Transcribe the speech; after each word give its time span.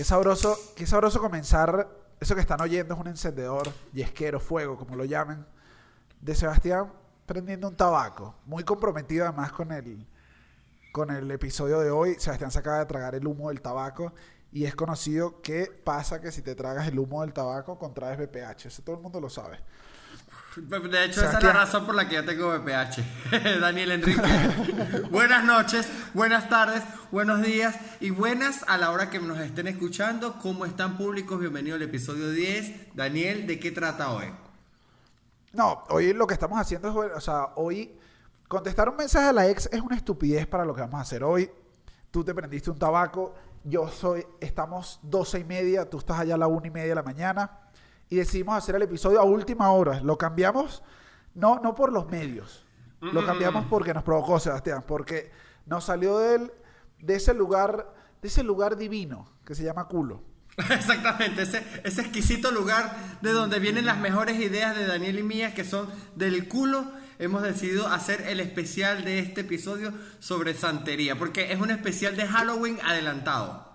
Qué 0.00 0.04
sabroso, 0.04 0.58
qué 0.76 0.86
sabroso 0.86 1.20
comenzar. 1.20 1.86
Eso 2.18 2.34
que 2.34 2.40
están 2.40 2.58
oyendo 2.62 2.94
es 2.94 3.00
un 3.00 3.08
encendedor, 3.08 3.70
yesquero, 3.92 4.40
fuego, 4.40 4.78
como 4.78 4.96
lo 4.96 5.04
llamen, 5.04 5.44
de 6.22 6.34
Sebastián 6.34 6.90
prendiendo 7.26 7.68
un 7.68 7.76
tabaco. 7.76 8.34
Muy 8.46 8.64
comprometido 8.64 9.26
además 9.26 9.52
con 9.52 9.72
el, 9.72 10.08
con 10.90 11.10
el 11.10 11.30
episodio 11.30 11.80
de 11.80 11.90
hoy. 11.90 12.16
Sebastián 12.18 12.50
se 12.50 12.60
acaba 12.60 12.78
de 12.78 12.86
tragar 12.86 13.14
el 13.14 13.26
humo 13.26 13.50
del 13.50 13.60
tabaco 13.60 14.14
y 14.50 14.64
es 14.64 14.74
conocido 14.74 15.42
que 15.42 15.66
pasa 15.66 16.18
que 16.18 16.32
si 16.32 16.40
te 16.40 16.54
tragas 16.54 16.88
el 16.88 16.98
humo 16.98 17.20
del 17.20 17.34
tabaco 17.34 17.78
contraes 17.78 18.16
BPH. 18.18 18.68
Eso 18.68 18.82
todo 18.82 18.96
el 18.96 19.02
mundo 19.02 19.20
lo 19.20 19.28
sabe. 19.28 19.58
De 20.56 21.04
hecho, 21.04 21.24
esa 21.24 21.38
es 21.38 21.44
la 21.44 21.52
razón 21.52 21.86
por 21.86 21.94
la 21.94 22.08
que 22.08 22.16
yo 22.16 22.24
tengo 22.24 22.50
BPH. 22.50 23.30
Daniel 23.60 23.92
Enrique. 23.92 24.20
buenas 25.10 25.44
noches, 25.44 25.88
buenas 26.12 26.48
tardes, 26.48 26.82
buenos 27.12 27.40
días 27.40 27.76
y 28.00 28.10
buenas 28.10 28.64
a 28.66 28.76
la 28.76 28.90
hora 28.90 29.10
que 29.10 29.20
nos 29.20 29.38
estén 29.38 29.68
escuchando. 29.68 30.38
¿Cómo 30.42 30.66
están 30.66 30.96
públicos? 30.96 31.38
Bienvenido 31.38 31.76
al 31.76 31.82
episodio 31.82 32.30
10. 32.30 32.96
Daniel, 32.96 33.46
¿de 33.46 33.60
qué 33.60 33.70
trata 33.70 34.10
hoy? 34.10 34.26
No, 35.52 35.84
hoy 35.88 36.12
lo 36.12 36.26
que 36.26 36.34
estamos 36.34 36.58
haciendo 36.58 36.88
es, 37.04 37.12
o 37.14 37.20
sea, 37.20 37.50
hoy 37.54 37.96
contestar 38.48 38.88
un 38.88 38.96
mensaje 38.96 39.28
a 39.28 39.32
la 39.32 39.46
ex 39.46 39.68
es 39.70 39.80
una 39.80 39.94
estupidez 39.94 40.48
para 40.48 40.64
lo 40.64 40.74
que 40.74 40.80
vamos 40.80 40.98
a 40.98 41.02
hacer 41.02 41.22
hoy. 41.22 41.48
Tú 42.10 42.24
te 42.24 42.34
prendiste 42.34 42.72
un 42.72 42.78
tabaco, 42.78 43.36
yo 43.62 43.86
soy, 43.86 44.26
estamos 44.40 44.98
doce 45.04 45.38
y 45.38 45.44
media, 45.44 45.88
tú 45.88 45.98
estás 45.98 46.18
allá 46.18 46.34
a 46.34 46.38
la 46.38 46.48
una 46.48 46.66
y 46.66 46.70
media 46.70 46.88
de 46.88 46.94
la 46.96 47.04
mañana 47.04 47.69
y 48.10 48.16
decidimos 48.16 48.56
hacer 48.56 48.74
el 48.74 48.82
episodio 48.82 49.20
a 49.20 49.24
última 49.24 49.70
hora. 49.70 50.00
Lo 50.00 50.18
cambiamos, 50.18 50.82
no, 51.34 51.60
no 51.60 51.74
por 51.74 51.92
los 51.92 52.10
medios, 52.10 52.66
lo 53.00 53.24
cambiamos 53.24 53.64
porque 53.70 53.94
nos 53.94 54.02
provocó 54.02 54.38
Sebastián, 54.38 54.84
porque 54.86 55.30
nos 55.64 55.84
salió 55.84 56.18
de, 56.18 56.52
de 56.98 57.14
ese 57.14 57.32
lugar, 57.32 57.94
de 58.20 58.28
ese 58.28 58.42
lugar 58.42 58.76
divino 58.76 59.30
que 59.46 59.54
se 59.54 59.62
llama 59.62 59.86
culo. 59.86 60.22
Exactamente, 60.70 61.42
ese, 61.42 61.64
ese 61.84 62.02
exquisito 62.02 62.50
lugar 62.50 62.94
de 63.22 63.32
donde 63.32 63.60
vienen 63.60 63.86
las 63.86 63.98
mejores 63.98 64.38
ideas 64.40 64.76
de 64.76 64.86
Daniel 64.86 65.20
y 65.20 65.22
mías, 65.22 65.54
que 65.54 65.64
son 65.64 65.88
del 66.16 66.48
culo. 66.48 66.84
Hemos 67.20 67.42
decidido 67.42 67.86
hacer 67.86 68.22
el 68.22 68.40
especial 68.40 69.04
de 69.04 69.20
este 69.20 69.42
episodio 69.42 69.92
sobre 70.18 70.54
santería, 70.54 71.16
porque 71.16 71.52
es 71.52 71.60
un 71.60 71.70
especial 71.70 72.16
de 72.16 72.26
Halloween 72.26 72.78
adelantado. 72.82 73.69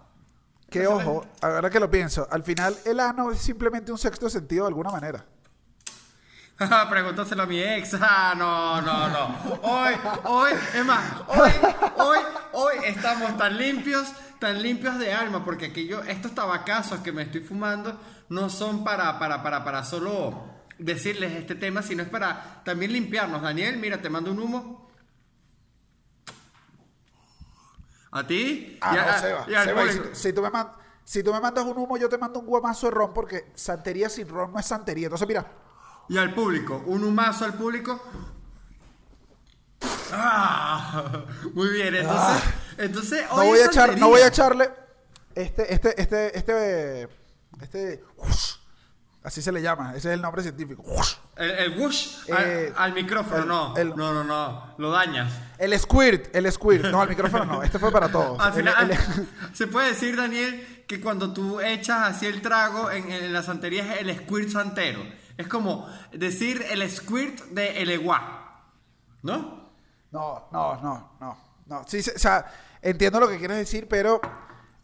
Que 0.76 0.88
ojo, 0.88 1.26
ahora 1.42 1.70
que 1.70 1.80
lo 1.80 1.90
pienso, 1.90 2.28
al 2.30 2.44
final 2.44 2.76
el 2.84 3.00
ano 3.00 3.31
es 3.31 3.40
simplemente 3.40 3.94
un 3.94 3.98
sexto 3.98 4.30
sentido 4.30 4.66
de 4.66 4.68
alguna 4.68 4.92
manera. 4.92 5.23
Pregúntaselo 6.90 7.44
a 7.44 7.45
mi 7.45 7.62
ex. 7.62 7.94
Ah, 8.02 8.34
no, 8.38 8.81
no, 8.81 9.08
no. 9.08 9.59
Hoy, 9.62 9.94
hoy, 10.26 10.52
es 10.73 10.86
más, 10.86 11.02
hoy, 11.30 11.52
hoy, 11.96 12.18
hoy 12.52 12.76
estamos 12.88 13.38
tan 13.38 13.58
limpios, 13.58 14.12
tan 14.40 14.62
limpios 14.62 15.00
de 15.00 15.14
alma, 15.14 15.46
porque 15.46 15.68
aquí 15.68 15.88
yo, 15.88 16.03
estos 16.03 16.36
tabacazos 16.36 17.00
que 17.00 17.14
me 17.14 17.22
estoy 17.22 17.40
fumando 17.40 17.98
no 18.28 18.50
son 18.50 18.84
para, 18.84 19.18
para, 19.18 19.42
para, 19.44 19.64
para 19.64 19.86
solo 19.86 20.44
decirles 20.78 21.31
este 21.38 21.56
tema, 21.56 21.84
sino 21.84 22.03
es 22.03 22.09
para 22.09 22.64
también 22.66 22.92
limpiarnos. 22.92 23.42
Daniel, 23.42 23.78
mira, 23.78 24.02
te 24.02 24.09
mando 24.09 24.30
un 24.30 24.40
humo. 24.40 24.84
¿A 28.16 28.26
ti? 28.26 28.78
Ah, 28.82 28.96
Y 28.96 28.98
a- 28.98 29.06
no, 29.06 29.20
Seba. 29.20 29.64
Seba, 29.66 29.92
si, 29.92 30.00
si 30.22 30.34
tú 30.34 30.42
me 30.42 30.50
man- 30.50 30.72
si 31.04 31.22
tú 31.22 31.34
me 31.34 31.40
mandas 31.42 31.66
un 31.66 31.78
humo, 31.78 31.98
yo 31.98 32.08
te 32.08 32.18
mando 32.18 32.40
un 32.40 32.46
guamazo 32.46 32.88
de 32.88 32.92
ron 32.92 33.14
porque 33.14 33.52
santería 33.56 34.10
sin 34.10 34.28
ron 34.30 34.54
no 34.54 34.60
es 34.60 34.66
santería. 34.66 35.08
Entonces, 35.08 35.28
mira, 35.28 35.46
Y 36.08 36.18
al 36.18 36.34
público, 36.34 36.82
un 36.86 37.04
humazo 37.04 37.44
al 37.46 37.56
público. 37.56 38.00
Ah, 40.14 41.24
muy 41.54 41.70
bien, 41.70 41.94
entonces, 41.96 42.44
entonces 42.78 43.26
no 43.30 43.44
voy, 43.44 43.60
a 43.60 43.66
echar, 43.66 43.98
no 43.98 44.08
voy 44.10 44.22
a 44.22 44.28
echarle 44.28 44.70
este, 45.36 45.74
este, 45.74 46.02
este, 46.02 46.38
este, 46.38 47.09
este, 47.62 48.04
así 49.25 49.41
se 49.41 49.52
le 49.52 49.62
llama, 49.62 49.90
ese 49.96 50.09
es 50.09 50.13
el 50.13 50.22
nombre 50.22 50.41
científico. 50.41 50.84
El, 51.36 51.50
el 51.52 51.80
whoosh 51.80 52.30
al- 52.31 52.44
Eh, 52.46 52.74
al, 52.78 52.94
micrófono, 52.94 53.41
el- 53.41 53.47
no, 53.47 53.75
el- 53.78 53.90
no, 53.96 54.13
no, 54.13 54.24
no, 54.24 54.75
lo 54.78 54.91
dañas. 54.91 55.34
El 55.58 55.78
squirt, 55.80 56.34
el 56.36 56.50
squirt, 56.52 56.86
no, 56.86 57.02
al 57.02 57.09
micrófono 57.09 57.46
no, 57.46 57.63
este 57.63 57.80
fue 57.80 57.91
para 57.91 58.09
todos. 58.09 58.40
Al 58.40 58.53
final, 58.53 58.91
se 59.53 59.68
puede 59.68 59.90
decir, 59.90 60.16
Daniel, 60.16 60.84
que 60.88 61.02
cuando 61.02 61.34
tú 61.34 61.59
echas 61.59 62.03
así 62.16 62.25
el 62.28 62.41
trago 62.41 62.91
en, 62.91 63.12
en 63.12 63.34
la 63.34 63.41
santería 63.44 63.96
es 63.96 64.02
el 64.02 64.16
squirt 64.18 64.50
santero. 64.50 65.02
Es 65.38 65.47
como 65.47 65.90
decir 66.13 66.63
el 66.69 66.90
squirt 66.90 67.42
de 67.52 67.81
el 67.81 67.90
eguá, 67.90 68.63
¿no? 69.24 69.66
No, 70.12 70.47
no, 70.52 70.81
no, 70.81 71.18
no, 71.19 71.38
no. 71.66 71.84
Sí, 71.88 72.00
o 72.00 72.19
sea, 72.19 72.46
entiendo 72.81 73.19
lo 73.19 73.28
que 73.28 73.38
quieres 73.38 73.57
decir, 73.57 73.88
pero 73.90 74.22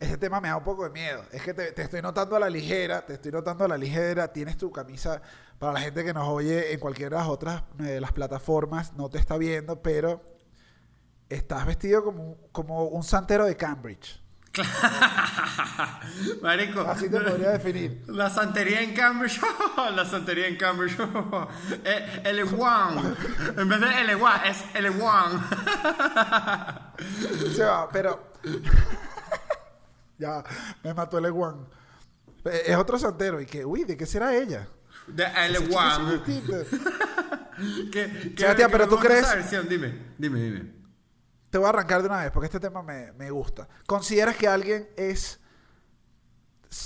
ese 0.01 0.17
tema 0.17 0.41
me 0.41 0.47
da 0.49 0.57
un 0.57 0.63
poco 0.63 0.83
de 0.83 0.89
miedo. 0.89 1.23
Es 1.31 1.41
que 1.43 1.53
te, 1.53 1.71
te 1.71 1.83
estoy 1.83 2.01
notando 2.01 2.35
a 2.35 2.39
la 2.39 2.49
ligera, 2.49 3.05
te 3.05 3.13
estoy 3.13 3.31
notando 3.31 3.63
a 3.65 3.67
la 3.69 3.77
ligera. 3.77 4.33
Tienes 4.33 4.57
tu 4.57 4.71
camisa, 4.71 5.21
para 5.59 5.73
la 5.73 5.79
gente 5.81 6.03
que 6.03 6.13
nos 6.13 6.27
oye 6.27 6.73
en 6.73 6.79
cualquiera 6.79 7.17
de 7.17 7.21
las 7.23 7.29
otras 7.31 7.63
de 7.75 8.01
las 8.01 8.11
plataformas, 8.11 8.93
no 8.93 9.09
te 9.09 9.19
está 9.19 9.37
viendo, 9.37 9.81
pero 9.81 10.21
estás 11.29 11.65
vestido 11.65 12.03
como, 12.03 12.23
un- 12.31 12.37
como 12.51 12.85
un 12.85 13.03
santero 13.03 13.45
de 13.45 13.55
Cambridge. 13.55 14.19
Marico. 16.41 16.81
Así 16.81 17.09
te 17.09 17.19
podría 17.19 17.51
definir. 17.51 18.03
La 18.07 18.29
santería 18.29 18.81
en 18.81 18.93
Cambridge. 18.93 19.39
la 19.95 20.05
santería 20.05 20.47
en 20.47 20.57
Cambridge. 20.57 20.97
Eh, 21.85 22.21
el 22.25 22.39
Ewan. 22.39 23.15
En 23.57 23.69
vez 23.69 23.79
de 23.79 24.01
el 24.01 24.09
Ewan, 24.09 24.41
es 24.45 24.63
el 24.73 24.85
Ewan. 24.87 25.47
Se 27.55 27.63
va, 27.63 27.89
pero. 27.89 28.31
Ya, 30.21 30.43
me 30.83 30.93
mató 30.93 31.17
el 31.17 31.25
Ewan. 31.25 31.67
Es 32.45 32.75
otro 32.77 32.97
santero. 32.97 33.41
Y 33.41 33.45
que, 33.45 33.65
uy, 33.65 33.83
¿de 33.83 33.97
qué 33.97 34.05
será 34.05 34.35
ella? 34.35 34.67
De 35.07 35.23
el 35.25 35.55
Ese 35.55 35.63
chico 35.65 35.73
Ewan. 35.73 36.09
sin 36.09 36.23
Tinder. 36.23 36.67
¿Qué, 37.91 38.33
qué- 38.35 38.41
Sebastián, 38.41 38.69
pero 38.71 38.87
tú 38.87 38.97
crees-? 38.97 39.27
Dime, 39.69 40.13
dime, 40.17 40.39
dime. 40.39 40.73
Te 41.49 41.57
voy 41.57 41.65
a 41.65 41.69
arrancar 41.69 42.01
de 42.01 42.07
una 42.07 42.21
vez 42.21 42.31
porque 42.31 42.45
este 42.45 42.59
tema 42.59 42.81
me, 42.81 43.11
me 43.13 43.29
gusta. 43.29 43.67
¿Consideras 43.85 44.37
que 44.37 44.47
alguien 44.47 44.89
es. 44.95 45.39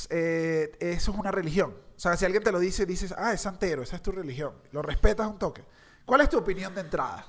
eh, 0.10 0.72
eso 0.80 1.12
es 1.12 1.18
una 1.18 1.32
religión? 1.32 1.72
O 1.96 2.00
sea, 2.00 2.18
si 2.18 2.26
alguien 2.26 2.44
te 2.44 2.52
lo 2.52 2.60
dice, 2.60 2.86
dices, 2.86 3.14
ah, 3.18 3.32
es 3.34 3.42
santero, 3.42 3.84
esa 3.84 3.96
es 3.96 4.02
tu 4.02 4.12
religión. 4.12 4.54
Lo 4.72 4.82
respetas 4.82 5.28
un 5.28 5.38
toque. 5.40 5.64
¿Cuál 6.06 6.22
es 6.22 6.30
tu 6.30 6.38
opinión 6.38 6.74
de 6.76 6.82
entrada? 6.82 7.26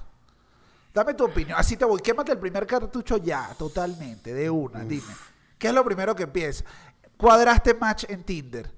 Dame 0.93 1.15
tu 1.15 1.25
opinión. 1.27 1.59
Así 1.59 1.77
te 1.77 1.85
voy. 1.85 2.01
Quémate 2.01 2.33
el 2.33 2.39
primer 2.39 2.67
cartucho 2.67 3.19
ya, 3.19 3.55
totalmente, 3.59 4.33
de 4.35 4.49
una. 4.51 4.81
Dime. 4.83 5.13
¿Qué 5.59 5.69
es 5.69 5.75
lo 5.75 5.85
primero 5.85 6.15
que 6.15 6.27
piensas? 6.27 6.65
Cuadraste 7.17 7.75
match 7.75 8.05
en 8.09 8.25
Tinder. 8.25 8.71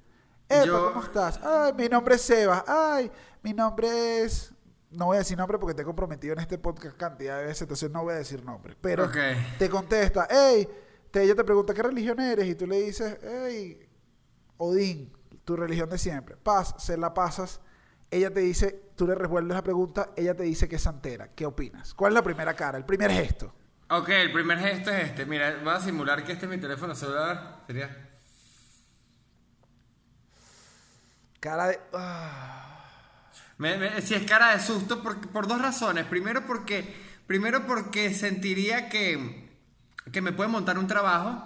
Epa, 0.49 0.65
Yo- 0.65 0.93
¿cómo 0.93 1.05
estás? 1.05 1.41
Ay, 1.43 1.72
mi 1.75 1.89
nombre 1.89 2.15
es 2.15 2.22
Sebas. 2.22 2.65
Ay, 2.66 3.11
mi 3.43 3.53
nombre 3.53 4.22
es. 4.22 4.53
No 4.91 5.06
voy 5.06 5.16
a 5.16 5.19
decir 5.19 5.37
nombre 5.37 5.59
porque 5.59 5.75
te 5.75 5.83
he 5.83 5.84
comprometido 5.84 6.33
en 6.33 6.39
este 6.41 6.56
podcast 6.56 6.97
cantidad 6.97 7.37
de 7.39 7.44
veces, 7.44 7.62
entonces 7.62 7.91
no 7.91 8.05
voy 8.05 8.15
a 8.15 8.16
decir 8.16 8.43
nombre. 8.43 8.75
Pero 8.81 9.05
te 9.59 9.69
contesta, 9.69 10.27
hey, 10.31 10.66
te, 11.11 11.22
ella 11.25 11.34
te 11.34 11.44
pregunta 11.44 11.75
qué 11.75 11.83
religión 11.83 12.19
eres 12.21 12.47
y 12.47 12.55
tú 12.55 12.66
le 12.66 12.81
dices, 12.81 13.19
hey, 13.22 13.87
Odín, 14.56 15.12
tu 15.45 15.56
religión 15.56 15.91
de 15.91 15.99
siempre. 15.99 16.37
Paz, 16.37 16.75
se 16.78 16.97
la 16.97 17.12
pasas. 17.12 17.60
Ella 18.10 18.33
te 18.33 18.41
dice, 18.41 18.91
tú 18.97 19.06
le 19.06 19.15
revuelves 19.15 19.55
la 19.55 19.62
pregunta, 19.62 20.10
ella 20.16 20.34
te 20.34 20.45
dice 20.45 20.66
que 20.69 20.77
es 20.77 20.83
santera. 20.83 21.28
¿Qué 21.34 21.45
opinas? 21.45 21.93
¿Cuál 21.93 22.12
es 22.12 22.15
la 22.15 22.22
primera 22.22 22.55
cara, 22.55 22.78
el 22.78 22.87
primer 22.87 23.10
gesto? 23.10 23.53
Ok, 23.91 24.09
el 24.10 24.32
primer 24.32 24.59
gesto 24.59 24.91
es 24.91 25.04
este. 25.06 25.25
Mira, 25.26 25.60
voy 25.65 25.72
a 25.72 25.81
simular 25.81 26.25
que 26.25 26.32
este 26.32 26.44
es 26.47 26.50
mi 26.50 26.59
teléfono 26.59 26.94
celular. 26.94 27.62
Sería. 27.66 28.09
Cara 31.41 31.69
de. 31.69 31.78
ah. 31.94 32.65
Me- 33.59 33.77
me- 33.77 34.00
si 34.03 34.15
es 34.15 34.25
cara 34.25 34.54
de 34.56 34.60
susto 34.60 35.03
por, 35.03 35.19
por 35.31 35.47
dos 35.48 35.60
razones. 35.60 36.04
Primero 36.06 36.47
porque, 36.47 36.94
primero 37.27 37.66
porque 37.66 38.12
sentiría 38.15 38.89
que, 38.89 39.48
que 40.12 40.21
me 40.21 40.33
puede 40.33 40.48
montar 40.51 40.78
un 40.78 40.86
trabajo 40.86 41.45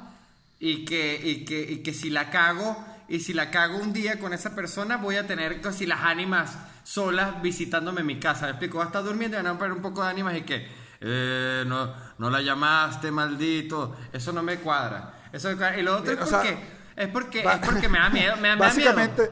y 0.58 0.84
que, 0.84 1.20
y, 1.22 1.44
que, 1.44 1.60
y 1.62 1.82
que 1.82 1.94
si 1.94 2.10
la 2.10 2.30
cago 2.30 2.84
y 3.08 3.20
si 3.20 3.32
la 3.34 3.50
cago 3.50 3.78
un 3.78 3.92
día 3.92 4.18
con 4.18 4.32
esa 4.32 4.54
persona 4.54 4.96
voy 4.96 5.16
a 5.16 5.26
tener 5.26 5.60
casi 5.60 5.86
las 5.86 6.00
ánimas 6.02 6.56
solas 6.84 7.40
visitándome 7.42 8.00
en 8.00 8.06
mi 8.06 8.18
casa. 8.20 8.46
¿Me 8.46 8.50
explico? 8.52 8.78
Va 8.78 8.84
a 8.84 8.86
estar 8.88 9.02
durmiendo 9.04 9.36
y 9.38 9.42
van 9.42 9.54
a 9.54 9.58
poner 9.58 9.72
un 9.72 9.82
poco 9.82 10.02
de 10.02 10.10
ánimas 10.10 10.36
y 10.36 10.42
que 10.42 10.66
eh, 11.04 11.64
no, 11.66 11.92
no 12.18 12.30
la 12.30 12.40
llamaste, 12.40 13.10
maldito. 13.10 13.96
Eso 14.12 14.32
no 14.32 14.42
me 14.42 14.58
cuadra. 14.58 15.24
Eso 15.32 15.48
me 15.48 15.56
cuadra. 15.56 15.78
Y 15.78 15.82
lo 15.82 15.96
otro 15.96 16.12
es 16.12 16.28
sea, 16.28 16.38
porque, 16.38 16.58
es 16.96 17.08
porque, 17.08 17.40
es 17.40 17.58
porque 17.64 17.88
me 17.88 17.98
da 17.98 18.08
miedo. 18.10 18.36
Me, 18.36 18.48
da- 18.48 18.56
me 18.56 18.64
da 18.66 18.72
miedo. 18.74 18.92
Básicamente, 18.94 19.30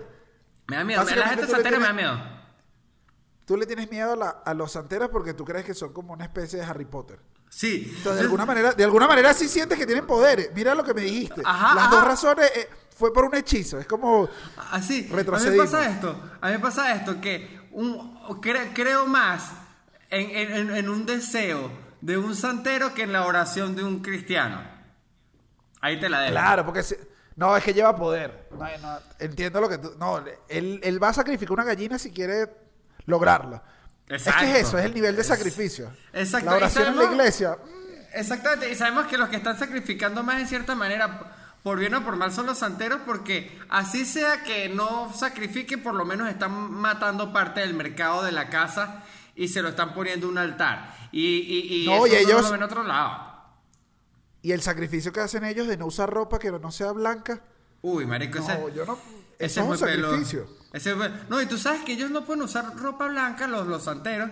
Me 0.66 0.76
da 0.76 0.84
miedo. 0.84 0.98
La 1.00 1.04
básicamente 1.04 1.40
gente 1.42 1.52
santera 1.52 1.78
me 1.78 1.86
da 1.86 1.92
miedo. 1.92 2.40
tú 3.44 3.56
le 3.56 3.66
tienes 3.66 3.90
miedo 3.90 4.12
a, 4.12 4.16
la- 4.16 4.42
a 4.44 4.54
los 4.54 4.72
santeros 4.72 5.08
porque 5.10 5.34
tú 5.34 5.44
crees 5.44 5.64
que 5.64 5.74
son 5.74 5.92
como 5.92 6.12
una 6.12 6.24
especie 6.24 6.58
de 6.58 6.64
Harry 6.64 6.84
Potter. 6.84 7.18
Sí. 7.48 7.84
Entonces, 7.96 8.14
de 8.16 8.20
alguna 8.22 8.46
manera, 8.46 8.72
de 8.72 8.84
alguna 8.84 9.08
manera 9.08 9.34
sí 9.34 9.48
sientes 9.48 9.76
que 9.78 9.84
tienen 9.86 10.06
poderes. 10.06 10.50
Mira 10.54 10.74
lo 10.74 10.84
que 10.84 10.94
me 10.94 11.00
dijiste. 11.02 11.42
Ajá, 11.44 11.74
Las 11.74 11.84
ajá. 11.86 11.96
dos 11.96 12.04
razones 12.04 12.50
eh, 12.54 12.68
fue 12.96 13.12
por 13.12 13.24
un 13.24 13.34
hechizo. 13.34 13.78
Es 13.78 13.86
como 13.86 14.28
Así. 14.70 15.08
A 15.12 15.16
mí 15.16 15.16
me 15.16 15.24
pasa 15.24 15.86
esto. 15.88 16.20
A 16.40 16.46
mí 16.46 16.52
me 16.52 16.58
pasa 16.60 16.94
esto 16.94 17.20
que 17.20 17.68
un, 17.72 18.20
cre- 18.40 18.70
creo 18.72 19.04
más 19.06 19.50
en, 20.10 20.30
en- 20.52 20.76
en- 20.76 20.88
un 20.88 21.06
deseo 21.06 21.70
de 22.00 22.18
un 22.18 22.34
santero 22.34 22.94
que 22.94 23.02
en 23.02 23.12
la 23.12 23.26
oración 23.26 23.76
de 23.76 23.84
un 23.84 24.00
cristiano. 24.00 24.60
Ahí 25.80 25.98
te 26.00 26.08
la 26.08 26.20
dejo. 26.20 26.32
Claro, 26.32 26.64
porque 26.64 26.82
si- 26.82 26.96
No, 27.36 27.56
es 27.56 27.64
que 27.64 27.72
lleva 27.72 27.96
poder. 27.96 28.48
No, 28.50 28.58
no, 28.82 28.98
entiendo 29.18 29.60
lo 29.60 29.68
que 29.68 29.78
tú. 29.78 29.92
No, 29.98 30.22
él, 30.48 30.80
él 30.82 31.02
va 31.02 31.08
a 31.08 31.14
sacrificar 31.14 31.52
una 31.52 31.64
gallina 31.64 31.98
si 31.98 32.10
quiere 32.10 32.48
lograrlo. 33.06 33.62
Es 34.08 34.24
que 34.24 34.50
es 34.50 34.66
eso, 34.66 34.76
es 34.78 34.84
el 34.86 34.94
nivel 34.94 35.14
de 35.16 35.22
sacrificio. 35.24 35.90
Exacto. 36.12 36.50
La 36.50 36.56
oración 36.56 36.88
en 36.88 36.96
la 36.96 37.04
iglesia. 37.04 37.56
Exactamente, 38.12 38.70
y 38.70 38.74
sabemos 38.74 39.06
que 39.06 39.16
los 39.16 39.28
que 39.28 39.36
están 39.36 39.56
sacrificando 39.56 40.22
más 40.24 40.40
en 40.40 40.48
cierta 40.48 40.74
manera, 40.74 41.32
por 41.62 41.78
bien 41.78 41.94
o 41.94 42.04
por 42.04 42.16
mal, 42.16 42.32
son 42.32 42.46
los 42.46 42.58
santeros, 42.58 43.00
porque 43.06 43.56
así 43.68 44.04
sea 44.04 44.42
que 44.42 44.68
no 44.68 45.12
sacrifiquen, 45.14 45.80
por 45.82 45.94
lo 45.94 46.04
menos 46.04 46.28
están 46.28 46.50
matando 46.72 47.32
parte 47.32 47.60
del 47.60 47.72
mercado 47.74 48.24
de 48.24 48.32
la 48.32 48.48
casa 48.48 49.04
y 49.42 49.48
se 49.48 49.62
lo 49.62 49.70
están 49.70 49.94
poniendo 49.94 50.28
un 50.28 50.36
altar. 50.36 50.94
Y, 51.12 51.20
y, 51.26 51.82
y 51.82 51.86
No, 51.86 52.04
eso 52.04 52.14
y 52.14 52.18
ellos- 52.18 52.32
no 52.32 52.42
lo 52.42 52.50
ven 52.50 52.60
en 52.60 52.62
otro 52.62 52.82
lado. 52.82 53.30
Y 54.42 54.52
el 54.52 54.60
sacrificio 54.62 55.12
que 55.12 55.20
hacen 55.20 55.44
ellos 55.44 55.66
de 55.66 55.76
no 55.76 55.86
usar 55.86 56.10
ropa 56.10 56.38
que 56.38 56.50
no 56.50 56.70
sea 56.70 56.92
blanca. 56.92 57.42
Uy, 57.82 58.04
marico, 58.06 58.38
ese, 58.38 58.58
No, 58.58 58.68
yo 58.68 58.84
no. 58.84 58.98
ese 59.38 59.60
es 59.60 59.66
un 59.66 59.78
sacrificio. 59.78 60.46
Ese 60.72 60.94
No, 61.28 61.40
y 61.40 61.46
tú 61.46 61.56
sabes 61.58 61.82
que 61.82 61.92
ellos 61.92 62.10
no 62.10 62.24
pueden 62.24 62.42
usar 62.42 62.76
ropa 62.76 63.06
blanca, 63.08 63.46
los, 63.48 63.66
los 63.66 63.82
santeros, 63.84 64.30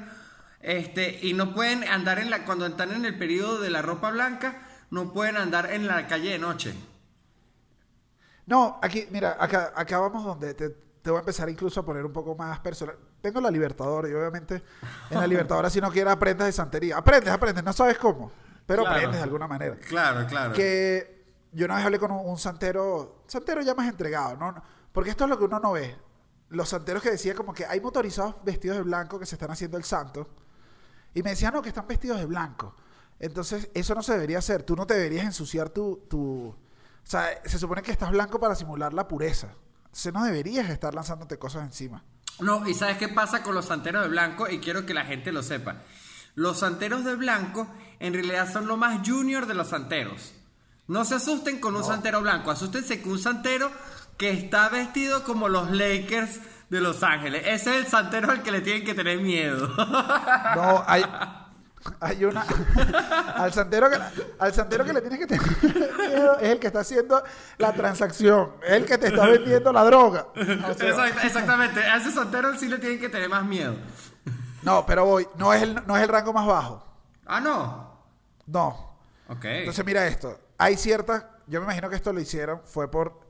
este, 0.60 1.20
y 1.22 1.32
no 1.32 1.54
pueden 1.54 1.84
andar 1.84 2.18
en 2.18 2.28
la, 2.30 2.44
cuando 2.44 2.66
están 2.66 2.92
en 2.92 3.04
el 3.06 3.16
periodo 3.18 3.60
de 3.60 3.70
la 3.70 3.80
ropa 3.80 4.10
blanca, 4.10 4.66
no 4.90 5.12
pueden 5.12 5.36
andar 5.38 5.72
en 5.72 5.86
la 5.86 6.06
calle 6.06 6.30
de 6.30 6.38
noche. 6.38 6.74
No, 8.46 8.78
aquí, 8.82 9.06
mira, 9.10 9.36
acá, 9.38 9.72
acá 9.76 9.98
vamos 9.98 10.24
donde 10.24 10.54
te, 10.54 10.74
te 11.02 11.10
voy 11.10 11.18
a 11.18 11.20
empezar 11.20 11.48
incluso 11.48 11.80
a 11.80 11.84
poner 11.84 12.04
un 12.04 12.12
poco 12.12 12.34
más 12.34 12.58
personal. 12.60 12.96
Tengo 13.20 13.40
la 13.40 13.50
Libertadora 13.50 14.08
y 14.08 14.12
obviamente 14.14 14.62
en 15.10 15.20
la 15.20 15.26
Libertadora 15.26 15.70
si 15.70 15.80
no 15.80 15.90
quieres 15.90 16.12
aprendes 16.12 16.46
de 16.46 16.52
santería. 16.52 16.96
Aprendes, 16.96 17.32
aprendes, 17.32 17.64
no 17.64 17.72
sabes 17.72 17.98
cómo, 17.98 18.30
pero 18.66 18.82
Claro. 18.82 18.96
aprendes 18.96 19.18
de 19.18 19.24
alguna 19.24 19.46
manera. 19.48 19.76
Claro, 19.76 20.26
claro. 20.26 20.52
Que 20.52 21.24
yo 21.52 21.64
una 21.66 21.76
vez 21.76 21.84
hablé 21.86 21.98
con 21.98 22.10
un, 22.10 22.26
un 22.26 22.38
santero, 22.38 23.22
santero 23.26 23.62
ya 23.62 23.74
más 23.74 23.88
entregado, 23.88 24.36
¿no? 24.36 24.52
No, 24.52 24.62
Porque 24.92 25.10
esto 25.10 25.24
es 25.24 25.30
lo 25.30 25.38
que 25.38 25.44
uno 25.44 25.58
no 25.60 25.72
ve. 25.72 25.96
Los 26.50 26.68
santeros 26.70 27.02
que 27.02 27.10
decía 27.10 27.34
como 27.34 27.52
que 27.52 27.66
hay 27.66 27.80
motorizados 27.80 28.36
vestidos 28.44 28.76
de 28.78 28.82
blanco 28.82 29.18
que 29.18 29.26
se 29.26 29.34
están 29.34 29.50
haciendo 29.50 29.76
el 29.76 29.84
santo. 29.84 30.28
Y 31.14 31.22
me 31.22 31.30
decían, 31.30 31.52
no, 31.54 31.62
que 31.62 31.68
están 31.68 31.86
vestidos 31.86 32.18
de 32.18 32.26
blanco. 32.26 32.74
Entonces, 33.18 33.70
eso 33.74 33.94
no 33.94 34.02
se 34.02 34.12
debería 34.12 34.38
hacer. 34.38 34.62
Tú 34.62 34.76
no 34.76 34.86
te 34.86 34.94
deberías 34.94 35.24
ensuciar 35.24 35.68
tu, 35.70 36.04
tu... 36.08 36.48
O 36.48 36.56
sea, 37.10 37.26
se 37.44 37.58
supone 37.58 37.82
que 37.82 37.90
estás 37.90 38.10
blanco 38.10 38.38
para 38.38 38.54
simular 38.54 38.92
la 38.94 39.08
pureza. 39.08 39.48
Entonces, 39.88 40.12
no 40.12 40.24
deberías 40.24 40.70
estar 40.70 40.94
lanzándote 40.94 41.38
cosas 41.38 41.64
encima. 41.64 42.04
No, 42.40 42.68
y 42.68 42.74
¿sabes 42.74 42.98
qué 42.98 43.08
pasa 43.08 43.42
con 43.42 43.54
los 43.54 43.66
santeros 43.66 44.04
de 44.04 44.08
blanco? 44.08 44.48
Y 44.48 44.60
quiero 44.60 44.86
que 44.86 44.94
la 44.94 45.04
gente 45.04 45.32
lo 45.32 45.42
sepa. 45.42 45.78
Los 46.34 46.60
santeros 46.60 47.04
de 47.04 47.16
blanco 47.16 47.66
en 47.98 48.14
realidad 48.14 48.52
son 48.52 48.66
lo 48.68 48.76
más 48.76 49.06
junior 49.06 49.46
de 49.46 49.54
los 49.54 49.68
santeros. 49.68 50.32
No 50.86 51.04
se 51.04 51.16
asusten 51.16 51.60
con 51.60 51.74
un 51.74 51.84
santero 51.84 52.22
blanco, 52.22 52.50
asústense 52.50 53.02
con 53.02 53.12
un 53.12 53.18
santero 53.18 53.70
que 54.16 54.30
está 54.30 54.68
vestido 54.68 55.24
como 55.24 55.48
los 55.48 55.70
Lakers 55.70 56.40
de 56.70 56.80
Los 56.80 57.02
Ángeles. 57.02 57.42
Ese 57.46 57.70
es 57.70 57.84
el 57.84 57.86
santero 57.86 58.30
al 58.30 58.42
que 58.42 58.52
le 58.52 58.60
tienen 58.60 58.84
que 58.84 58.94
tener 58.94 59.20
miedo. 59.20 59.68
No, 59.76 60.84
hay, 60.86 61.04
hay 62.00 62.24
una. 62.24 62.44
al, 63.36 63.52
santero 63.52 63.88
que, 63.90 63.96
al 64.38 64.52
santero 64.54 64.84
que 64.84 64.92
le 64.92 65.00
tienes 65.00 65.18
que 65.18 65.26
tener 65.26 65.42
miedo 65.98 66.38
es 66.38 66.48
el 66.50 66.58
que 66.58 66.66
está 66.68 66.80
haciendo 66.80 67.22
la 67.58 67.72
transacción, 67.72 68.52
es 68.64 68.72
el 68.72 68.84
que 68.84 68.98
te 68.98 69.08
está 69.08 69.26
vendiendo 69.26 69.72
la 69.72 69.84
droga. 69.84 70.26
O 70.34 70.74
sea, 70.74 70.88
Exact- 70.88 71.24
exactamente, 71.24 71.80
a 71.80 71.96
ese 71.96 72.12
santero 72.12 72.56
sí 72.58 72.68
le 72.68 72.78
tienen 72.78 72.98
que 73.00 73.08
tener 73.08 73.28
más 73.28 73.44
miedo. 73.44 73.74
no, 74.62 74.84
pero 74.86 75.04
voy, 75.04 75.26
no 75.36 75.52
es, 75.52 75.62
el, 75.62 75.74
no 75.86 75.96
es 75.96 76.02
el 76.02 76.08
rango 76.08 76.32
más 76.32 76.46
bajo. 76.46 76.84
Ah, 77.26 77.40
no. 77.40 77.98
No. 78.46 78.96
Ok. 79.28 79.44
Entonces, 79.44 79.84
mira 79.84 80.06
esto. 80.06 80.38
Hay 80.56 80.76
ciertas. 80.76 81.24
Yo 81.46 81.60
me 81.60 81.64
imagino 81.64 81.90
que 81.90 81.96
esto 81.96 82.12
lo 82.12 82.20
hicieron, 82.20 82.62
fue 82.64 82.90
por 82.90 83.20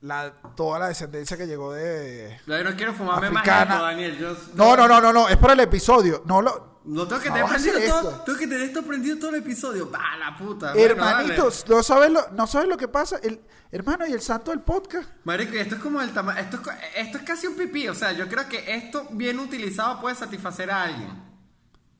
la, 0.00 0.32
toda 0.56 0.78
la 0.78 0.88
descendencia 0.88 1.36
que 1.36 1.46
llegó 1.46 1.72
de. 1.72 2.40
Yo 2.46 2.64
no 2.64 2.74
quiero 2.74 2.94
fumarme 2.94 3.26
Africana. 3.28 3.64
más 3.66 3.74
esto, 3.74 3.84
Daniel. 3.84 4.18
Yo- 4.18 4.36
No, 4.54 4.76
no, 4.76 4.88
no, 4.88 5.00
no, 5.00 5.12
no, 5.12 5.28
es 5.28 5.36
por 5.36 5.50
el 5.50 5.60
episodio. 5.60 6.22
No 6.24 6.40
lo. 6.42 6.71
No 6.84 7.06
tengo 7.06 7.22
que 7.22 7.30
tener 7.30 7.46
prendido 7.46 7.74
todo. 7.74 8.10
esto. 8.10 8.22
Tengo 8.24 8.38
que 8.38 8.46
tener 8.46 8.62
esto 8.62 8.82
prendido 8.82 9.18
todo 9.18 9.30
el 9.30 9.36
episodio. 9.36 9.90
¡Ah, 9.94 10.16
la 10.18 10.36
puta! 10.36 10.72
Bueno, 10.72 10.90
Hermanitos, 10.90 11.64
¿no 11.68 11.82
sabes 11.82 12.10
lo, 12.10 12.28
no 12.32 12.46
sabes 12.46 12.68
lo 12.68 12.76
que 12.76 12.88
pasa? 12.88 13.18
El, 13.22 13.40
hermano, 13.70 14.06
y 14.06 14.12
el 14.12 14.20
santo 14.20 14.50
del 14.50 14.60
podcast. 14.60 15.08
Marico, 15.24 15.54
esto 15.54 15.76
es 15.76 15.80
como 15.80 16.00
el 16.02 16.10
tamaño. 16.12 16.40
Esto, 16.40 16.56
es 16.56 17.06
esto 17.06 17.18
es 17.18 17.24
casi 17.24 17.46
un 17.46 17.54
pipí. 17.54 17.88
O 17.88 17.94
sea, 17.94 18.12
yo 18.12 18.28
creo 18.28 18.48
que 18.48 18.74
esto 18.74 19.06
bien 19.12 19.38
utilizado 19.38 20.00
puede 20.00 20.16
satisfacer 20.16 20.70
a 20.70 20.82
alguien. 20.82 21.32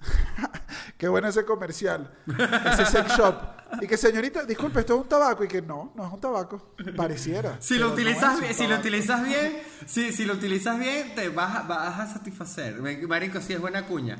Qué 0.98 1.08
bueno 1.08 1.28
ese 1.28 1.44
comercial. 1.44 2.12
Ese 2.72 2.86
sex 2.86 3.16
shop. 3.16 3.34
Y 3.80 3.86
que 3.86 3.96
señorita, 3.96 4.44
disculpe, 4.44 4.80
esto 4.80 4.94
es 4.94 5.00
un 5.02 5.08
tabaco. 5.08 5.44
Y 5.44 5.48
que 5.48 5.62
no, 5.62 5.92
no 5.96 6.06
es 6.06 6.12
un 6.12 6.20
tabaco. 6.20 6.74
Pareciera. 6.96 7.56
Si 7.60 7.78
lo 7.78 7.92
utilizas 7.92 8.40
bien, 8.40 8.54
si 8.54 8.66
lo 8.66 8.76
utilizas 8.76 9.24
bien, 9.24 9.62
si, 9.86 10.12
si 10.12 10.24
lo 10.24 10.34
utilizas 10.34 10.78
bien, 10.78 11.14
te 11.14 11.28
vas 11.28 11.56
a, 11.56 11.62
vas 11.62 12.00
a 12.00 12.12
satisfacer. 12.12 12.80
Marico, 13.06 13.40
sí 13.40 13.52
es 13.52 13.60
buena 13.60 13.86
cuña. 13.86 14.18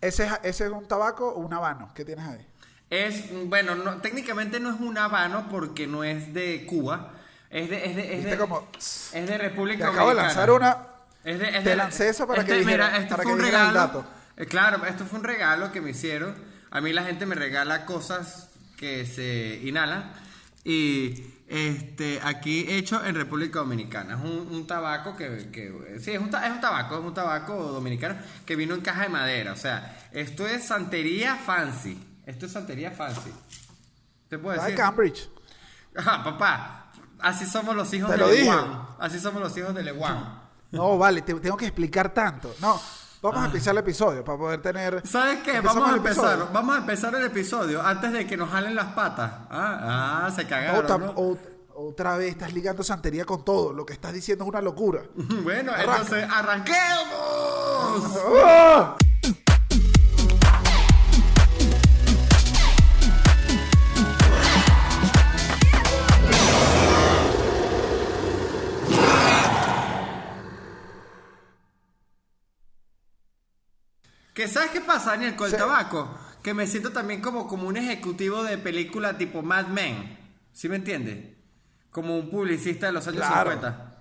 ¿Ese, 0.00 0.26
es- 0.26 0.32
¿Ese 0.42 0.64
es 0.66 0.70
un 0.70 0.86
tabaco 0.86 1.28
o 1.28 1.38
un 1.40 1.52
habano? 1.52 1.92
¿Qué 1.94 2.04
tienes 2.04 2.26
ahí? 2.26 2.46
Es, 2.90 3.24
bueno, 3.46 3.74
no, 3.74 3.98
técnicamente 4.00 4.60
no 4.60 4.70
es 4.74 4.80
un 4.80 4.96
habano 4.96 5.48
porque 5.50 5.86
no 5.86 6.04
es 6.04 6.32
de 6.32 6.64
Cuba. 6.66 7.12
Es 7.50 7.68
de, 7.70 7.84
es 7.86 7.96
de, 7.96 8.18
es 8.18 8.24
de, 8.24 8.36
como, 8.36 8.68
es 8.76 9.10
de 9.12 9.38
República 9.38 9.84
Te 9.86 9.90
acabo 9.90 10.10
de 10.10 10.14
Dominicana. 10.16 10.26
lanzar 10.28 10.50
una. 10.50 10.78
Es 11.24 11.38
de- 11.38 11.48
es 11.48 11.64
Te 11.64 11.70
de- 11.70 11.76
lancé 11.76 12.08
eso 12.08 12.26
para 12.26 12.44
que 12.44 12.52
este, 12.52 12.64
dijera- 12.64 12.86
mira, 12.88 12.98
esto 12.98 13.10
para 13.10 13.22
fue 13.22 13.32
que 13.32 13.36
un 13.36 13.44
dijera 13.44 13.62
el 13.62 13.68
regalo. 13.68 13.86
dato. 13.86 14.04
Eh, 14.36 14.46
claro, 14.46 14.84
esto 14.86 15.04
fue 15.04 15.18
un 15.18 15.24
regalo 15.24 15.72
que 15.72 15.80
me 15.80 15.90
hicieron. 15.90 16.34
A 16.70 16.80
mí 16.80 16.92
la 16.92 17.02
gente 17.04 17.26
me 17.26 17.34
regala 17.34 17.84
cosas 17.86 18.48
que 18.76 19.04
se 19.06 19.60
inhalan. 19.64 20.12
Y 20.64 21.24
este 21.48 22.20
aquí 22.22 22.66
hecho 22.68 23.04
en 23.04 23.14
República 23.14 23.60
Dominicana. 23.60 24.14
Es 24.16 24.20
un, 24.22 24.48
un 24.50 24.66
tabaco 24.66 25.16
que, 25.16 25.48
que- 25.50 25.98
sí, 26.00 26.12
es 26.12 26.18
un, 26.20 26.28
es 26.34 26.50
un 26.52 26.60
tabaco, 26.60 26.98
es 26.98 27.04
un 27.04 27.14
tabaco 27.14 27.54
dominicano 27.56 28.16
que 28.44 28.54
vino 28.56 28.74
en 28.74 28.80
caja 28.82 29.02
de 29.02 29.08
madera. 29.08 29.52
O 29.52 29.56
sea, 29.56 30.08
esto 30.12 30.46
es 30.46 30.64
santería 30.66 31.36
fancy. 31.36 31.98
Esto 32.26 32.46
es 32.46 32.52
santería 32.52 32.90
fancy. 32.90 33.32
¿Te 34.28 34.38
puedo 34.38 34.60
decir? 34.60 34.76
Cambridge. 34.76 35.30
Ajá, 35.96 36.22
papá. 36.22 36.92
Así 37.20 37.46
somos 37.46 37.74
los 37.74 37.92
hijos 37.94 38.10
Te 38.10 38.16
de 38.16 38.20
lo 38.22 38.28
dije. 38.30 38.42
Leguán. 38.44 38.86
Así 39.00 39.18
somos 39.18 39.40
los 39.40 39.56
hijos 39.56 39.74
de 39.74 39.82
Leguán. 39.82 40.42
No, 40.70 40.98
vale, 40.98 41.22
te- 41.22 41.34
tengo 41.34 41.56
que 41.56 41.64
explicar 41.66 42.12
tanto. 42.12 42.54
No, 42.60 42.78
vamos 43.22 43.40
a 43.40 43.44
empezar 43.46 43.72
el 43.72 43.78
episodio 43.78 44.24
para 44.24 44.38
poder 44.38 44.62
tener. 44.62 45.06
¿Sabes 45.06 45.38
qué? 45.44 45.60
Vamos 45.60 45.90
a 45.90 45.96
empezar. 45.96 46.48
Vamos 46.52 46.74
a 46.76 46.78
empezar 46.78 47.14
el 47.14 47.24
episodio 47.24 47.82
antes 47.82 48.12
de 48.12 48.26
que 48.26 48.36
nos 48.36 48.50
jalen 48.50 48.74
las 48.74 48.86
patas. 48.92 49.30
Ah, 49.50 50.24
ah 50.26 50.30
se 50.34 50.46
cagaron. 50.46 50.84
Otra, 50.84 50.98
¿no? 50.98 51.14
ot- 51.14 51.38
otra 51.80 52.16
vez 52.16 52.32
estás 52.32 52.52
ligando 52.52 52.82
santería 52.82 53.24
con 53.24 53.44
todo. 53.44 53.72
Lo 53.72 53.86
que 53.86 53.92
estás 53.92 54.12
diciendo 54.12 54.44
es 54.44 54.48
una 54.48 54.60
locura. 54.60 55.02
Bueno, 55.42 55.72
Arranca. 55.72 55.92
entonces 56.02 56.28
arranquemos. 56.30 56.78
¿Qué 74.38 74.46
sabes 74.46 74.70
qué 74.70 74.80
pasa, 74.80 75.10
Daniel, 75.10 75.34
con 75.34 75.46
el 75.46 75.52
Sí. 75.52 75.58
tabaco? 75.58 76.08
Que 76.44 76.54
me 76.54 76.68
siento 76.68 76.92
también 76.92 77.20
como, 77.20 77.48
como 77.48 77.66
un 77.66 77.76
ejecutivo 77.76 78.44
de 78.44 78.56
película 78.56 79.18
tipo 79.18 79.42
Mad 79.42 79.66
Men. 79.66 80.16
¿Sí 80.52 80.68
me 80.68 80.76
entiendes? 80.76 81.34
Como 81.90 82.16
un 82.16 82.30
publicista 82.30 82.86
de 82.86 82.92
los 82.92 83.08
años 83.08 83.26
Claro. 83.26 83.50
50. 83.50 83.96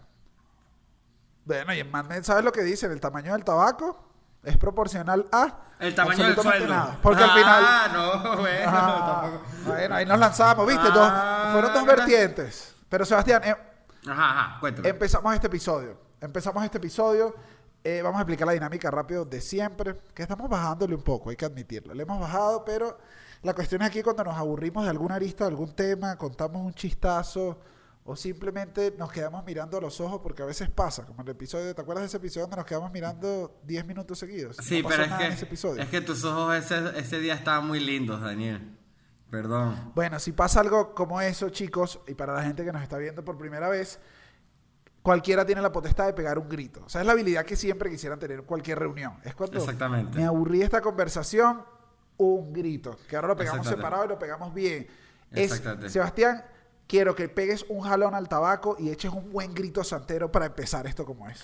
Bueno, 1.43 1.73
y 1.73 1.79
en 1.79 1.89
Mad 1.89 2.05
Men, 2.05 2.23
¿sabes 2.23 2.43
lo 2.43 2.51
que 2.51 2.61
dicen? 2.61 2.91
El 2.91 2.99
tamaño 2.99 3.33
del 3.33 3.43
tabaco 3.43 4.11
es 4.43 4.57
proporcional 4.57 5.25
a. 5.31 5.55
El 5.79 5.95
tamaño 5.95 6.23
del 6.25 6.35
sueldo. 6.35 6.67
nada. 6.67 6.99
Porque 7.01 7.23
al 7.23 7.31
final. 7.31 7.63
Ah, 7.67 7.87
no, 7.91 8.35
bueno, 8.41 8.65
Ah, 8.71 9.21
tampoco. 9.23 9.43
bueno, 9.65 9.95
ahí 9.95 10.05
nos 10.05 10.19
lanzamos, 10.19 10.67
¿viste? 10.67 10.87
Dos- 10.91 11.09
Ah, 11.11 11.49
fueron 11.51 11.73
dos 11.73 11.83
vertientes. 11.83 12.75
Pero 12.87 13.05
Sebastián, 13.05 13.41
eh, 13.43 13.55
Ajá, 14.07 14.29
ajá, 14.29 14.59
cuéntame. 14.59 14.87
empezamos 14.89 15.33
este 15.33 15.47
episodio. 15.47 15.99
Empezamos 16.21 16.63
este 16.63 16.77
episodio. 16.77 17.33
Eh, 17.83 18.01
vamos 18.01 18.17
a 18.19 18.21
explicar 18.21 18.47
la 18.47 18.53
dinámica 18.53 18.91
rápido 18.91 19.25
de 19.25 19.41
siempre. 19.41 19.95
Que 20.13 20.23
estamos 20.23 20.49
bajándole 20.49 20.95
un 20.95 21.01
poco, 21.03 21.29
hay 21.29 21.35
que 21.35 21.45
admitirlo. 21.45 21.93
Le 21.93 22.03
hemos 22.03 22.19
bajado, 22.19 22.63
pero 22.65 22.97
la 23.43 23.53
cuestión 23.53 23.81
es 23.81 23.87
aquí 23.89 24.01
cuando 24.01 24.23
nos 24.23 24.35
aburrimos 24.35 24.83
de 24.83 24.89
alguna 24.89 25.15
arista, 25.15 25.45
de 25.45 25.49
algún 25.51 25.73
tema, 25.73 26.17
contamos 26.17 26.65
un 26.65 26.73
chistazo 26.73 27.59
o 28.09 28.15
simplemente 28.15 28.95
nos 28.97 29.11
quedamos 29.11 29.43
mirando 29.45 29.77
a 29.77 29.81
los 29.81 29.99
ojos 29.99 30.21
porque 30.23 30.41
a 30.41 30.45
veces 30.45 30.69
pasa, 30.69 31.05
como 31.05 31.21
el 31.23 31.27
episodio, 31.29 31.75
¿te 31.75 31.81
acuerdas 31.81 32.03
de 32.03 32.07
ese 32.07 32.17
episodio 32.17 32.43
donde 32.43 32.55
nos 32.55 32.65
quedamos 32.65 32.89
mirando 32.91 33.59
10 33.65 33.85
minutos 33.85 34.17
seguidos? 34.17 34.55
Sí, 34.63 34.81
No 34.81 34.87
pero 34.87 35.03
es 35.03 35.11
en 35.11 35.21
ese 35.23 35.39
que, 35.39 35.45
episodio. 35.45 35.81
es 35.83 35.89
que 35.89 35.99
tus 36.01 36.23
ojos 36.23 36.55
ese, 36.55 36.97
ese 36.97 37.19
día 37.19 37.33
estaban 37.33 37.67
muy 37.67 37.81
lindos, 37.81 38.21
Daniel. 38.21 38.77
Perdón. 39.29 39.91
Bueno, 39.93 40.19
si 40.19 40.31
pasa 40.31 40.61
algo 40.61 40.95
como 40.95 41.19
eso, 41.19 41.49
chicos, 41.49 41.99
y 42.07 42.13
para 42.13 42.33
la 42.33 42.43
gente 42.43 42.63
que 42.63 42.71
nos 42.71 42.81
está 42.81 42.97
viendo 42.97 43.25
por 43.25 43.37
primera 43.37 43.67
vez, 43.67 43.99
cualquiera 45.07 45.45
tiene 45.45 45.61
la 45.61 45.71
potestad 45.71 46.05
de 46.05 46.11
pegar 46.11 46.37
un 46.37 46.49
grito. 46.49 46.83
O 46.85 46.89
sea, 46.89 46.99
es 46.99 47.07
la 47.07 47.13
habilidad 47.13 47.45
que 47.45 47.55
siempre 47.55 47.89
quisieran 47.89 48.19
tener 48.19 48.39
en 48.39 48.45
cualquier 48.45 48.77
reunión. 48.77 49.13
Es 49.23 49.35
cuando 49.35 49.57
Exactamente. 49.57 50.17
me 50.17 50.25
aburrí 50.25 50.59
de 50.59 50.65
esta 50.65 50.81
conversación, 50.81 51.63
un 52.17 52.51
grito. 52.51 52.97
Que 53.07 53.15
ahora 53.15 53.29
lo 53.29 53.37
pegamos 53.37 53.65
separado 53.65 54.03
y 54.03 54.09
lo 54.09 54.19
pegamos 54.19 54.53
bien. 54.53 54.85
Es, 55.31 55.53
Exactamente. 55.53 55.89
Sebastián, 55.91 56.43
quiero 56.87 57.15
que 57.15 57.29
pegues 57.29 57.65
un 57.69 57.79
jalón 57.83 58.15
al 58.15 58.27
tabaco 58.27 58.75
y 58.77 58.89
eches 58.89 59.13
un 59.13 59.31
buen 59.31 59.53
grito 59.53 59.81
santero 59.85 60.29
para 60.29 60.47
empezar 60.47 60.85
esto 60.87 61.05
como 61.05 61.29
es. 61.29 61.41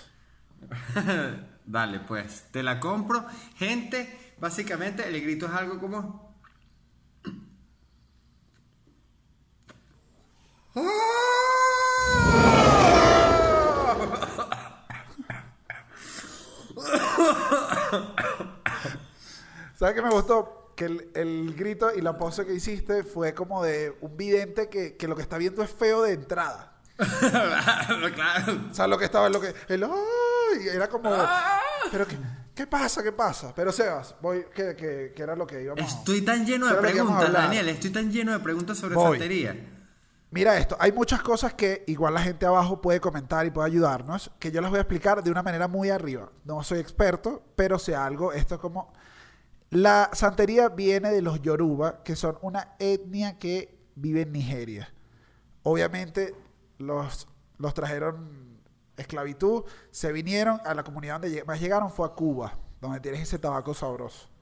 Dale, 1.66 2.02
pues, 2.02 2.48
te 2.52 2.64
la 2.64 2.82
compro. 2.82 3.26
Gente, 3.56 4.34
básicamente 4.42 5.08
el 5.08 5.22
grito 5.22 5.46
es 5.46 5.54
algo 5.54 5.80
como... 5.80 6.36
¿Sabes 19.76 19.96
qué 19.96 20.02
me 20.02 20.10
gustó? 20.10 20.74
Que 20.76 20.86
el, 20.86 21.12
el 21.14 21.54
grito 21.56 21.92
y 21.96 22.02
la 22.02 22.18
pose 22.18 22.46
que 22.46 22.54
hiciste 22.54 23.04
fue 23.04 23.34
como 23.34 23.64
de 23.64 23.96
un 24.02 24.18
vidente 24.18 24.70
que, 24.70 24.96
que 24.96 25.08
lo 25.08 25.16
que 25.16 25.22
está 25.22 25.38
viendo 25.38 25.64
es 25.64 25.70
feo 25.70 26.02
de 26.04 26.14
entrada. 26.14 26.72
claro. 28.16 28.62
O 28.72 28.74
sea, 28.74 28.88
lo 28.88 28.98
que 28.98 29.06
estaba, 29.06 29.30
lo 29.30 29.42
que. 29.42 29.54
El, 29.68 29.84
¡ay! 29.84 30.68
Era 30.72 30.90
como. 30.90 31.12
Pero 31.92 32.08
qué, 32.08 32.18
¿qué 32.56 32.68
pasa? 32.68 33.04
¿Qué 33.04 33.12
pasa? 33.12 33.54
Pero 33.56 33.72
Sebas, 33.72 34.16
voy, 34.22 34.46
que, 34.54 34.76
que, 34.76 35.14
que 35.16 35.24
era 35.24 35.36
lo 35.36 35.46
que 35.46 35.62
íbamos. 35.62 35.84
Estoy 35.84 36.22
tan 36.22 36.46
lleno 36.46 36.68
de 36.68 36.76
que 36.76 36.82
preguntas. 36.82 37.32
Daniel. 37.32 37.70
Estoy 37.70 37.92
tan 37.92 38.12
lleno 38.12 38.32
de 38.32 38.40
preguntas 38.40 38.78
sobre 38.78 38.96
Voy. 38.96 39.18
santería. 39.18 39.73
Mira 40.34 40.58
esto, 40.58 40.76
hay 40.80 40.92
muchas 40.92 41.22
cosas 41.22 41.54
que 41.54 41.84
igual 41.86 42.16
la 42.16 42.20
gente 42.20 42.48
abajo 42.48 42.82
puede 42.82 43.00
comentar 43.00 43.46
y 43.46 43.52
puede 43.52 43.68
ayudarnos, 43.68 44.32
que 44.40 44.52
yo 44.52 44.62
las 44.62 44.72
voy 44.72 44.80
a 44.80 44.82
explicar 44.82 45.24
de 45.24 45.30
una 45.30 45.44
manera 45.44 45.68
muy 45.68 45.92
arriba. 45.92 46.32
No 46.44 46.64
soy 46.64 46.80
experto, 46.80 47.44
pero 47.56 47.78
sé 47.78 47.96
algo. 47.96 48.34
Esto 48.34 48.56
es 48.56 48.62
como... 48.62 48.92
La 49.70 50.10
santería 50.14 50.70
viene 50.70 51.12
de 51.12 51.22
los 51.22 51.40
Yoruba, 51.44 52.02
que 52.02 52.16
son 52.16 52.40
una 52.42 52.74
etnia 52.80 53.38
que 53.38 53.78
vive 53.94 54.22
en 54.22 54.32
Nigeria. 54.32 54.92
Obviamente 55.62 56.34
los, 56.80 57.28
los 57.60 57.76
trajeron 57.76 58.60
esclavitud, 58.98 59.66
se 59.92 60.12
vinieron 60.12 60.60
a 60.66 60.74
la 60.74 60.84
comunidad 60.84 61.22
donde 61.22 61.44
más 61.44 61.62
llegaron 61.62 61.92
fue 61.92 62.08
a 62.08 62.10
Cuba, 62.10 62.58
donde 62.82 63.00
tienes 63.02 63.22
ese 63.22 63.38
tabaco 63.38 63.76
sabroso. 63.76 64.33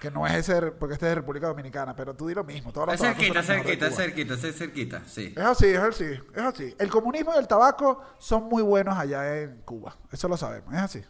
Que 0.00 0.10
no 0.12 0.26
es 0.26 0.34
ese, 0.34 0.70
porque 0.72 0.94
este 0.94 1.06
es 1.06 1.10
de 1.10 1.14
República 1.16 1.48
Dominicana, 1.48 1.94
pero 1.96 2.14
tú 2.14 2.28
di 2.28 2.34
lo 2.34 2.44
mismo. 2.44 2.72
Todos 2.72 2.86
los 2.88 2.94
Es 2.94 3.00
cerquita, 3.00 3.42
cerquita, 3.42 3.90
cerquita, 3.90 4.34
cer- 4.36 4.52
cerquita, 4.52 5.02
sí. 5.06 5.34
Es 5.36 5.44
así, 5.44 5.66
es 5.66 5.78
así, 5.80 6.04
es 6.04 6.42
así. 6.42 6.74
El 6.78 6.88
comunismo 6.88 7.32
y 7.34 7.38
el 7.38 7.48
tabaco 7.48 8.00
son 8.18 8.44
muy 8.44 8.62
buenos 8.62 8.96
allá 8.96 9.40
en 9.42 9.60
Cuba. 9.62 9.96
Eso 10.12 10.28
lo 10.28 10.36
sabemos, 10.36 10.72
es 10.72 10.80
así. 10.80 11.04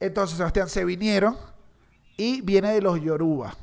Entonces, 0.00 0.36
Sebastián, 0.36 0.68
se 0.68 0.84
vinieron 0.84 1.36
y 2.16 2.40
viene 2.40 2.72
de 2.72 2.80
los 2.82 3.00
Yoruba. 3.00 3.54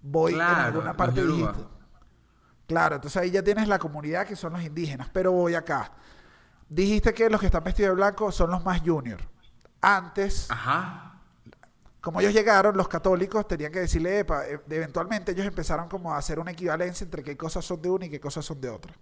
Voy 0.00 0.34
Claro, 0.34 0.52
en 0.60 0.66
alguna 0.66 0.96
parte 0.96 1.24
dijiste. 1.26 1.60
Claro, 2.66 2.94
entonces 2.96 3.20
ahí 3.20 3.30
ya 3.30 3.42
tienes 3.42 3.66
la 3.68 3.78
comunidad 3.78 4.26
que 4.26 4.36
son 4.36 4.52
los 4.52 4.62
indígenas, 4.62 5.08
pero 5.12 5.32
voy 5.32 5.54
acá. 5.54 5.92
Dijiste 6.68 7.12
que 7.12 7.28
los 7.28 7.40
que 7.40 7.46
están 7.46 7.64
vestidos 7.64 7.90
de 7.90 7.94
blanco 7.96 8.30
son 8.32 8.50
los 8.50 8.64
más 8.64 8.80
junior. 8.80 9.18
Antes, 9.80 10.50
Ajá. 10.50 11.11
Como 12.02 12.20
ellos 12.20 12.34
llegaron, 12.34 12.76
los 12.76 12.88
católicos 12.88 13.46
tenían 13.46 13.70
que 13.70 13.78
decirle, 13.78 14.18
epa, 14.18 14.44
eh, 14.46 14.60
eventualmente 14.68 15.30
ellos 15.32 15.46
empezaron 15.46 15.88
como 15.88 16.12
a 16.12 16.18
hacer 16.18 16.40
una 16.40 16.50
equivalencia 16.50 17.04
entre 17.04 17.22
qué 17.22 17.36
cosas 17.36 17.64
son 17.64 17.80
de 17.80 17.88
una 17.90 18.06
y 18.06 18.10
qué 18.10 18.20
cosas 18.20 18.44
son 18.44 18.60
de 18.60 18.68
otra. 18.68 18.92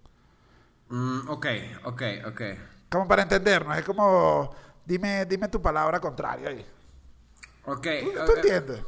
Mm, 0.89 1.27
ok, 1.27 1.45
ok, 1.85 2.01
ok. 2.27 2.41
Como 2.89 3.07
para 3.07 3.23
entendernos, 3.23 3.75
es 3.75 3.83
como, 3.83 4.53
dime, 4.85 5.25
dime 5.25 5.47
tu 5.47 5.59
palabra 5.59 5.99
contraria 5.99 6.49
ahí. 6.49 6.65
Ok. 7.65 7.87
¿Tú, 8.03 8.09
ok. 8.21 8.25
tú 8.27 8.31
entiendes? 8.35 8.83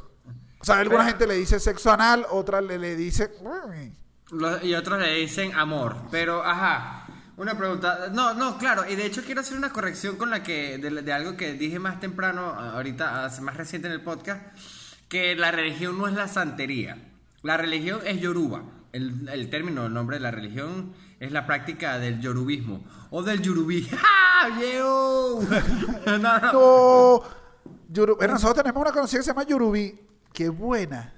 O 0.60 0.64
sea, 0.64 0.78
alguna 0.78 1.00
Pero- 1.00 1.08
gente 1.10 1.26
le 1.26 1.34
dice 1.34 1.58
sexo 1.58 1.90
anal, 1.90 2.24
otra 2.30 2.60
le, 2.60 2.78
le 2.78 2.94
dice... 2.94 3.30
Y 4.62 4.74
otros 4.74 5.00
le 5.00 5.14
dicen 5.16 5.54
amor. 5.54 5.96
Pero, 6.10 6.42
ajá. 6.42 7.03
Una 7.36 7.56
pregunta. 7.58 8.10
No, 8.12 8.34
no, 8.34 8.58
claro. 8.58 8.84
Y 8.88 8.94
de 8.96 9.06
hecho 9.06 9.22
quiero 9.24 9.40
hacer 9.40 9.56
una 9.58 9.70
corrección 9.72 10.16
con 10.16 10.30
la 10.30 10.42
que. 10.42 10.78
De, 10.78 10.90
de 11.02 11.12
algo 11.12 11.36
que 11.36 11.54
dije 11.54 11.78
más 11.78 11.98
temprano, 12.00 12.46
ahorita, 12.54 13.30
más 13.40 13.56
reciente 13.56 13.88
en 13.88 13.94
el 13.94 14.02
podcast. 14.02 14.40
Que 15.08 15.34
la 15.34 15.50
religión 15.50 15.98
no 15.98 16.06
es 16.06 16.14
la 16.14 16.28
santería. 16.28 16.96
La 17.42 17.56
religión 17.56 18.00
es 18.04 18.20
yoruba. 18.20 18.62
El, 18.92 19.28
el 19.28 19.50
término, 19.50 19.86
el 19.86 19.92
nombre 19.92 20.16
de 20.16 20.20
la 20.22 20.30
religión 20.30 20.92
es 21.20 21.32
la 21.32 21.46
práctica 21.46 21.98
del 21.98 22.20
yorubismo. 22.20 22.84
O 23.10 23.22
del 23.22 23.42
yurubí. 23.42 23.82
¡Ja! 23.90 24.48
¡Yo! 24.60 25.40
no, 26.06 26.18
no. 26.18 26.52
No, 26.52 27.22
Yuru- 27.92 28.16
bueno, 28.16 28.34
nosotros 28.34 28.62
tenemos 28.62 28.80
una 28.80 28.92
conocida 28.92 29.18
que 29.18 29.24
se 29.24 29.30
llama 29.30 29.44
Yurubi. 29.44 30.00
Qué 30.32 30.48
buena. 30.48 31.12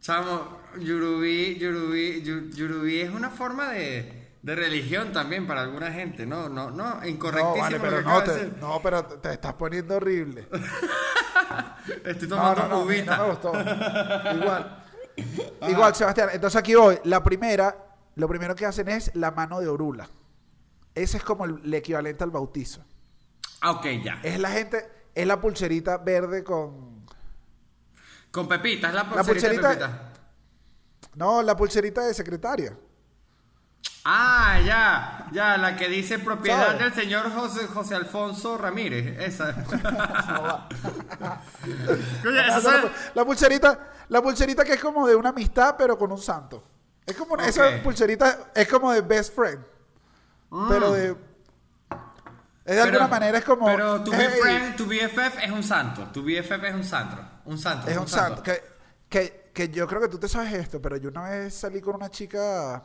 Chamo, 0.00 0.60
Yurubí, 0.80 1.56
Yurubí, 1.58 2.22
Yu- 2.22 2.50
Yurubí 2.54 3.00
es 3.00 3.10
una 3.10 3.30
forma 3.30 3.70
de, 3.70 4.25
de 4.46 4.54
religión 4.54 5.12
también 5.12 5.44
para 5.44 5.62
alguna 5.62 5.90
gente, 5.90 6.24
¿no? 6.24 6.48
No, 6.48 6.70
no, 6.70 6.94
No, 7.00 7.06
incorrectísimo. 7.06 7.62
vale, 7.62 7.78
lo 7.78 7.82
pero 7.82 8.02
no, 8.02 8.20
de 8.20 8.32
te, 8.46 8.60
no, 8.60 8.80
pero 8.80 9.04
te 9.04 9.32
estás 9.32 9.54
poniendo 9.54 9.96
horrible. 9.96 10.48
Estoy 12.04 12.28
No, 12.28 12.36
tomando 12.36 12.62
no, 12.62 12.68
no, 12.68 12.82
cubita. 12.84 13.16
no 13.16 13.22
me 13.24 13.30
gustó. 13.30 13.52
Igual. 14.34 14.84
Igual, 15.68 15.94
Sebastián. 15.96 16.28
Entonces 16.32 16.56
aquí 16.60 16.76
voy. 16.76 16.96
La 17.04 17.24
primera, 17.24 17.76
lo 18.14 18.28
primero 18.28 18.54
que 18.54 18.66
hacen 18.66 18.88
es 18.88 19.10
la 19.16 19.32
mano 19.32 19.58
de 19.60 19.66
Orula. 19.66 20.08
Ese 20.94 21.16
es 21.16 21.24
como 21.24 21.44
el, 21.44 21.60
el 21.64 21.74
equivalente 21.74 22.22
al 22.22 22.30
bautizo. 22.30 22.84
Ah, 23.62 23.72
ok, 23.72 23.86
ya. 24.04 24.20
Es 24.22 24.38
la 24.38 24.50
gente, 24.50 24.88
es 25.12 25.26
la 25.26 25.40
pulserita 25.40 25.98
verde 25.98 26.44
con... 26.44 27.04
Con 28.30 28.46
Pepita, 28.46 28.88
es 28.88 28.94
la 28.94 29.02
La 29.02 29.24
pulserita, 29.24 29.50
de 29.50 29.58
pulserita- 29.58 29.68
Pepita. 29.70 30.12
No, 31.16 31.42
la 31.42 31.56
pulserita 31.56 32.02
de 32.02 32.14
secretaria. 32.14 32.78
Ah, 34.08 34.60
ya, 34.64 35.26
ya, 35.32 35.56
la 35.56 35.74
que 35.76 35.88
dice 35.88 36.20
propiedad 36.20 36.76
del 36.78 36.94
señor 36.94 37.32
José, 37.34 37.66
José 37.66 37.96
Alfonso 37.96 38.56
Ramírez, 38.56 39.18
esa. 39.18 39.52
Coño, 42.22 42.40
esa 42.40 42.54
la, 42.56 42.60
sabe- 42.60 42.90
la 43.14 43.24
pulserita, 43.24 43.78
la 44.08 44.22
pulserita 44.22 44.64
que 44.64 44.74
es 44.74 44.80
como 44.80 45.06
de 45.06 45.16
una 45.16 45.30
amistad, 45.30 45.74
pero 45.76 45.98
con 45.98 46.12
un 46.12 46.18
santo. 46.20 46.62
Es 47.04 47.16
como 47.16 47.34
Ok. 47.34 47.40
esa 47.46 47.82
pulserita 47.82 48.50
es 48.54 48.68
como 48.68 48.92
de 48.92 49.00
best 49.00 49.34
friend, 49.34 49.64
pero 50.68 50.92
de 50.92 51.10
es 51.10 52.74
de 52.74 52.82
Pero- 52.82 52.82
alguna 52.82 53.06
manera 53.08 53.38
es 53.38 53.44
como 53.44 53.66
Pero 53.66 54.02
tu, 54.02 54.12
hey, 54.12 54.28
BFF, 54.40 54.76
tu 54.76 54.86
BFF 54.86 55.38
es 55.44 55.50
un 55.52 55.62
santo. 55.62 56.02
Tu 56.12 56.22
BFF 56.22 56.64
es 56.64 56.74
un 56.74 56.82
santo. 56.84 57.16
Un 57.44 57.58
santo. 57.58 57.88
es 57.88 57.96
un 57.96 58.08
santo 58.08 58.42
que, 58.42 58.60
que, 59.08 59.50
que 59.54 59.68
yo 59.68 59.86
creo 59.86 60.00
que 60.00 60.08
tú 60.08 60.18
te 60.18 60.28
sabes 60.28 60.52
esto, 60.52 60.82
pero 60.82 60.96
yo 60.96 61.08
una 61.10 61.22
vez 61.28 61.54
salí 61.54 61.80
con 61.80 61.94
una 61.94 62.10
chica 62.10 62.82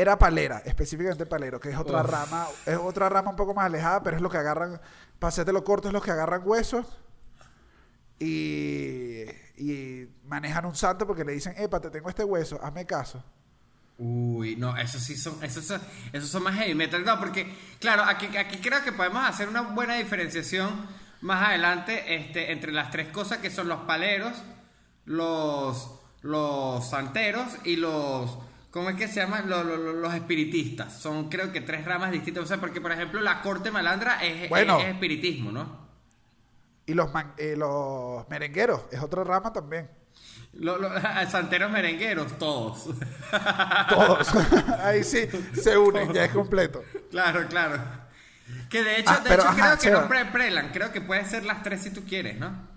era 0.00 0.18
palera, 0.18 0.62
específicamente 0.64 1.26
palero, 1.26 1.60
que 1.60 1.70
es 1.70 1.76
otra 1.76 2.00
Uf. 2.02 2.10
rama, 2.10 2.46
es 2.64 2.76
otra 2.76 3.08
rama 3.08 3.30
un 3.30 3.36
poco 3.36 3.52
más 3.52 3.66
alejada, 3.66 4.02
pero 4.02 4.16
es 4.16 4.22
lo 4.22 4.30
que 4.30 4.38
agarran, 4.38 4.80
hacerte 5.20 5.52
lo 5.52 5.62
corto, 5.62 5.88
es 5.88 5.92
los 5.92 6.02
que 6.02 6.10
agarran 6.10 6.42
huesos 6.44 6.86
y, 8.18 9.24
y 9.56 10.08
manejan 10.24 10.64
un 10.64 10.74
santo 10.74 11.06
porque 11.06 11.24
le 11.24 11.32
dicen, 11.32 11.54
epa, 11.58 11.80
te 11.80 11.90
tengo 11.90 12.08
este 12.08 12.24
hueso, 12.24 12.58
hazme 12.62 12.86
caso. 12.86 13.22
Uy, 13.98 14.56
no, 14.56 14.74
esos 14.78 15.02
sí 15.02 15.14
son, 15.14 15.44
esos 15.44 15.66
son, 15.66 15.82
esos 16.14 16.30
son 16.30 16.42
más 16.42 16.54
heavy 16.54 16.74
metal, 16.74 17.04
no, 17.04 17.18
porque, 17.18 17.54
claro, 17.78 18.02
aquí, 18.04 18.34
aquí 18.38 18.56
creo 18.58 18.82
que 18.82 18.92
podemos 18.92 19.22
hacer 19.28 19.48
una 19.48 19.60
buena 19.60 19.96
diferenciación 19.96 20.88
más 21.20 21.48
adelante 21.48 22.14
este, 22.14 22.52
entre 22.52 22.72
las 22.72 22.90
tres 22.90 23.08
cosas 23.08 23.38
que 23.38 23.50
son 23.50 23.68
los 23.68 23.80
paleros, 23.80 24.32
los, 25.04 25.90
los 26.22 26.88
santeros 26.88 27.48
y 27.64 27.76
los, 27.76 28.38
¿cómo 28.70 28.90
es 28.90 28.96
que 28.96 29.08
se 29.08 29.20
llaman? 29.20 29.48
Los, 29.48 29.64
los- 29.64 29.94
los 29.96 30.14
espiritistas. 30.14 30.98
Son 31.00 31.28
creo 31.28 31.52
que 31.52 31.60
tres 31.60 31.84
ramas 31.84 32.10
distintas, 32.12 32.44
o 32.44 32.46
sea, 32.46 32.58
porque 32.58 32.80
por 32.80 32.92
ejemplo 32.92 33.20
la 33.20 33.42
corte 33.42 33.70
malandra 33.70 34.22
es, 34.24 34.48
Bueno. 34.48 34.78
es- 34.78 34.84
es 34.86 34.92
espiritismo, 34.94 35.50
¿no? 35.52 35.88
Y 36.86 36.94
los, 36.94 37.12
man- 37.12 37.34
eh, 37.36 37.54
los 37.56 38.28
merengueros, 38.28 38.82
es 38.90 39.00
otra 39.00 39.22
rama 39.24 39.52
también. 39.52 39.88
Los, 40.54 40.80
los 40.80 40.92
santeros 41.30 41.70
merengueros, 41.70 42.36
todos. 42.38 42.86
Todos. 43.88 44.28
Ahí 44.82 45.04
sí 45.04 45.28
se 45.54 45.78
unen, 45.78 46.12
ya 46.12 46.24
es 46.24 46.32
completo. 46.32 46.82
Claro, 47.10 47.46
claro. 47.48 47.80
Que 48.68 48.82
de 48.82 48.98
hecho, 48.98 49.10
Ah, 49.10 49.20
de 49.20 49.28
pero, 49.30 49.42
hecho 49.42 49.50
ajá, 49.50 49.78
creo 49.78 49.94
que 49.94 50.00
no 50.02 50.08
pre 50.08 50.24
prelan, 50.26 50.70
creo 50.72 50.90
que 50.90 51.00
puede 51.00 51.24
ser 51.24 51.44
las 51.44 51.62
tres 51.62 51.82
si 51.82 51.90
tú 51.90 52.02
quieres, 52.04 52.38
¿no? 52.38 52.68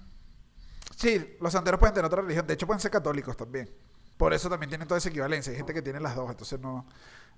Sí, 0.95 1.35
los 1.41 1.51
santeros 1.51 1.79
pueden 1.79 1.95
tener 1.95 2.05
otra 2.05 2.21
religión. 2.21 2.45
De 2.45 2.53
hecho, 2.53 2.67
pueden 2.67 2.79
ser 2.79 2.91
católicos 2.91 3.35
también. 3.35 3.67
Por 4.17 4.33
eso 4.33 4.49
también 4.49 4.69
tienen 4.69 4.87
toda 4.87 4.97
esa 4.99 5.09
equivalencia. 5.09 5.51
Hay 5.51 5.57
gente 5.57 5.73
que 5.73 5.81
tiene 5.81 5.99
las 5.99 6.15
dos, 6.15 6.29
entonces 6.29 6.59
no, 6.59 6.85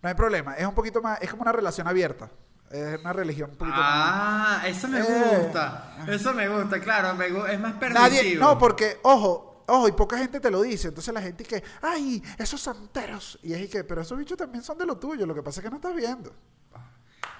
no 0.02 0.10
hay 0.10 0.16
problema. 0.16 0.56
Es 0.56 0.66
un 0.68 0.76
poquito 0.76 1.02
más, 1.02 1.22
es 1.22 1.30
como 1.30 1.42
una 1.44 1.52
relación 1.52 1.88
abierta. 1.88 2.30
Es 2.70 3.00
una 3.00 3.14
religión 3.14 3.52
un 3.52 3.58
poquito 3.58 3.78
más. 3.78 3.86
Ah, 3.90 4.64
eso 4.68 4.88
me 4.88 5.00
Eh. 5.00 5.38
gusta. 5.40 5.98
Eso 6.08 6.34
me 6.34 6.48
gusta, 6.50 6.80
claro, 6.82 7.14
me 7.16 7.30
gu- 7.32 7.48
es 7.50 7.60
más 7.60 7.74
permisivo. 7.74 8.08
Nadie, 8.08 8.36
no, 8.36 8.58
porque, 8.58 9.00
ojo, 9.04 9.64
ojo, 9.68 9.88
y 9.88 9.92
poca 9.94 10.18
gente 10.18 10.40
te 10.40 10.50
lo 10.52 10.62
dice. 10.64 10.90
Entonces 10.90 11.14
la 11.14 11.22
gente 11.22 11.44
que, 11.44 11.64
ay, 11.82 12.22
esos 12.38 12.60
santeros. 12.62 13.40
Y 13.44 13.54
es 13.54 13.70
que, 13.70 13.84
pero 13.84 14.02
esos 14.02 14.18
bichos 14.18 14.38
también 14.38 14.64
son 14.64 14.78
de 14.78 14.86
lo 14.86 14.98
tuyo. 14.98 15.26
Lo 15.26 15.34
que 15.36 15.44
pasa 15.44 15.60
es 15.62 15.64
que 15.64 15.70
no 15.70 15.78
estás 15.78 15.96
viendo. 15.96 16.34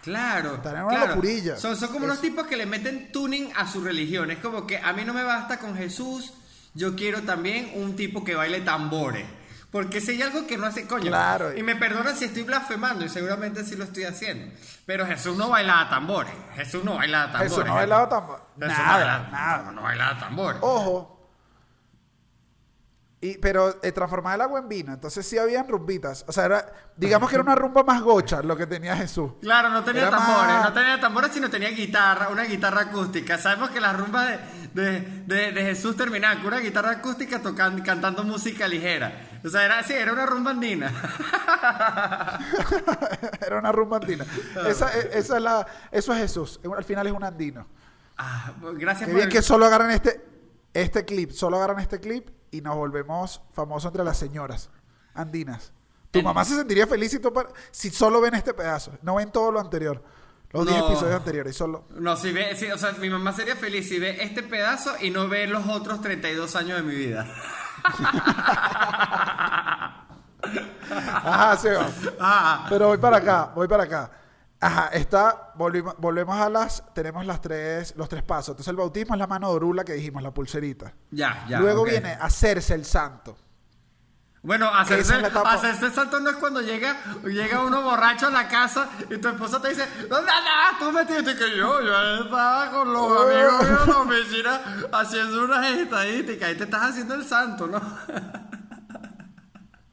Claro. 0.04 0.56
Están 0.56 0.76
en 0.78 0.84
una 0.84 0.90
claro. 0.96 1.08
locurilla. 1.16 1.58
Son, 1.58 1.76
son 1.76 1.88
como 1.90 2.02
Es- 2.06 2.12
unos 2.12 2.22
tipos 2.22 2.46
que 2.46 2.56
le 2.56 2.66
meten 2.68 3.12
tuning 3.12 3.52
a 3.56 3.68
su 3.68 3.82
religión. 3.84 4.30
Es 4.32 4.38
como 4.40 4.68
que 4.68 4.78
a 4.78 4.94
mí 4.94 5.04
no 5.04 5.14
me 5.14 5.24
basta 5.24 5.58
con 5.58 5.76
Jesús, 5.76 6.32
yo 6.76 6.96
quiero 6.96 7.22
también 7.24 7.72
un 7.76 7.96
tipo 7.96 8.24
que 8.24 8.36
baile 8.36 8.62
tambores. 8.62 9.26
Porque 9.72 10.00
si 10.00 10.12
hay 10.12 10.22
algo 10.22 10.48
que 10.48 10.58
no 10.58 10.68
hace 10.68 10.88
coño. 10.88 11.08
Claro. 11.08 11.54
Y 11.58 11.62
me 11.62 11.76
perdonan 11.76 12.16
si 12.16 12.26
estoy 12.26 12.44
blasfemando, 12.44 13.04
y 13.04 13.10
seguramente 13.10 13.66
sí 13.66 13.76
lo 13.76 13.84
estoy 13.84 14.06
haciendo. 14.06 14.56
Pero 14.86 15.06
Jesús 15.06 15.36
no 15.36 15.50
bailaba 15.50 15.90
tambores. 15.90 16.32
Jesús 16.56 16.84
no 16.86 16.96
bailaba 16.96 17.26
tambores. 17.34 17.52
Jesús 17.52 17.66
no 17.66 17.76
bailaba 17.76 18.08
tambores. 18.08 18.44
Jesús 18.58 18.78
no 18.78 18.84
Nada, 18.84 18.98
bailaba- 18.98 19.32
nada. 19.32 19.64
No, 19.64 19.72
no 19.74 19.82
bailaba 19.82 20.20
tambores. 20.20 20.60
Ojo. 20.62 21.15
Y, 23.22 23.38
pero 23.40 23.80
eh, 23.82 23.92
transformaba 23.92 24.36
el 24.36 24.42
agua 24.42 24.60
en 24.60 24.70
vino. 24.70 24.94
Entonces 24.94 25.26
sí 25.26 25.38
habían 25.38 25.68
rumbitas. 25.68 26.24
O 26.28 26.32
sea, 26.32 26.46
era, 26.46 26.66
digamos 26.96 27.30
que 27.30 27.36
era 27.38 27.44
una 27.44 27.56
rumba 27.56 27.84
más 27.84 28.02
gocha 28.02 28.44
lo 28.44 28.56
que 28.56 28.68
tenía 28.68 28.96
Jesús. 28.96 29.32
Claro, 29.42 29.70
no 29.70 29.84
tenía 29.84 30.08
Era 30.10 30.18
tambores, 30.18 30.54
más- 30.56 30.64
no 30.66 30.74
tenía 30.74 31.00
tambores, 31.00 31.32
sino 31.32 31.50
tenía 31.50 31.70
guitarra, 31.70 32.28
una 32.30 32.44
guitarra 32.44 32.82
acústica. 32.82 33.38
Sabemos 33.40 33.72
que 33.72 33.80
las 33.82 33.98
rumbas 33.98 34.28
de, 34.74 34.84
de, 34.84 35.00
de- 35.26 35.52
de 35.54 35.62
Jesús 35.64 35.96
terminaban 35.98 36.38
con 36.40 36.48
una 36.48 36.60
guitarra 36.60 36.92
acústica 36.92 37.42
tocando, 37.42 37.82
cantando 37.84 38.24
música 38.26 38.68
ligera. 38.68 39.30
O 39.44 39.50
sea, 39.50 39.64
era, 39.66 39.82
sí, 39.84 39.94
era 39.94 40.12
una 40.12 40.26
rumba 40.26 40.52
andina. 40.52 40.92
era 43.46 43.60
una 43.60 43.72
rumba 43.72 43.98
andina. 43.98 44.26
Esa, 44.68 44.90
eh, 44.98 45.10
esa 45.14 45.38
es 45.38 45.44
la, 45.44 45.66
eso 45.92 46.14
es 46.14 46.20
Jesús. 46.20 46.60
Al 46.76 46.84
final 46.84 47.08
es 47.08 47.14
un 47.14 47.24
andino. 47.24 47.68
Ah, 48.18 48.52
gracias 48.74 49.08
Qué 49.08 49.14
por 49.14 49.16
bien 49.16 49.28
el- 49.28 49.34
que 49.34 49.42
solo 49.42 49.66
agarran 49.66 49.92
este, 49.92 50.22
este 50.74 51.06
clip. 51.06 51.32
Solo 51.32 51.58
agarran 51.58 51.80
este 51.80 52.00
clip 52.00 52.30
y 52.56 52.62
nos 52.62 52.76
volvemos 52.76 53.42
famosos 53.54 53.90
entre 53.90 54.04
las 54.04 54.18
señoras 54.18 54.70
andinas. 55.14 55.72
Tu 56.12 56.22
mamá 56.24 56.46
se 56.46 56.56
sentiría 56.56 56.88
feliz 56.88 57.20
si, 57.72 57.90
solo 57.90 58.22
ven 58.22 58.36
este 58.36 58.54
pedazo. 58.54 58.94
No 59.02 59.16
ven 59.16 59.32
todo 59.32 59.52
lo 59.52 59.60
anterior. 59.60 60.02
Los 60.52 60.66
10 60.66 60.80
No. 60.80 60.88
episodios 60.88 61.16
anteriores. 61.16 61.56
Solo. 61.58 61.84
No, 61.96 62.16
si 62.16 62.32
ve, 62.32 62.56
o 62.74 62.78
sea, 62.78 62.94
mi 62.94 63.10
mamá 63.10 63.34
sería 63.34 63.58
feliz 63.58 63.90
si 63.90 64.00
ve 64.00 64.24
este 64.24 64.42
pedazo 64.42 64.94
y 65.02 65.10
no 65.10 65.28
ve 65.28 65.48
los 65.48 65.68
otros 65.68 66.00
32 66.02 66.56
años 66.56 66.78
de 66.78 66.84
mi 66.84 66.96
vida. 66.96 67.28
Ajá. 70.90 71.58
Ah, 72.20 72.66
Pero 72.70 72.88
voy 72.88 72.98
para 72.98 73.18
acá, 73.18 73.52
voy 73.56 73.68
para 73.68 73.84
acá. 73.84 74.12
Ajá, 74.60 74.88
está, 74.94 75.52
volvimos, 75.56 75.96
volvemos 75.98 76.36
a 76.38 76.50
las, 76.50 76.84
tenemos 76.94 77.26
las 77.26 77.42
tres, 77.42 77.94
los 77.98 78.08
tres 78.10 78.24
pasos. 78.24 78.50
Entonces 78.54 78.70
el 78.70 78.78
bautismo 78.78 79.14
es 79.16 79.20
la 79.20 79.28
mano 79.28 79.50
de 79.50 79.56
orula 79.56 79.84
que 79.84 79.94
dijimos, 79.94 80.24
la 80.24 80.32
pulserita. 80.34 80.94
ya, 81.12 81.46
ya. 81.48 81.60
Luego 81.60 81.84
viene 81.84 82.14
hacerse 82.20 82.74
el 82.74 82.86
santo. 82.86 83.38
Bueno, 84.42 84.68
hacerse, 84.72 85.18
es 85.18 85.36
hacerse 85.36 85.90
santo 85.90 86.20
no 86.20 86.30
es 86.30 86.36
cuando 86.36 86.62
llega, 86.62 86.96
llega 87.24 87.64
uno 87.64 87.82
borracho 87.82 88.28
a 88.28 88.30
la 88.30 88.48
casa 88.48 88.88
y 89.10 89.18
tu 89.18 89.28
esposa 89.28 89.60
te 89.60 89.70
dice, 89.70 89.88
¿dónde 90.08 90.32
andas? 90.32 90.78
Tú 90.80 90.92
metiste 90.92 91.36
que 91.36 91.58
yo, 91.58 91.82
yo 91.82 92.24
estaba 92.24 92.70
con 92.70 92.94
los 92.94 93.02
Oh. 93.02 93.24
amigos 93.28 93.64
míos 93.64 93.82
en 93.88 93.90
la 93.90 93.98
oficina 93.98 94.62
haciendo 94.94 95.46
unas 95.46 95.66
estadísticas 95.66 96.52
y 96.52 96.56
te 96.58 96.64
estás 96.66 96.82
haciendo 96.92 97.16
el 97.16 97.26
santo, 97.26 97.66
¿no? 97.66 97.82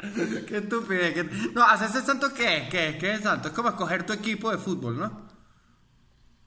Qué 0.47 0.59
estupidez. 0.59 1.14
qué- 1.14 1.25
No, 1.54 1.62
hacerse 1.64 2.02
santo 2.02 2.32
¿qué? 2.35 2.68
¿Qué 2.71 2.88
es? 2.90 2.97
¿Qué 2.97 3.11
es 3.12 3.18
el 3.18 3.23
santo? 3.23 3.49
Es 3.49 3.54
como 3.54 3.68
escoger 3.68 4.04
tu 4.04 4.12
equipo 4.12 4.50
de 4.50 4.59
fútbol, 4.59 4.99
¿no? 4.99 5.28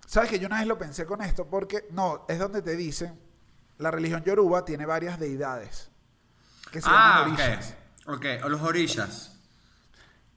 ¿Sabes 0.06 0.30
que 0.30 0.40
yo 0.40 0.48
una 0.48 0.60
vez 0.60 0.68
lo 0.68 0.78
pensé 0.78 1.06
con 1.06 1.22
esto? 1.22 1.48
Porque, 1.50 1.88
no, 1.92 2.26
es 2.28 2.38
donde 2.38 2.62
te 2.62 2.76
dicen, 2.76 3.20
la 3.78 3.92
religión 3.92 4.24
yoruba 4.24 4.64
tiene 4.66 4.86
varias 4.86 5.20
deidades. 5.20 5.90
Que 6.72 6.82
se 6.82 6.90
Ah, 6.90 7.22
llaman 7.24 7.34
ok. 7.34 7.40
orishas. 7.40 7.76
Ok, 8.08 8.26
o 8.46 8.50
los 8.50 8.62
orillas. 8.62 9.32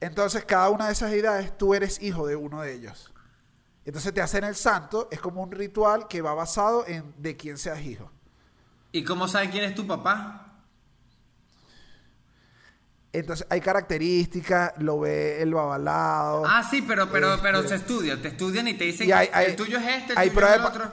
Entonces, 0.00 0.44
cada 0.44 0.70
una 0.70 0.86
de 0.86 0.92
esas 0.92 1.10
deidades, 1.10 1.56
tú 1.58 1.74
eres 1.74 2.00
hijo 2.00 2.26
de 2.26 2.36
uno 2.36 2.62
de 2.62 2.72
ellos. 2.72 3.12
Entonces 3.84 4.12
te 4.14 4.20
hacen 4.22 4.44
el 4.44 4.54
santo, 4.54 5.08
es 5.10 5.20
como 5.20 5.42
un 5.42 5.50
ritual 5.50 6.08
que 6.08 6.20
va 6.22 6.34
basado 6.34 6.86
en 6.86 7.14
de 7.18 7.36
quién 7.36 7.58
seas 7.58 7.80
hijo. 7.80 8.10
¿Y 8.92 9.02
cómo 9.02 9.26
sabes 9.28 9.50
quién 9.50 9.64
es 9.64 9.74
tu 9.74 9.86
papá? 9.86 10.47
Entonces 13.12 13.46
hay 13.48 13.60
características, 13.60 14.72
lo 14.78 15.00
ve 15.00 15.40
el 15.42 15.54
babalado. 15.54 16.44
Ah, 16.46 16.62
sí, 16.68 16.82
pero, 16.82 17.10
pero, 17.10 17.30
Este- 17.34 17.42
pero 17.42 17.62
se 17.66 17.74
estudia, 17.76 18.20
te 18.20 18.28
estudian 18.28 18.68
y 18.68 18.74
te 18.74 18.84
dicen 18.84 19.08
Y 19.08 19.12
hay- 19.12 19.30
hay- 19.32 19.46
el 19.46 19.56
tuyo 19.56 19.78
es 19.78 19.86
este, 19.86 20.12
el 20.12 20.18
hay 20.18 20.30
tuyo 20.30 20.46
es 20.46 20.54
el 20.56 20.64
otro. 20.64 20.90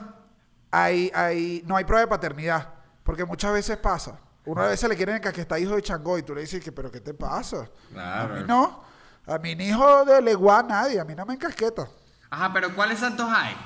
Hay, 0.70 1.10
hay, 1.14 1.62
no 1.66 1.76
hay 1.76 1.84
prueba 1.84 2.00
de 2.00 2.06
paternidad, 2.08 2.68
porque 3.02 3.24
muchas 3.24 3.52
veces 3.52 3.76
pasa. 3.76 4.18
Uno 4.46 4.62
a 4.62 4.68
veces 4.68 4.88
le 4.88 4.96
quieren 4.96 5.20
que 5.20 5.40
está 5.40 5.58
hijo 5.58 5.74
de 5.74 5.82
Changó 5.82 6.16
y 6.18 6.22
tú 6.22 6.34
le 6.34 6.40
dices 6.42 6.62
que, 6.62 6.72
pero 6.72 6.90
¿qué 6.90 7.00
te 7.00 7.12
pasa? 7.14 7.68
Claro. 7.92 8.34
A 8.34 8.38
mí 8.38 8.44
no. 8.46 8.84
A 9.26 9.38
mi 9.38 9.54
ni 9.56 9.68
hijo 9.68 10.04
de 10.04 10.22
Leguá 10.22 10.62
nadie, 10.62 11.00
a 11.00 11.04
mí 11.04 11.14
no 11.14 11.26
me 11.26 11.34
encasqueta. 11.34 11.88
Ajá, 12.30 12.52
pero 12.52 12.74
¿cuáles 12.74 13.00
santos 13.00 13.28
hay? 13.28 13.56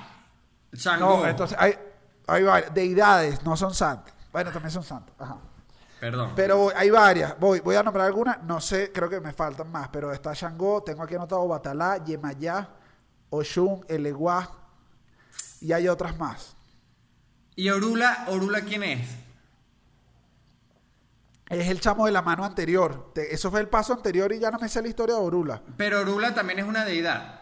Changó. 0.75 1.19
No, 1.19 1.27
entonces 1.27 1.57
hay, 1.61 1.79
hay 2.27 2.43
varias. 2.45 2.73
Deidades, 2.75 3.43
no 3.45 3.57
son 3.57 3.75
santos. 3.75 4.13
Bueno, 4.33 4.51
también 4.53 4.71
son 4.71 4.83
santos. 4.85 5.15
Ajá. 5.19 5.37
Perdón. 6.01 6.33
Pero 6.35 6.71
hay 6.75 6.89
varias. 6.91 7.39
Voy, 7.39 7.61
voy 7.61 7.77
a 7.77 7.83
nombrar 7.83 8.07
algunas. 8.07 8.43
No 8.45 8.61
sé, 8.61 8.91
creo 8.91 9.09
que 9.11 9.21
me 9.21 9.33
faltan 9.33 9.71
más. 9.71 9.89
Pero 9.89 10.13
está 10.13 10.33
Shango, 10.33 10.83
tengo 10.83 11.03
aquí 11.03 11.15
anotado 11.15 11.47
Batalá, 11.47 12.03
Yemayá, 12.03 12.69
Oshun, 13.29 13.85
Eleguá. 13.89 14.51
Y 15.61 15.73
hay 15.73 15.89
otras 15.89 16.17
más. 16.19 16.57
¿Y 17.55 17.69
Orula, 17.69 18.25
Orula 18.29 18.63
quién 18.63 18.83
es? 18.83 19.09
Es 21.49 21.69
el 21.69 21.81
chamo 21.81 22.07
de 22.07 22.13
la 22.13 22.23
mano 22.23 22.45
anterior. 22.45 23.11
Te- 23.13 23.35
eso 23.35 23.51
fue 23.51 23.61
el 23.61 23.69
paso 23.69 23.93
anterior 23.93 24.33
y 24.33 24.39
ya 24.39 24.51
no 24.51 24.59
me 24.59 24.69
sé 24.69 24.81
la 24.81 24.89
historia 24.89 25.17
de 25.17 25.21
Orula. 25.21 25.61
Pero 25.77 26.01
Orula 26.01 26.33
también 26.33 26.61
es 26.61 26.65
una 26.65 26.85
deidad. 26.85 27.41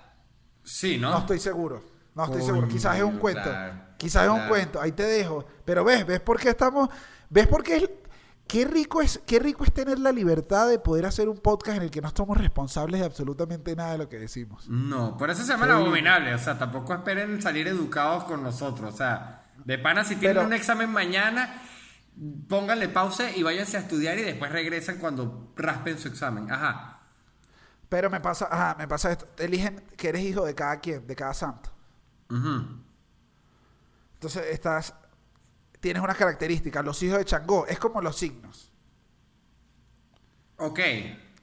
Sí, 0.65 0.99
¿no? 0.99 1.11
No 1.11 1.19
estoy 1.19 1.39
seguro. 1.39 1.85
No 2.15 2.25
estoy 2.25 2.43
seguro. 2.43 2.67
Quizás 2.69 2.97
es 2.97 3.03
un 3.05 3.19
cuento. 3.19 3.43
claro, 3.43 3.75
Quizás 3.99 4.25
es 4.25 4.31
un 4.31 4.49
cuento. 4.49 4.81
Ahí 4.81 4.93
te 4.93 5.03
dejo. 5.05 5.45
Pero 5.65 5.85
ves, 5.85 6.07
ves 6.07 6.21
por 6.21 6.41
qué 6.41 6.49
estamos. 6.51 6.89
¿Ves 7.29 7.47
por 7.47 7.63
qué 7.63 7.77
es. 7.77 7.91
Qué 8.49 8.65
rico, 8.65 9.03
es, 9.03 9.21
qué 9.27 9.39
rico 9.39 9.63
es 9.63 9.73
tener 9.75 9.99
la 9.99 10.11
libertad 10.11 10.69
de 10.69 10.79
poder 10.79 11.05
hacer 11.05 11.29
un 11.29 11.37
podcast 11.39 11.77
en 11.77 11.83
el 11.83 11.91
que 11.91 12.01
no 12.01 12.11
somos 12.17 12.37
responsables 12.39 12.99
de 13.01 13.07
absolutamente 13.07 13.77
nada 13.77 13.93
de 13.93 13.99
lo 13.99 14.09
que 14.09 14.19
decimos. 14.19 14.67
No, 14.69 15.17
por 15.19 15.29
eso 15.29 15.43
se 15.43 15.53
llama 15.53 15.67
el 15.67 15.73
abominable. 15.73 16.35
O 16.35 16.39
sea, 16.39 16.59
tampoco 16.59 16.95
esperen 16.95 17.43
salir 17.43 17.69
educados 17.69 18.25
con 18.25 18.43
nosotros. 18.43 18.95
O 18.95 18.97
sea, 18.97 19.53
de 19.65 19.79
pana, 19.79 20.03
si 20.03 20.17
tienen 20.17 20.39
Pero- 20.39 20.47
un 20.47 20.55
examen 20.55 20.91
mañana, 20.91 21.63
pónganle 22.49 22.89
pausa 22.89 23.31
y 23.31 23.43
váyanse 23.43 23.77
a 23.77 23.81
estudiar 23.81 24.19
y 24.19 24.23
después 24.23 24.51
regresan 24.51 24.97
cuando 24.97 25.53
raspen 25.55 25.99
su 25.99 26.09
examen. 26.09 26.51
Ajá. 26.51 27.01
Pero 27.91 28.09
me 28.09 28.21
pasa, 28.21 28.49
ajá, 28.51 28.77
me 28.79 28.89
pasa 28.89 29.13
esto. 29.13 29.29
Eligen 29.39 29.85
que 29.97 30.09
eres 30.09 30.23
hijo 30.23 30.45
de 30.47 30.55
cada 30.55 30.81
quien, 30.81 31.07
de 31.07 31.15
cada 31.15 31.35
santo. 31.35 31.71
Ujú. 32.31 32.81
Entonces 34.15 34.47
estás, 34.51 34.95
tienes 35.81 36.03
unas 36.03 36.17
características. 36.17 36.85
Los 36.85 37.03
hijos 37.03 37.19
de 37.19 37.25
Changó 37.25 37.67
es 37.67 37.79
como 37.79 38.01
los 38.01 38.17
signos. 38.17 38.73
Ok, 40.57 40.81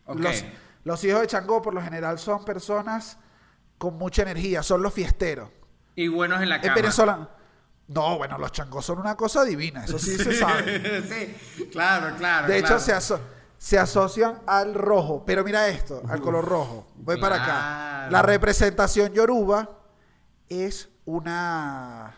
ok. 0.06 0.20
Los, 0.20 0.44
los 0.84 1.04
hijos 1.04 1.22
de 1.22 1.28
Changó 1.28 1.62
por 1.62 1.74
lo 1.74 1.82
general 1.82 2.20
son 2.20 2.44
personas 2.44 3.18
con 3.78 3.98
mucha 3.98 4.22
energía, 4.24 4.62
son 4.64 4.82
los 4.82 4.94
fiesteros. 4.94 5.50
Y 5.96 6.08
buenos 6.08 6.42
en 6.42 6.50
la 6.50 6.58
En 6.58 6.62
cama. 6.64 6.76
Venezuela, 6.76 7.30
no, 7.88 8.18
bueno, 8.18 8.38
los 8.38 8.52
Changó 8.52 8.82
son 8.82 9.00
una 9.00 9.16
cosa 9.16 9.44
divina, 9.46 9.86
eso 9.86 9.98
sí, 9.98 10.18
se 10.18 10.34
sabe. 10.34 11.02
sí, 11.48 11.68
claro, 11.72 12.16
claro. 12.18 12.48
De 12.48 12.58
hecho, 12.58 12.80
se, 12.80 12.94
aso- 12.94 13.20
se 13.58 13.80
asocian 13.80 14.42
al 14.46 14.74
rojo. 14.74 15.24
Pero 15.26 15.44
mira 15.44 15.68
esto, 15.70 16.02
al 16.10 16.20
color 16.20 16.44
rojo. 16.46 16.88
Voy 16.96 17.20
para 17.20 17.42
acá. 17.42 18.10
La 18.12 18.22
representación 18.22 19.14
yoruba 19.14 19.70
es 20.50 20.90
una... 21.06 22.14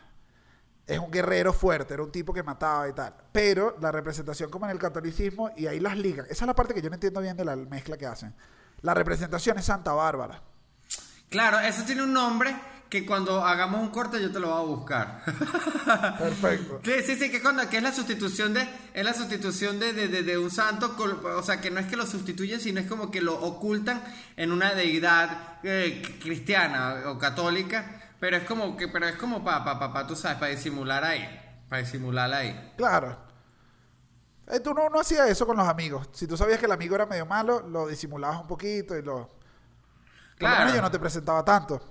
Es 0.88 1.00
un 1.00 1.12
guerrero 1.12 1.52
fuerte, 1.52 1.94
era 1.96 2.04
un 2.04 2.12
tipo 2.12 2.34
que 2.34 2.42
mataba 2.44 2.88
y 2.88 2.94
tal. 2.94 3.14
Pero 3.34 3.76
la 3.82 3.92
representación 3.92 4.50
como 4.50 4.66
en 4.66 4.72
el 4.72 4.80
catolicismo, 4.80 5.52
y 5.58 5.68
ahí 5.68 5.80
las 5.82 5.98
ligan. 5.98 6.26
Esa 6.30 6.46
es 6.46 6.48
la 6.48 6.56
parte 6.56 6.74
que 6.74 6.82
yo 6.82 6.90
no 6.90 6.96
entiendo 6.96 7.20
bien 7.22 7.36
de 7.36 7.44
la 7.44 7.56
mezcla 7.58 7.98
que 7.98 8.06
hacen. 8.06 8.34
La 8.82 8.94
representación 8.94 9.58
es 9.58 9.66
Santa 9.66 9.92
Bárbara. 9.92 10.42
Claro, 11.30 11.60
eso 11.60 11.84
tiene 11.84 12.04
un 12.04 12.14
nombre 12.14 12.56
que 12.90 13.06
cuando 13.06 13.44
hagamos 13.44 13.82
un 13.82 13.90
corte 13.90 14.22
yo 14.22 14.32
te 14.32 14.40
lo 14.40 14.48
voy 14.50 14.62
a 14.62 14.66
buscar. 14.78 15.24
Perfecto. 16.18 16.80
Sí, 16.86 16.92
sí, 17.06 17.16
sí, 17.18 17.30
que, 17.30 17.42
cuando, 17.42 17.68
que 17.70 17.78
es 17.78 17.84
la 17.84 17.92
sustitución 17.92 18.54
de 18.54 18.66
es 18.94 19.04
la 19.04 19.14
sustitución 19.14 19.78
de, 19.80 19.92
de- 19.92 20.08
de- 20.08 20.24
de 20.24 20.38
un 20.38 20.50
santo, 20.50 20.96
o 21.36 21.44
sea, 21.44 21.60
que 21.60 21.70
no 21.70 21.82
es 21.82 21.88
que 21.88 21.98
lo 21.98 22.06
sustituyen, 22.06 22.62
sino 22.62 22.80
es 22.80 22.88
como 22.88 23.12
que 23.12 23.20
lo 23.22 23.36
ocultan 23.42 24.02
en 24.38 24.54
una 24.54 24.74
deidad 24.74 25.58
eh, 25.64 26.02
cristiana 26.22 27.04
o 27.08 27.18
católica, 27.18 27.97
pero 28.20 28.38
es 28.38 28.44
como 28.46 28.76
que 28.78 28.88
pero 28.88 29.08
es 29.08 29.16
como 29.16 29.44
para 29.44 29.64
pa, 29.64 29.80
pa, 29.80 29.94
pa, 29.94 30.08
tú 30.08 30.16
sabes, 30.16 30.38
para 30.38 30.52
disimular 30.52 31.04
ahí, 31.04 31.28
para 31.70 31.82
disimular 31.82 32.32
ahí. 32.34 32.74
Claro. 32.78 33.18
Eh, 34.48 34.60
tú 34.62 34.74
no, 34.74 34.90
no 34.90 35.00
hacías 35.02 35.28
eso 35.30 35.46
con 35.46 35.58
los 35.58 35.68
amigos. 35.68 36.10
Si 36.14 36.26
tú 36.26 36.38
sabías 36.38 36.58
que 36.60 36.66
el 36.66 36.72
amigo 36.72 36.96
era 36.96 37.06
medio 37.06 37.26
malo, 37.26 37.62
lo 37.68 37.88
disimulabas 37.88 38.40
un 38.40 38.48
poquito 38.48 38.96
y 38.98 39.02
lo... 39.02 39.14
Por 39.28 39.30
lo 39.30 40.38
Claro. 40.38 40.58
menos 40.60 40.76
yo 40.76 40.82
no 40.82 40.92
te 40.92 41.00
presentaba 41.00 41.44
tanto. 41.44 41.82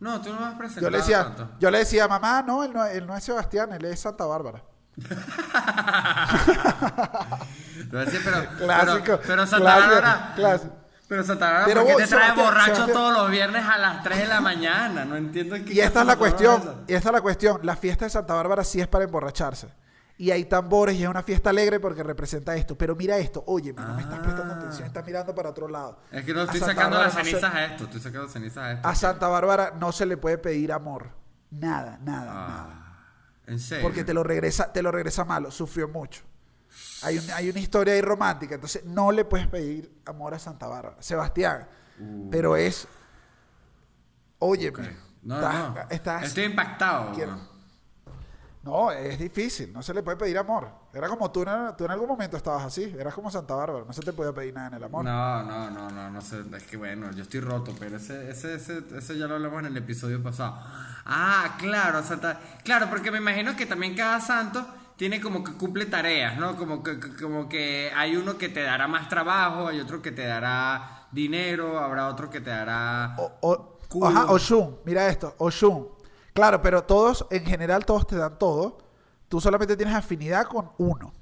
No, 0.00 0.20
tú 0.20 0.32
no 0.34 0.40
me 0.40 0.46
has 0.46 0.54
presentado 0.54 0.86
Yo 0.86 0.90
le 0.90 0.98
decía, 0.98 1.22
tanto. 1.24 1.48
yo 1.60 1.70
le 1.70 1.78
decía, 1.78 2.08
mamá, 2.08 2.42
no, 2.42 2.62
él 2.64 2.72
no, 2.74 2.84
él 2.84 3.06
no 3.06 3.16
es 3.16 3.22
Sebastián, 3.24 3.72
él 3.72 3.84
es 3.84 4.00
Santa 4.00 4.24
Bárbara. 4.26 4.62
Pero, 7.90 8.04
Clásico, 8.58 9.04
pero, 9.04 9.20
pero 9.26 9.46
Santa 9.46 9.56
clásico, 9.64 9.64
Bárbara, 9.64 10.32
clásico. 10.34 10.74
Pero 11.12 11.24
Santa 11.24 11.44
Bárbara, 11.44 11.64
Pero 11.66 11.80
¿por 11.84 11.88
qué 11.96 12.02
te 12.04 12.08
trae 12.08 12.20
Sebastián, 12.22 12.46
borracho 12.46 12.64
Sebastián. 12.74 12.96
todos 12.96 13.12
los 13.18 13.30
viernes 13.30 13.64
a 13.68 13.76
las 13.78 14.02
3 14.02 14.18
de 14.20 14.26
la 14.28 14.40
mañana? 14.40 15.04
No 15.04 15.16
entiendo 15.16 15.56
qué 15.64 15.74
Y 15.74 15.80
esta 15.80 16.00
es 16.00 16.06
la 16.06 16.16
cuestión, 16.16 16.84
y 16.88 16.94
esta 16.94 17.08
es 17.10 17.12
la 17.12 17.20
cuestión. 17.20 17.60
La 17.62 17.76
fiesta 17.76 18.06
de 18.06 18.10
Santa 18.10 18.32
Bárbara 18.32 18.64
sí 18.64 18.80
es 18.80 18.88
para 18.88 19.04
emborracharse. 19.04 19.68
y 20.18 20.30
hay 20.30 20.44
tambores 20.44 20.94
y 20.96 21.02
es 21.02 21.08
una 21.08 21.22
fiesta 21.22 21.50
alegre 21.50 21.80
porque 21.80 22.02
representa 22.02 22.54
esto. 22.54 22.78
Pero 22.78 22.94
mira 22.94 23.16
esto, 23.18 23.42
oye, 23.46 23.72
no 23.72 23.94
me 23.94 24.02
estás 24.02 24.20
prestando 24.20 24.54
Ah. 24.54 24.56
atención, 24.58 24.86
estás 24.86 25.04
mirando 25.04 25.34
para 25.34 25.50
otro 25.50 25.66
lado. 25.68 25.98
Es 26.12 26.24
que 26.24 26.32
no 26.32 26.42
estoy 26.42 26.60
sacando 26.60 26.96
las 26.98 27.06
Bárbara 27.06 27.08
no 27.08 27.24
se- 27.24 27.30
cenizas 27.30 27.54
a 27.54 27.64
esto. 27.64 27.84
Estoy 27.84 28.00
sacando 28.00 28.28
cenizas 28.28 28.58
a 28.58 28.72
esto. 28.72 28.88
a 28.88 28.94
Santa 28.94 29.26
Bárbara 29.28 29.72
no 29.80 29.90
se 29.90 30.06
le 30.06 30.16
puede 30.16 30.38
pedir 30.38 30.72
amor. 30.72 31.10
Nada, 31.50 31.98
nada, 32.02 32.24
nada. 32.32 32.68
Ah, 32.70 32.98
¿En 33.48 33.58
serio? 33.58 33.82
Porque 33.82 34.04
te 34.04 34.14
lo 34.14 34.22
regresa, 34.22 34.72
te 34.72 34.80
lo 34.82 34.92
regresa 34.92 35.24
malo, 35.24 35.50
sufrió 35.50 35.88
mucho. 35.88 36.22
Hay, 37.02 37.18
un- 37.18 37.30
hay 37.32 37.50
una 37.50 37.58
historia 37.60 37.94
ahí 37.94 38.00
romántica, 38.00 38.54
entonces 38.54 38.84
no 38.84 39.10
le 39.12 39.24
puedes 39.24 39.46
pedir 39.48 40.00
amor 40.06 40.34
a 40.34 40.38
Santa 40.38 40.66
Bárbara. 40.66 40.96
Sebastián, 41.00 41.66
pero 42.30 42.56
es. 42.56 42.86
Oye, 44.38 44.70
Uh. 44.70 44.72
Ok. 44.72 44.80
No, 45.24 45.36
estás, 45.36 45.54
no. 45.54 45.74
estás- 45.90 46.22
Estoy 46.24 46.44
impactado. 46.44 47.12
No, 48.64 48.92
es 48.92 49.18
difícil, 49.18 49.72
no 49.72 49.82
se 49.82 49.92
le 49.92 50.04
puede 50.04 50.16
pedir 50.16 50.38
amor. 50.38 50.68
Era 50.94 51.08
como 51.08 51.32
tú, 51.32 51.42
en- 51.42 51.76
tú 51.76 51.84
en 51.84 51.90
algún 51.90 52.06
momento 52.06 52.36
estabas 52.36 52.64
así, 52.64 52.94
eras 52.96 53.12
como 53.12 53.28
Santa 53.28 53.56
Bárbara, 53.56 53.84
no 53.84 53.92
se 53.92 54.02
te 54.02 54.12
podía 54.12 54.32
pedir 54.32 54.54
nada 54.54 54.68
en 54.68 54.74
el 54.74 54.84
amor. 54.84 55.04
No, 55.04 55.42
no, 55.42 55.68
no, 55.70 55.90
no, 55.90 56.10
no 56.10 56.20
sé. 56.20 56.42
Es 56.56 56.62
que 56.64 56.76
bueno, 56.76 57.10
yo 57.10 57.22
estoy 57.22 57.40
roto, 57.40 57.74
pero 57.78 57.96
ese, 57.96 58.30
ese, 58.30 58.54
ese, 58.54 58.84
ese 58.96 59.18
ya 59.18 59.26
lo 59.26 59.34
hablamos 59.34 59.60
en 59.60 59.66
el 59.66 59.76
episodio 59.76 60.22
pasado. 60.22 60.60
Ah, 61.04 61.56
claro, 61.58 62.04
Santa. 62.04 62.38
Claro, 62.62 62.88
porque 62.88 63.10
me 63.10 63.18
imagino 63.18 63.56
que 63.56 63.66
también 63.66 63.96
cada 63.96 64.20
santo 64.20 64.64
tiene 65.02 65.20
como 65.20 65.42
que 65.42 65.54
cumple 65.54 65.86
tareas, 65.86 66.38
¿no? 66.38 66.54
Como 66.54 66.80
que, 66.80 67.00
como 67.20 67.48
que 67.48 67.90
hay 67.92 68.14
uno 68.14 68.38
que 68.38 68.48
te 68.48 68.62
dará 68.62 68.86
más 68.86 69.08
trabajo, 69.08 69.66
hay 69.66 69.80
otro 69.80 70.00
que 70.00 70.12
te 70.12 70.24
dará 70.24 71.08
dinero, 71.10 71.80
habrá 71.80 72.06
otro 72.06 72.30
que 72.30 72.40
te 72.40 72.50
dará. 72.50 73.16
O, 73.40 73.78
ajá, 74.00 74.30
Oshun, 74.30 74.78
mira 74.84 75.08
esto, 75.08 75.34
Oshun. 75.38 75.88
Claro, 76.32 76.62
pero 76.62 76.84
todos, 76.84 77.26
en 77.32 77.44
general, 77.44 77.84
todos 77.84 78.06
te 78.06 78.14
dan 78.14 78.38
todo. 78.38 78.78
Tú 79.28 79.40
solamente 79.40 79.76
tienes 79.76 79.92
afinidad 79.92 80.46
con 80.46 80.70
uno. 80.78 81.12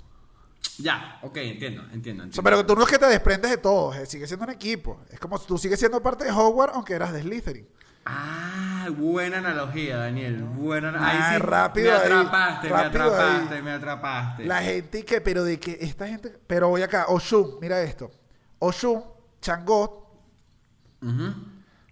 Ya, 0.76 1.18
ok, 1.22 1.38
entiendo, 1.38 1.80
entiendo. 1.84 2.24
Entiendo. 2.24 2.42
pero 2.42 2.66
tú 2.66 2.76
no 2.76 2.82
es 2.82 2.88
que 2.90 2.98
te 2.98 3.06
desprendes 3.06 3.50
de 3.50 3.56
todos, 3.56 3.96
eh, 3.96 4.04
sigue 4.04 4.26
siendo 4.26 4.44
un 4.44 4.50
equipo. 4.50 5.00
Es 5.08 5.18
como 5.18 5.38
si 5.38 5.46
tú 5.46 5.56
sigues 5.56 5.78
siendo 5.78 6.02
parte 6.02 6.24
de 6.24 6.32
Hogwarts 6.32 6.74
aunque 6.74 6.92
eras 6.92 7.14
de 7.14 7.22
Slytherin. 7.22 7.66
Ah, 8.12 8.88
buena 8.96 9.38
analogía, 9.38 9.96
Daniel. 9.98 10.42
Buena 10.42 10.92
Ah, 10.96 11.28
Ahí 11.30 11.34
sí, 11.34 11.38
rápido 11.46 11.90
Me 11.92 11.96
ahí, 11.96 12.02
atrapaste, 12.12 12.68
me 12.68 12.72
rápido 12.72 13.04
atrapaste, 13.04 13.54
ahí. 13.54 13.62
me 13.62 13.70
atrapaste. 13.72 14.44
La 14.44 14.62
gente 14.62 15.04
que, 15.04 15.20
pero 15.20 15.44
de 15.44 15.60
que 15.60 15.78
esta 15.80 16.08
gente, 16.08 16.36
pero 16.46 16.68
voy 16.68 16.82
acá, 16.82 17.06
Oshun, 17.08 17.58
mira 17.60 17.80
esto. 17.82 18.10
Oshun, 18.58 19.02
Changot. 19.40 20.00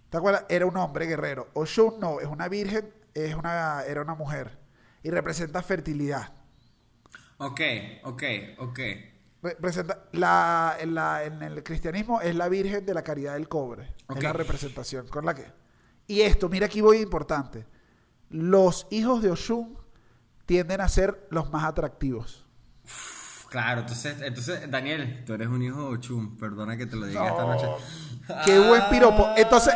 ¿te 0.09 0.17
acuerdas? 0.17 0.45
Era 0.49 0.65
un 0.65 0.75
hombre 0.77 1.05
guerrero. 1.05 1.47
Oshun 1.53 1.99
no, 1.99 2.19
es 2.19 2.27
una 2.27 2.47
virgen, 2.49 2.93
es 3.13 3.33
una, 3.35 3.83
era 3.87 4.01
una 4.01 4.15
mujer. 4.15 4.57
Y 5.03 5.09
representa 5.11 5.61
fertilidad. 5.61 6.33
Ok, 7.37 7.61
ok, 8.03 8.23
ok. 8.57 8.79
Representa, 9.41 10.03
la, 10.11 10.75
en, 10.79 10.93
la- 10.93 11.23
en 11.23 11.41
el 11.41 11.63
cristianismo 11.63 12.19
es 12.19 12.35
la 12.35 12.49
virgen 12.49 12.85
de 12.85 12.93
la 12.93 13.03
caridad 13.03 13.33
del 13.35 13.47
cobre. 13.47 13.95
Es 14.13 14.21
la 14.21 14.33
representación 14.33 15.07
con 15.07 15.25
la 15.25 15.33
que... 15.33 15.45
Y 16.09 16.21
esto, 16.21 16.49
mira 16.49 16.65
aquí 16.65 16.81
voy 16.81 16.97
importante. 16.97 17.67
Los 18.31 18.87
hijos 18.89 19.21
de 19.21 19.29
Oshun 19.29 19.77
tienden 20.47 20.81
a 20.81 20.89
ser 20.89 21.27
los 21.29 21.51
más 21.51 21.63
atractivos. 21.65 22.47
Claro, 23.47 23.81
entonces, 23.81 24.19
entonces, 24.23 24.71
Daniel, 24.71 25.23
tú 25.23 25.33
eres 25.33 25.47
un 25.47 25.61
hijo 25.61 25.77
de 25.77 25.97
Ochum, 25.97 26.35
perdona 26.35 26.75
que 26.75 26.87
te 26.87 26.95
lo 26.95 27.05
diga 27.05 27.27
esta 27.27 27.45
noche. 27.45 27.67
Qué 28.43 28.57
buen 28.57 28.81
piropo. 28.89 29.27
Entonces, 29.37 29.75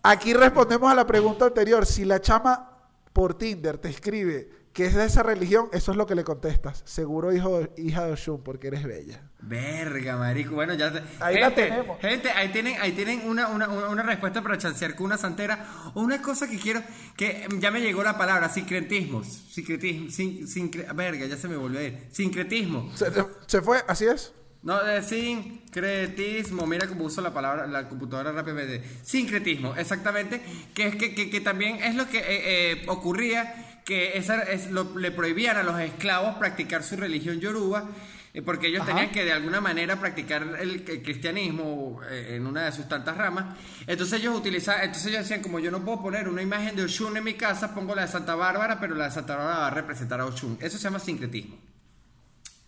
aquí 0.00 0.32
respondemos 0.32 0.90
a 0.90 0.94
la 0.94 1.04
pregunta 1.04 1.46
anterior. 1.46 1.84
Si 1.86 2.04
la 2.04 2.20
chama 2.20 2.70
por 3.12 3.34
Tinder 3.34 3.78
te 3.78 3.88
escribe 3.88 4.50
que 4.74 4.86
es 4.86 4.94
de 4.94 5.04
esa 5.04 5.22
religión, 5.22 5.68
eso 5.72 5.92
es 5.92 5.96
lo 5.96 6.04
que 6.04 6.16
le 6.16 6.24
contestas. 6.24 6.82
Seguro 6.84 7.32
hijo, 7.32 7.62
hija 7.76 8.04
de 8.04 8.12
Oshun, 8.12 8.42
porque 8.42 8.66
eres 8.66 8.82
bella. 8.82 9.22
Verga, 9.40 10.16
marico. 10.16 10.56
Bueno, 10.56 10.74
ya 10.74 10.92
te... 10.92 11.00
Ahí 11.20 11.38
la 11.38 11.46
gente, 11.46 11.62
tenemos. 11.62 12.00
Gente, 12.00 12.30
ahí 12.30 12.48
tienen, 12.48 12.76
ahí 12.80 12.90
tienen 12.90 13.22
una, 13.24 13.46
una, 13.48 13.68
una, 13.68 14.02
respuesta 14.02 14.42
para 14.42 14.58
chancear 14.58 14.96
con 14.96 15.06
una 15.06 15.16
santera. 15.16 15.64
O 15.94 16.00
una 16.00 16.20
cosa 16.20 16.50
que 16.50 16.58
quiero, 16.58 16.82
que 17.16 17.46
ya 17.60 17.70
me 17.70 17.80
llegó 17.80 18.02
la 18.02 18.18
palabra, 18.18 18.48
sincretismos. 18.48 19.28
Sincretismo, 19.28 20.10
sin, 20.10 20.48
sincre- 20.48 20.92
verga, 20.92 21.24
ya 21.26 21.36
se 21.36 21.46
me 21.46 21.56
volvió 21.56 21.78
a 21.78 21.84
ir. 21.84 22.08
Sincretismo. 22.10 22.90
Se, 22.96 23.06
se 23.46 23.62
fue, 23.62 23.78
así 23.86 24.06
es. 24.06 24.32
No, 24.64 24.82
de 24.82 25.02
sincretismo. 25.02 26.66
Mira 26.66 26.88
cómo 26.88 27.04
uso 27.04 27.20
la 27.20 27.32
palabra, 27.32 27.68
la 27.68 27.88
computadora 27.88 28.32
rápidamente. 28.32 28.82
Sincretismo, 29.04 29.76
exactamente. 29.76 30.42
Que 30.74 30.96
que, 30.96 31.14
que, 31.14 31.30
que 31.30 31.40
también 31.40 31.76
es 31.76 31.94
lo 31.94 32.08
que 32.08 32.18
eh, 32.18 32.24
eh, 32.72 32.84
ocurría, 32.88 33.73
que 33.84 34.16
esa, 34.18 34.42
es 34.42 34.70
lo- 34.70 34.98
le 34.98 35.10
prohibían 35.10 35.56
a 35.58 35.62
los 35.62 35.78
esclavos 35.80 36.36
practicar 36.36 36.82
su 36.82 36.96
religión 36.96 37.38
yoruba. 37.40 37.84
eh, 38.32 38.42
Porque 38.42 38.66
ellos 38.68 38.80
Ajá. 38.82 38.90
tenían 38.92 39.10
que 39.12 39.24
de 39.24 39.32
alguna 39.32 39.60
manera 39.60 39.94
practicar 40.00 40.42
el, 40.58 40.82
el 40.88 41.02
cristianismo 41.02 42.00
eh, 42.10 42.34
en 42.36 42.46
una 42.46 42.64
de 42.64 42.72
sus 42.72 42.88
tantas 42.88 43.16
ramas. 43.16 43.56
Entonces 43.86 44.18
ellos 44.20 44.36
utilizaban, 44.36 44.82
entonces 44.84 45.06
ellos 45.12 45.20
decían, 45.22 45.40
como 45.42 45.60
yo 45.60 45.70
no 45.70 45.84
puedo 45.84 46.02
poner 46.02 46.28
una 46.28 46.42
imagen 46.42 46.74
de 46.74 46.82
Oshun 46.84 47.16
en 47.16 47.22
mi 47.24 47.34
casa, 47.34 47.72
pongo 47.74 47.94
la 47.94 48.02
de 48.02 48.08
Santa 48.08 48.34
Bárbara, 48.34 48.80
pero 48.80 48.94
la 48.96 49.04
de 49.04 49.10
Santa 49.12 49.36
Bárbara 49.36 49.58
va 49.60 49.66
a 49.68 49.70
representar 49.70 50.20
a 50.20 50.26
Oshun. 50.26 50.58
Eso 50.60 50.78
se 50.78 50.82
llama 50.84 50.98
sincretismo. 50.98 51.56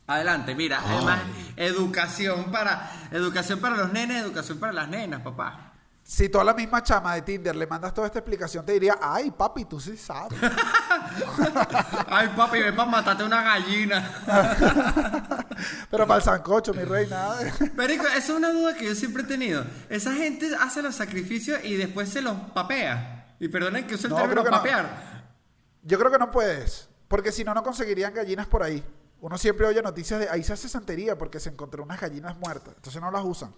Adelante, 0.09 0.55
mira, 0.55 0.81
además, 0.87 1.19
educación 1.57 2.53
para, 2.53 3.09
educación 3.11 3.59
para 3.59 3.77
los 3.77 3.93
nenes, 3.93 4.23
educación 4.23 4.61
para 4.61 4.73
las 4.73 4.89
nenas, 4.89 5.21
papá. 5.23 5.66
Si 6.09 6.29
tú 6.29 6.39
a 6.39 6.45
la 6.45 6.55
misma 6.55 6.85
chama 6.85 7.17
de 7.17 7.23
Tinder 7.23 7.57
le 7.57 7.67
mandas 7.67 7.93
toda 7.93 8.07
esta 8.07 8.21
explicación, 8.21 8.65
te 8.65 8.71
diría, 8.73 8.97
ay, 9.03 9.33
papi, 9.33 9.65
tú 9.65 9.81
sí 9.81 9.97
sabes. 9.97 10.39
Ay, 12.07 12.29
papi, 12.37 12.61
ven 12.61 12.77
para 12.77 12.89
matarte 12.89 13.25
una 13.25 13.43
gallina. 13.43 14.09
Pero 15.91 16.07
para 16.07 16.19
el 16.19 16.23
sancocho, 16.23 16.73
mi 16.75 16.85
rey, 16.85 17.09
nada. 17.09 17.39
de- 17.43 17.71
Perico, 17.71 18.07
esa 18.07 18.19
es 18.19 18.31
una 18.31 18.53
duda 18.53 18.75
que 18.77 18.85
yo 18.87 18.95
siempre 18.95 19.25
he 19.25 19.27
tenido. 19.27 19.65
Esa 19.89 20.13
gente 20.15 20.49
hace 20.61 20.81
los 20.81 20.95
sacrificios 20.95 21.59
y 21.65 21.75
después 21.77 22.09
se 22.09 22.23
los 22.23 22.37
papea. 22.55 23.35
Y 23.41 23.49
perdonen 23.49 23.87
que 23.87 23.97
use 23.97 24.07
el 24.07 24.13
No, 24.13 24.19
término 24.21 24.45
no. 24.45 24.51
papear. 24.51 25.27
Yo 25.83 25.99
creo 25.99 26.11
que 26.13 26.19
no 26.19 26.31
puedes. 26.31 26.89
Porque 27.09 27.33
si 27.33 27.43
no, 27.43 27.53
no 27.53 27.63
conseguirían 27.65 28.15
gallinas 28.15 28.47
por 28.47 28.63
ahí. 28.63 28.85
Uno 29.21 29.39
siempre 29.39 29.67
oye 29.67 29.83
noticias 29.83 30.21
de 30.21 30.29
ahí 30.29 30.45
se 30.45 30.53
hace 30.53 30.69
santería 30.69 31.19
porque 31.19 31.41
se 31.41 31.49
encontró 31.49 31.83
unas 31.83 32.01
gallinas 32.01 32.37
muertas. 32.39 32.75
Entonces 32.77 33.01
no 33.03 33.11
las 33.11 33.25
usan. 33.25 33.53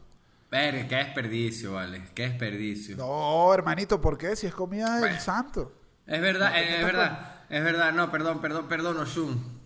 Verga, 0.51 0.89
qué 0.89 0.97
desperdicio, 0.97 1.75
vale. 1.75 2.05
Qué 2.15 2.23
desperdicio. 2.29 2.97
No, 2.97 3.53
hermanito, 3.53 4.01
¿por 4.01 4.17
qué? 4.17 4.35
Si 4.35 4.47
es 4.47 4.55
comida 4.55 4.93
del 4.93 5.01
Bueno. 5.01 5.21
santo. 5.21 5.73
Es 6.07 6.21
verdad, 6.21 6.51
No, 6.51 6.57
eh, 6.57 6.65
¿qué 6.67 6.79
es 6.81 6.85
verdad. 6.85 7.35
Es 7.51 7.65
verdad, 7.65 7.93
no, 7.93 8.11
perdón, 8.11 8.41
perdón, 8.41 8.67
perdón, 8.69 8.97
Oshun. 8.99 9.59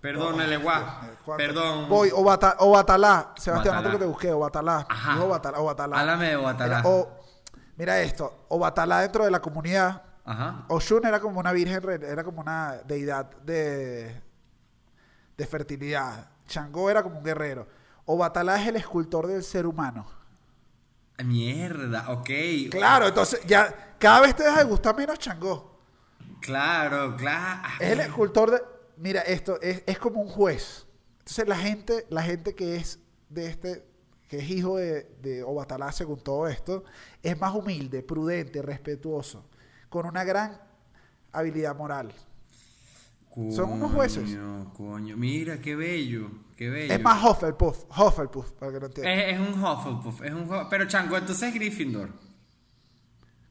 Perdón, 0.00 0.40
Eleguá. 0.40 0.78
Dios 0.78 1.02
mío, 1.02 1.18
¿cuánto? 1.24 1.44
Perdón. 1.44 1.88
Voy, 1.88 2.10
Obata- 2.10 2.56
Obatalá. 2.58 3.32
Sebastián, 3.36 3.88
que 3.92 3.98
te 3.98 4.04
busqué, 4.04 4.32
Obatalá. 4.32 4.84
Ajá. 4.88 5.12
Dijo 5.14 5.26
Obatalá, 5.26 5.58
Obatalá. 5.60 6.00
Háblame 6.00 6.28
de 6.30 6.36
Obatalá. 6.36 6.78
Mira, 6.78 6.88
o- 6.88 7.20
mira 7.76 8.00
esto, 8.00 8.46
Obatalá 8.48 9.00
dentro 9.02 9.24
de 9.24 9.30
la 9.30 9.40
comunidad. 9.40 10.02
Ajá. 10.24 10.64
Oshun 10.68 11.06
era 11.06 11.20
como 11.20 11.38
una 11.38 11.52
virgen, 11.52 12.02
era 12.02 12.24
como 12.24 12.40
una 12.40 12.78
deidad 12.84 13.30
de, 13.44 14.20
de 15.36 15.46
fertilidad. 15.46 16.26
Changó 16.48 16.90
era 16.90 17.04
como 17.04 17.18
un 17.18 17.24
guerrero. 17.24 17.68
Obatalá 18.04 18.60
es 18.60 18.68
el 18.68 18.76
escultor 18.76 19.26
del 19.26 19.42
ser 19.42 19.66
humano. 19.66 20.06
Mierda, 21.24 22.10
ok. 22.10 22.30
Claro, 22.70 23.08
entonces 23.08 23.40
ya 23.46 23.94
cada 23.98 24.20
vez 24.20 24.34
te 24.34 24.42
deja 24.42 24.58
de 24.58 24.64
gustar 24.64 24.96
menos 24.96 25.18
Changó. 25.18 25.78
Claro, 26.40 27.16
claro. 27.16 27.68
Es 27.78 27.90
el 27.90 28.00
escultor 28.00 28.50
de. 28.50 28.60
Mira, 28.96 29.20
esto 29.22 29.60
es, 29.60 29.82
es 29.86 29.98
como 29.98 30.20
un 30.20 30.28
juez. 30.28 30.86
Entonces 31.20 31.46
la 31.46 31.56
gente, 31.56 32.06
la 32.10 32.22
gente 32.22 32.54
que 32.54 32.76
es 32.76 32.98
de 33.28 33.46
este, 33.46 33.86
que 34.28 34.38
es 34.38 34.50
hijo 34.50 34.76
de, 34.76 35.04
de 35.20 35.42
Obatalá 35.44 35.92
según 35.92 36.20
todo 36.20 36.48
esto, 36.48 36.84
es 37.22 37.38
más 37.40 37.54
humilde, 37.54 38.02
prudente, 38.02 38.60
respetuoso, 38.60 39.44
con 39.88 40.06
una 40.06 40.24
gran 40.24 40.60
habilidad 41.30 41.76
moral. 41.76 42.12
Son 43.34 43.72
unos 43.72 43.92
jueces. 43.92 44.36
Coño, 44.76 45.16
mira, 45.16 45.58
qué 45.58 45.74
bello, 45.74 46.30
qué 46.54 46.68
bello. 46.68 46.92
Es 46.92 47.00
más 47.00 47.22
Hufflepuff, 47.24 47.84
Hufflepuff, 47.90 48.52
para 48.52 48.72
que 48.72 48.80
lo 48.80 48.86
entiendan. 48.86 49.18
Es, 49.18 49.34
es 49.34 49.40
un 49.40 49.64
Hufflepuff, 49.64 50.22
es 50.22 50.32
un 50.32 50.48
Pero 50.68 50.86
Chango, 50.86 51.16
entonces 51.16 51.48
es 51.48 51.54
Gryffindor. 51.54 52.10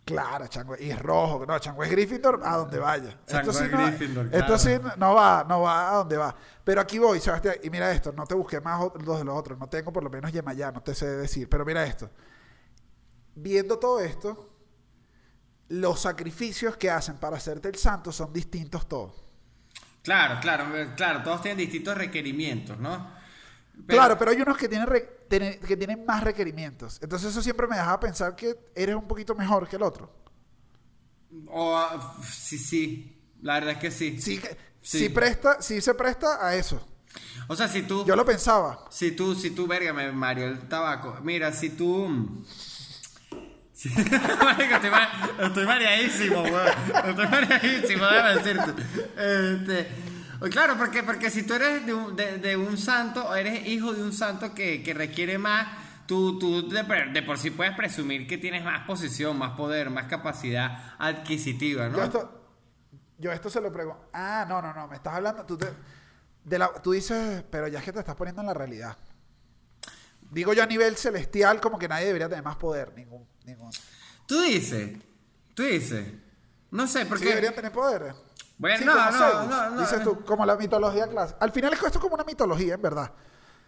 Claro, 0.06 0.48
Chango, 0.48 0.76
y 0.80 0.92
es 0.92 1.00
rojo. 1.00 1.46
No, 1.48 1.58
Chango 1.58 1.84
es 1.84 1.90
Gryffindor 1.90 2.42
a 2.44 2.58
donde 2.58 2.78
vaya. 2.78 3.20
Chango 3.26 3.50
esto 3.50 3.54
sí, 3.54 3.66
es 3.66 3.72
no, 3.72 3.78
Gryffindor, 3.78 4.30
esto 4.32 4.58
sí 4.60 4.70
no 4.98 5.16
va, 5.16 5.46
no 5.48 5.62
va 5.62 5.92
a 5.92 5.96
donde 5.98 6.18
va. 6.18 6.36
Pero 6.64 6.82
aquí 6.82 7.00
voy, 7.00 7.20
Sebastián, 7.20 7.56
y 7.64 7.70
mira 7.72 7.92
esto, 7.92 8.12
no 8.12 8.28
te 8.28 8.36
busqué 8.36 8.62
más 8.62 8.80
los 9.04 9.18
de 9.18 9.24
los 9.24 9.36
otros, 9.36 9.58
no 9.58 9.68
tengo 9.68 9.92
por 9.92 10.04
lo 10.04 10.12
menos 10.12 10.32
Yemayá, 10.32 10.72
no 10.72 10.82
te 10.82 10.94
sé 10.94 11.08
decir, 11.08 11.50
pero 11.50 11.66
mira 11.66 11.84
esto. 11.84 12.08
Viendo 13.34 13.80
todo 13.80 14.00
esto, 14.00 14.50
los 15.70 16.02
sacrificios 16.02 16.78
que 16.78 16.92
hacen 16.92 17.18
para 17.18 17.38
hacerte 17.38 17.70
el 17.70 17.76
santo 17.76 18.12
son 18.12 18.32
distintos 18.32 18.88
todos. 18.88 19.31
Claro, 20.02 20.40
claro, 20.42 20.76
eh, 20.78 20.90
claro, 20.96 21.22
todos 21.24 21.42
tienen 21.42 21.58
distintos 21.60 21.96
requerimientos, 21.98 22.80
¿no? 22.80 23.12
Pero- 23.86 23.98
Claro, 24.00 24.18
pero 24.18 24.32
hay 24.32 24.42
unos 24.42 24.58
que 24.58 24.68
tienen, 24.70 24.88
re- 24.88 25.26
que 25.30 25.78
tienen 25.78 26.06
más 26.06 26.24
requerimientos. 26.24 27.00
Entonces 27.02 27.30
eso 27.32 27.42
siempre 27.42 27.68
me 27.68 27.76
dejaba 27.76 28.00
pensar 28.00 28.36
que 28.36 28.56
eres 28.76 28.96
un 28.96 29.08
poquito 29.08 29.34
mejor 29.36 29.68
que 29.68 29.76
el 29.76 29.84
otro. 29.84 30.12
O, 31.48 31.76
ah, 31.76 32.16
sí, 32.30 32.58
sí, 32.58 33.22
la 33.42 33.56
verdad 33.56 33.72
es 33.74 33.78
que 33.80 33.92
sí. 33.92 34.20
Sí, 34.22 34.38
que- 34.40 34.58
sí. 34.82 35.10
presta, 35.10 35.62
sí 35.62 35.82
se 35.82 35.94
presta 35.94 36.46
a 36.46 36.56
eso. 36.56 36.86
O 37.48 37.56
sea, 37.56 37.68
si 37.68 37.84
tú. 37.84 38.06
Yo 38.06 38.16
lo 38.16 38.26
pensaba. 38.26 38.86
Si 38.90 39.12
tú, 39.12 39.36
si 39.36 39.52
tú, 39.52 39.68
verga, 39.68 39.94
Mario, 40.12 40.48
el 40.48 40.68
tabaco. 40.68 41.18
Mira, 41.24 41.52
si 41.52 41.72
tú. 41.72 42.44
estoy, 43.90 44.92
estoy 45.40 45.66
mareadísimo, 45.66 46.42
weón. 46.44 46.68
Estoy 47.10 47.28
mareadísimo, 47.28 48.06
decirte. 48.06 48.84
Este, 49.18 49.88
claro, 50.52 50.78
porque, 50.78 51.04
porque 51.04 51.30
si 51.30 51.44
tú 51.44 51.56
eres 51.56 51.86
de 51.86 51.94
un, 51.94 52.16
de, 52.16 52.58
un 52.58 52.78
santo, 52.78 53.28
o 53.28 53.36
eres 53.36 53.68
hijo 53.68 53.94
de 53.94 54.04
un 54.04 54.14
santo 54.14 54.54
que, 54.54 54.84
que 54.84 54.94
requiere 54.94 55.38
más, 55.38 55.68
tú, 56.06 56.38
tú 56.38 56.70
de, 56.70 56.84
de, 57.12 57.24
por 57.24 57.38
sí 57.38 57.52
puedes 57.52 57.76
presumir 57.76 58.28
que 58.28 58.38
tienes 58.38 58.64
más 58.64 58.86
posición, 58.86 59.38
más 59.38 59.52
poder, 59.58 59.90
más 59.90 60.06
capacidad 60.06 60.94
adquisitiva, 61.00 61.90
¿no? 61.90 61.98
Yo 61.98 62.04
esto, 62.04 62.42
yo 63.18 63.32
esto 63.32 63.50
se 63.50 63.62
lo 63.62 63.72
pregunto. 63.72 64.10
Ah, 64.14 64.46
no, 64.48 64.62
no, 64.62 64.74
no, 64.74 64.88
me 64.88 64.96
estás 64.96 65.16
hablando. 65.16 65.46
Tú, 65.46 65.58
de 66.44 66.60
la, 66.60 66.72
tú 66.82 66.92
dices, 66.92 67.44
pero 67.50 67.68
ya 67.68 67.80
es 67.80 67.86
que 67.86 67.94
te 67.94 68.00
estás 68.00 68.16
poniendo 68.16 68.42
en 68.42 68.48
la 68.48 68.54
realidad. 68.54 68.96
Digo 70.32 70.54
yo 70.54 70.64
a 70.64 70.66
nivel 70.66 70.96
celestial, 70.96 71.60
como 71.60 71.78
que 71.78 71.90
nadie 71.90 72.08
debería 72.08 72.30
tener 72.30 72.44
más 72.44 72.56
poder, 72.56 72.94
ningún. 72.96 73.28
ningún. 73.46 73.70
Tú 74.26 74.40
dices, 74.42 74.98
tú 75.54 75.64
dices. 75.64 76.08
No 76.72 76.88
sé, 76.88 77.06
porque. 77.06 77.26
Sí, 77.26 77.30
deberían 77.30 77.54
tener 77.54 77.72
poder. 77.72 78.16
Bueno, 78.58 78.86
no, 78.86 79.12
no, 79.12 79.44
no, 79.46 79.70
no, 79.72 79.82
Dices 79.82 80.04
tú, 80.04 80.24
como 80.24 80.46
la 80.46 80.56
mitología 80.56 81.08
clásica. 81.08 81.38
Al 81.42 81.52
final 81.52 81.74
es 81.74 81.84
esto 81.84 82.00
como 82.00 82.16
una 82.16 82.24
mitología, 82.24 82.76
en 82.76 82.82
verdad. 82.82 83.12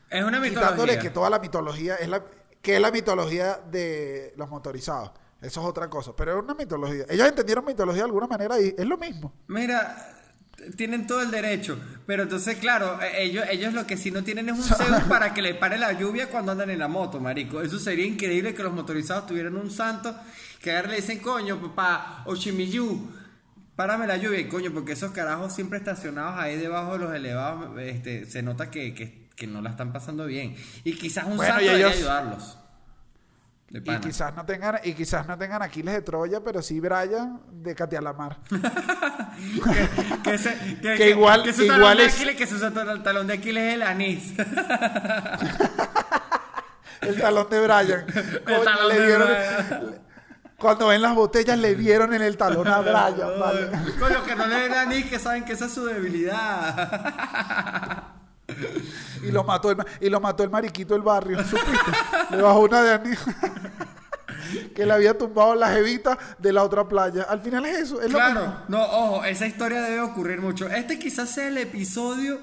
Es 0.09 0.23
una 0.23 0.39
mitología. 0.39 0.61
Quitándole 0.61 0.99
que 0.99 1.09
toda 1.09 1.29
la 1.29 1.39
mitología 1.39 1.95
es 1.95 2.07
la. 2.07 2.23
que 2.61 2.75
es 2.75 2.81
la 2.81 2.91
mitología 2.91 3.59
de 3.69 4.33
los 4.37 4.47
motorizados. 4.47 5.11
Eso 5.41 5.59
es 5.59 5.67
otra 5.67 5.89
cosa. 5.89 6.15
Pero 6.15 6.37
es 6.37 6.43
una 6.43 6.53
mitología. 6.53 7.05
Ellos 7.09 7.27
entendieron 7.27 7.65
mitología 7.65 8.03
de 8.03 8.05
alguna 8.05 8.27
manera 8.27 8.57
y 8.57 8.73
es 8.77 8.85
lo 8.85 8.97
mismo. 8.97 9.33
Mira, 9.47 10.22
tienen 10.75 11.07
todo 11.07 11.21
el 11.21 11.31
derecho. 11.31 11.77
Pero 12.05 12.23
entonces, 12.23 12.57
claro, 12.57 12.99
e, 13.01 13.23
ellos, 13.23 13.45
ellos 13.49 13.73
lo 13.73 13.87
que 13.87 13.97
sí 13.97 14.11
no 14.11 14.23
tienen 14.23 14.49
es 14.49 14.55
un 14.55 14.63
Zeus 14.63 15.03
para 15.09 15.33
que 15.33 15.41
le 15.41 15.53
pare 15.53 15.77
la 15.77 15.93
lluvia 15.93 16.29
cuando 16.29 16.51
andan 16.51 16.69
en 16.69 16.79
la 16.79 16.87
moto, 16.87 17.19
marico. 17.19 17.61
Eso 17.61 17.79
sería 17.79 18.05
increíble 18.05 18.53
que 18.53 18.63
los 18.63 18.73
motorizados 18.73 19.27
tuvieran 19.27 19.55
un 19.55 19.71
santo 19.71 20.15
que 20.61 20.71
agarre 20.71 20.91
le 20.91 20.95
dicen, 20.95 21.19
coño, 21.19 21.61
papá, 21.61 22.23
Ochimiyu, 22.25 23.11
párame 23.75 24.07
la 24.07 24.17
lluvia. 24.17 24.39
Y 24.39 24.47
coño, 24.47 24.71
porque 24.71 24.93
esos 24.93 25.11
carajos 25.11 25.53
siempre 25.53 25.77
estacionados 25.77 26.39
ahí 26.39 26.57
debajo 26.57 26.93
de 26.93 26.99
los 26.99 27.13
elevados, 27.13 27.77
este, 27.79 28.25
se 28.25 28.41
nota 28.41 28.71
que, 28.71 28.93
que, 28.93 29.21
no 29.47 29.61
la 29.61 29.71
están 29.71 29.91
pasando 29.91 30.25
bien. 30.25 30.55
Y 30.85 30.93
quizás 30.93 31.25
un 31.25 31.37
santo 31.37 31.65
debería 31.65 31.87
ayudarlos. 31.87 32.57
Y 33.73 33.99
quizás 33.99 34.33
no 34.35 34.45
tengan, 34.45 34.79
y 34.83 34.93
quizás 34.93 35.27
no 35.27 35.35
tengan 35.35 35.63
Aquiles 35.63 35.95
de 35.95 36.03
Troya, 36.03 36.43
pero 36.43 36.61
sí 36.61 36.79
Brian 36.79 37.41
de 37.51 37.73
Catialamar. 37.73 38.37
que, 40.23 40.37
que, 40.79 40.95
que, 40.95 41.09
igual, 41.09 41.41
que 41.41 41.53
su 41.53 41.63
igual 41.63 41.99
es... 41.99 42.13
Aquiles, 42.13 42.35
que 42.35 42.45
su 42.45 42.59
talón 42.59 43.25
de 43.25 43.33
Aquiles 43.33 43.63
es 43.63 43.73
el 43.73 43.81
anís. 43.81 44.33
el 47.01 47.19
talón 47.19 47.49
de 47.49 47.61
Brian. 47.61 48.05
El 48.45 48.63
talón 48.63 48.89
le 48.89 49.07
dieron, 49.07 49.27
Cuando 50.59 50.89
ven 50.89 51.01
las 51.01 51.15
botellas 51.15 51.57
le 51.57 51.73
dieron 51.73 52.13
en 52.13 52.21
el 52.21 52.37
talón 52.37 52.67
a 52.67 52.79
Brian. 52.81 53.39
¿vale? 53.39 53.71
Coño, 53.99 54.23
que 54.23 54.35
no 54.35 54.45
le 54.45 54.55
den 54.55 54.73
anís, 54.73 55.07
que 55.07 55.17
saben 55.17 55.45
que 55.45 55.53
esa 55.53 55.65
es 55.65 55.73
su 55.73 55.83
debilidad 55.83 58.13
y 59.23 59.31
lo 59.31 59.43
mató 59.43 59.71
el, 59.71 59.77
y 60.01 60.09
lo 60.09 60.19
mató 60.19 60.43
el 60.43 60.49
mariquito 60.49 60.93
del 60.93 61.03
barrio, 61.03 61.37
Le 62.31 62.41
bajó 62.41 62.59
una 62.59 62.81
de 62.81 62.93
anillo. 62.93 63.19
que 64.75 64.85
le 64.85 64.93
había 64.93 65.17
tumbado 65.17 65.55
la 65.55 65.71
jevita 65.71 66.17
de 66.37 66.53
la 66.53 66.63
otra 66.63 66.87
playa. 66.87 67.23
Al 67.23 67.41
final 67.41 67.65
es 67.65 67.77
eso, 67.79 68.01
es 68.01 68.09
claro, 68.09 68.61
no, 68.67 68.83
ojo, 68.83 69.23
esa 69.23 69.47
historia 69.47 69.81
debe 69.81 70.01
ocurrir 70.01 70.41
mucho. 70.41 70.67
Este 70.67 70.99
quizás 70.99 71.29
sea 71.29 71.47
el 71.47 71.57
episodio 71.57 72.39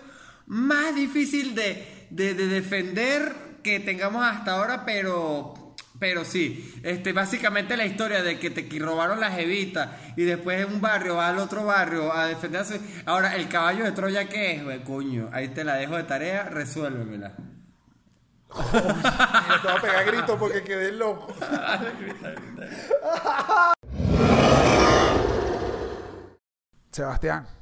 más 0.46 0.94
difícil 0.94 1.54
de, 1.54 2.08
de 2.10 2.34
defender 2.34 3.34
que 3.62 3.80
tengamos 3.80 4.24
hasta 4.24 4.52
ahora, 4.52 4.84
pero 4.84 5.54
pero 6.00 6.24
sí, 6.24 6.80
este, 6.82 7.12
básicamente 7.12 7.76
la 7.76 7.84
historia 7.84 8.22
de 8.22 8.38
que 8.38 8.48
te 8.48 8.66
robaron 8.78 9.20
las 9.20 9.38
evitas 9.38 9.90
y 10.16 10.22
después 10.22 10.66
en 10.66 10.72
un 10.72 10.80
barrio 10.80 11.16
va 11.16 11.28
al 11.28 11.38
otro 11.38 11.66
barrio 11.66 12.10
a 12.12 12.26
defenderse. 12.26 12.80
Ahora, 13.04 13.36
¿el 13.36 13.48
caballo 13.48 13.84
de 13.84 13.92
Troya 13.92 14.26
qué 14.26 14.56
es? 14.56 14.62
coño, 14.80 15.28
ahí 15.30 15.48
te 15.48 15.62
la 15.62 15.74
dejo 15.74 15.96
de 15.96 16.04
tarea, 16.04 16.44
resuélvemela. 16.44 17.34
te 18.72 18.80
voy 19.68 19.76
a 19.76 19.80
pegar 19.80 20.06
grito 20.06 20.38
porque 20.38 20.62
quedé 20.62 20.90
loco. 20.92 21.34
Sebastián. 26.90 27.59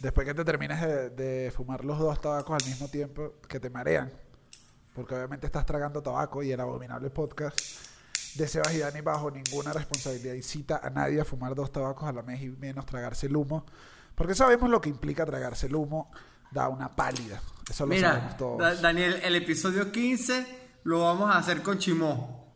Después 0.00 0.26
que 0.26 0.34
te 0.34 0.44
termines 0.44 0.80
de, 1.16 1.52
fumar 1.54 1.84
los 1.84 1.98
dos 1.98 2.20
tabacos 2.20 2.62
al 2.62 2.68
mismo 2.68 2.88
tiempo, 2.88 3.34
que 3.48 3.58
te 3.58 3.68
marean, 3.68 4.12
porque 4.94 5.14
obviamente 5.14 5.46
estás 5.46 5.66
tragando 5.66 6.00
tabaco 6.02 6.42
y 6.42 6.52
el 6.52 6.60
abominable 6.60 7.10
podcast 7.10 7.58
de 8.36 8.46
Sebas 8.46 8.74
y 8.74 8.78
Dani 8.78 9.00
bajo 9.00 9.30
ninguna 9.30 9.72
responsabilidad 9.72 10.34
incita 10.34 10.80
a 10.82 10.90
nadie 10.90 11.20
a 11.20 11.24
fumar 11.24 11.54
dos 11.56 11.72
tabacos 11.72 12.08
a 12.08 12.12
la 12.12 12.22
vez 12.22 12.40
y 12.42 12.48
menos 12.48 12.86
tragarse 12.86 13.26
el 13.26 13.34
humo, 13.34 13.66
porque 14.14 14.36
sabemos 14.36 14.70
lo 14.70 14.80
que 14.80 14.88
implica 14.88 15.26
tragarse 15.26 15.66
el 15.66 15.74
humo, 15.74 16.12
da 16.52 16.68
una 16.68 16.94
pálida. 16.94 17.40
Eso 17.68 17.84
lo 17.84 17.98
sabemos 17.98 18.36
todos. 18.36 18.80
Daniel, 18.80 19.20
el 19.24 19.34
episodio 19.34 19.90
15 19.90 20.46
lo 20.84 21.00
vamos 21.00 21.28
a 21.28 21.38
hacer 21.38 21.60
con 21.62 21.78
Chimó. 21.78 22.54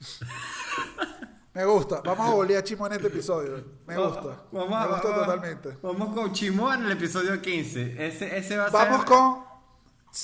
Me 1.56 1.64
gusta. 1.64 2.02
Vamos 2.04 2.28
a 2.28 2.34
volver 2.34 2.58
a 2.58 2.62
Chimo 2.62 2.86
en 2.86 2.92
este 2.92 3.06
episodio. 3.06 3.64
Me 3.86 3.96
gusta. 3.96 4.44
Vamos, 4.52 4.68
Me 4.68 4.88
gusta 4.88 5.14
totalmente. 5.14 5.78
Vamos 5.80 6.14
con 6.14 6.30
Chimo 6.30 6.70
en 6.70 6.84
el 6.84 6.92
episodio 6.92 7.40
15. 7.40 8.06
Ese, 8.06 8.36
ese 8.36 8.58
va 8.58 8.66
a 8.66 8.68
vamos 8.68 9.06
con. 9.06 9.42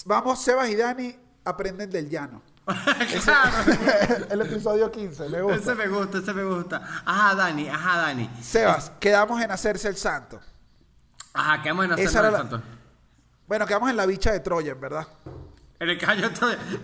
Vamos, 0.05 0.42
Sebas 0.42 0.68
y 0.68 0.77
Dani 0.77 1.16
aprenden 1.42 1.88
del 1.88 2.11
llano. 2.11 2.42
el 4.31 4.42
episodio 4.42 4.92
15, 4.92 5.31
me 5.31 5.40
gusta. 5.40 5.59
Ese 5.59 5.75
me 5.75 5.88
gusta, 5.88 6.18
ese 6.18 6.35
me 6.35 6.45
gusta. 6.45 7.03
Ajá, 7.07 7.35
Dani, 7.35 7.66
ajá, 7.66 7.97
Dani. 7.97 8.31
Sebas, 8.42 8.92
quedamos 9.01 9.40
en 9.40 9.51
hacerse 9.51 9.88
el 9.88 9.97
santo. 9.97 10.38
Ajá, 11.33 11.62
quedamos 11.62 11.87
en 11.87 11.92
hacerse 11.92 12.18
el 12.18 12.31
santo. 12.31 12.62
Bueno, 13.49 13.64
quedamos 13.64 13.88
en 13.88 13.97
la 13.97 14.05
bicha 14.05 14.33
de 14.33 14.40
Troya, 14.40 14.75
¿verdad? 14.75 15.07
En 15.83 15.90
el 15.90 15.99
caballo 15.99 16.31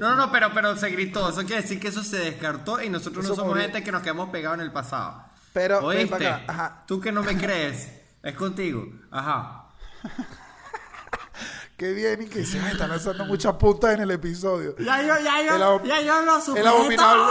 No, 0.01 0.11
no, 0.11 0.17
no, 0.17 0.33
pero, 0.33 0.53
pero 0.53 0.77
se 0.77 0.91
gritó. 0.91 1.29
Eso 1.29 1.45
quiere 1.47 1.63
decir 1.63 1.79
que 1.79 1.87
eso 1.87 2.03
se 2.03 2.17
descartó 2.17 2.83
y 2.83 2.89
nosotros 2.89 3.29
no 3.29 3.37
somos 3.37 3.57
gente 3.57 3.85
que 3.85 3.93
nos 3.93 4.03
quedamos 4.03 4.31
pegados 4.31 4.59
en 4.59 4.65
el 4.65 4.73
pasado. 4.73 5.23
Pero, 5.53 5.79
¿Oíste? 5.85 6.27
Ajá. 6.27 6.83
Tú 6.85 7.01
que 7.01 7.13
no 7.13 7.23
me 7.23 7.37
crees, 7.39 7.93
es 8.25 8.35
contigo. 8.35 8.89
Ajá. 9.13 9.67
Qué 11.77 11.93
bien 11.93 12.23
y 12.23 12.27
que 12.27 12.45
se 12.45 12.59
están 12.59 12.91
lanzando 12.91 13.25
muchas 13.25 13.55
puntas 13.55 13.95
en 13.95 14.01
el 14.01 14.11
episodio. 14.11 14.75
Ya 14.79 15.01
yo, 15.01 15.15
ya 15.23 15.43
yo, 15.47 15.85
ya 15.85 16.01
yo 16.01 16.23
lo 16.23 16.41
sujeto. 16.41 16.61
El 16.61 16.67
abominable. 16.67 17.23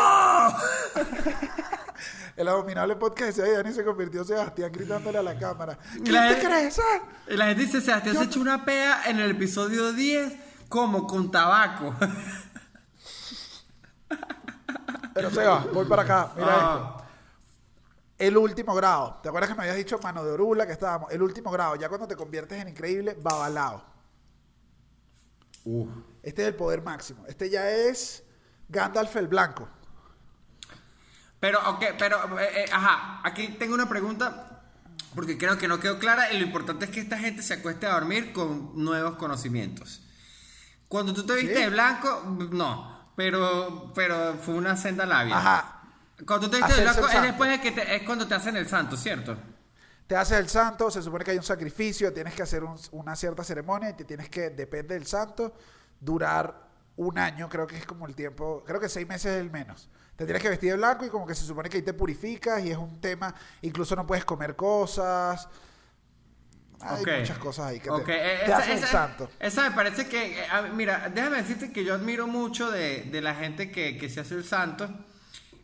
el 2.38 2.48
abominable 2.48 2.96
podcast 2.96 3.40
de 3.40 3.52
Dani 3.52 3.74
se 3.74 3.84
convirtió 3.84 4.22
en 4.22 4.28
Sebastián 4.28 4.72
gritándole 4.72 5.18
a 5.18 5.24
la 5.24 5.38
cámara. 5.38 5.78
¿Qué 5.96 6.14
te 6.14 6.48
crees? 6.48 6.80
Ah? 6.80 7.02
La 7.28 7.48
gente 7.48 7.66
dice, 7.66 7.82
Sebastián 7.82 8.16
se 8.16 8.24
echó 8.24 8.40
una 8.40 8.64
pea 8.64 9.02
en 9.08 9.20
el 9.20 9.32
episodio 9.32 9.92
10 9.92 10.47
como 10.68 11.08
con 11.08 11.32
tabaco. 11.32 11.96
Pero 15.14 15.32
Seba, 15.32 15.66
voy 15.74 15.86
para 15.86 16.04
acá. 16.04 16.32
Mira 16.36 16.50
ah. 16.52 16.94
esto. 16.96 17.08
El 18.18 18.38
último 18.38 18.74
grado. 18.76 19.20
¿Te 19.22 19.30
acuerdas 19.30 19.50
que 19.50 19.56
me 19.56 19.64
habías 19.64 19.78
dicho 19.78 20.00
mano 20.00 20.24
de 20.24 20.32
orula 20.32 20.66
que 20.66 20.74
estábamos? 20.74 21.12
El 21.12 21.22
último 21.22 21.52
grado, 21.52 21.76
ya 21.76 21.88
cuando 21.88 22.08
te 22.08 22.16
conviertes 22.16 22.60
en 22.60 22.70
increíble, 22.70 23.16
babalao. 23.20 23.84
Este 26.24 26.44
es 26.44 26.48
el 26.48 26.56
poder 26.56 26.82
máximo. 26.82 27.26
Este 27.28 27.50
ya 27.50 27.70
es 27.70 28.24
Gandalf 28.70 29.16
el 29.18 29.28
Blanco. 29.28 29.68
Pero, 31.40 31.60
ok, 31.70 31.84
pero, 32.00 32.40
eh, 32.40 32.64
eh, 32.64 32.66
ajá, 32.72 33.22
aquí 33.24 33.50
tengo 33.50 33.76
una 33.76 33.88
pregunta 33.88 34.64
porque 35.14 35.38
creo 35.38 35.58
que 35.58 35.68
no 35.68 35.80
quedó 35.80 36.00
clara 36.00 36.32
y 36.32 36.40
lo 36.40 36.46
importante 36.46 36.86
es 36.86 36.92
que 36.92 37.00
esta 37.00 37.18
gente 37.18 37.44
se 37.44 37.56
acueste 37.56 37.86
a 37.86 37.94
dormir 37.94 38.34
con 38.34 38.72
nuevos 38.76 39.16
conocimientos. 39.18 40.07
Cuando 40.88 41.14
tú 41.14 41.26
te 41.26 41.36
viste 41.36 41.60
de 41.60 41.70
blanco, 41.70 42.24
no. 42.52 42.98
Pero, 43.16 43.92
pero 43.96 44.36
fue 44.36 44.56
una 44.56 44.78
senda 44.78 45.06
labia. 45.06 45.38
Ajá. 45.38 45.82
Cuando 46.26 46.48
tú 46.48 46.52
te 46.52 46.58
viste 46.58 46.76
de 46.76 46.82
blanco 46.82 47.08
es 47.08 47.22
después 47.22 47.50
de 47.52 47.62
que 47.62 47.72
te, 47.72 47.96
es 47.96 48.04
cuando 48.04 48.28
te 48.28 48.36
hacen 48.36 48.56
el 48.56 48.68
santo, 48.68 48.96
¿cierto? 48.96 49.38
Te 50.08 50.16
haces 50.16 50.40
el 50.40 50.48
santo, 50.48 50.90
se 50.90 51.02
supone 51.02 51.26
que 51.26 51.32
hay 51.32 51.38
un 51.38 51.44
sacrificio, 51.44 52.14
tienes 52.14 52.34
que 52.34 52.42
hacer 52.42 52.64
una 52.92 53.16
cierta 53.16 53.44
ceremonia 53.44 53.90
y 53.90 53.94
te 53.94 54.06
tienes 54.06 54.30
que, 54.30 54.50
depende 54.52 54.94
del 54.94 55.06
santo, 55.06 55.54
durar 56.00 56.68
un 56.96 57.20
año, 57.20 57.50
creo 57.50 57.68
que 57.68 57.78
es 57.78 57.86
como 57.86 58.08
el 58.08 58.16
tiempo, 58.16 58.64
creo 58.66 58.80
que 58.80 58.90
seis 58.90 59.08
meses 59.08 59.34
es 59.34 59.42
el 59.42 59.52
menos. 59.52 59.90
Te 60.16 60.26
tienes 60.26 60.42
que 60.42 60.50
vestir 60.50 60.72
de 60.72 60.78
blanco 60.78 61.06
y 61.06 61.10
como 61.10 61.28
que 61.28 61.36
se 61.36 61.46
supone 61.46 61.70
que 61.70 61.78
ahí 61.78 61.84
te 61.84 61.94
purificas 61.94 62.64
y 62.64 62.72
es 62.72 62.78
un 62.78 63.00
tema, 63.02 63.36
incluso 63.62 63.96
no 63.96 64.08
puedes 64.08 64.26
comer 64.26 64.56
cosas, 64.56 65.48
hay 66.80 67.20
muchas 67.20 67.38
cosas 67.38 67.68
ahí 67.68 67.80
que 67.80 67.90
te, 68.06 68.14
eh, 68.16 68.46
esa, 68.46 68.88
santo. 68.88 69.30
Esa 69.40 69.70
me 69.70 69.76
parece 69.76 70.08
que, 70.08 70.42
eh, 70.42 70.48
mira, 70.74 71.10
déjame 71.14 71.38
decirte 71.38 71.72
que 71.72 71.84
yo 71.84 71.94
admiro 71.96 72.28
mucho 72.28 72.70
de, 72.72 73.10
la 73.22 73.36
gente 73.36 73.72
que, 73.72 74.10
se 74.10 74.20
hace 74.20 74.36
el 74.36 74.44
santo, 74.44 74.90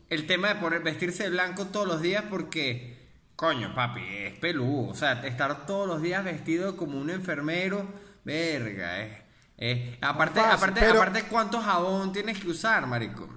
el 0.10 0.28
tema 0.28 0.49
de 0.49 0.56
poner 0.56 0.82
vestirse 0.82 1.23
de 1.23 1.30
blanco 1.30 1.67
todos 1.67 1.88
los 1.88 2.02
días 2.02 2.26
porque 2.30 3.02
Coño, 3.36 3.73
papi, 3.73 4.02
es 4.02 4.39
peludo. 4.39 4.89
O 4.89 4.93
sea, 4.93 5.26
estar 5.26 5.65
todos 5.65 5.88
los 5.88 6.02
días 6.02 6.23
vestido 6.23 6.78
como 6.78 6.99
un 6.99 7.10
enfermero, 7.10 7.86
verga, 8.23 9.02
es. 9.02 9.17
es- 9.58 9.97
aparte, 10.02 10.39
fácil, 10.39 10.56
aparte, 10.58 10.80
pero- 10.80 11.02
aparte, 11.02 11.23
¿cuánto 11.23 11.60
jabón 11.60 12.13
tienes 12.13 12.39
que 12.39 12.47
usar, 12.47 12.86
marico? 12.86 13.28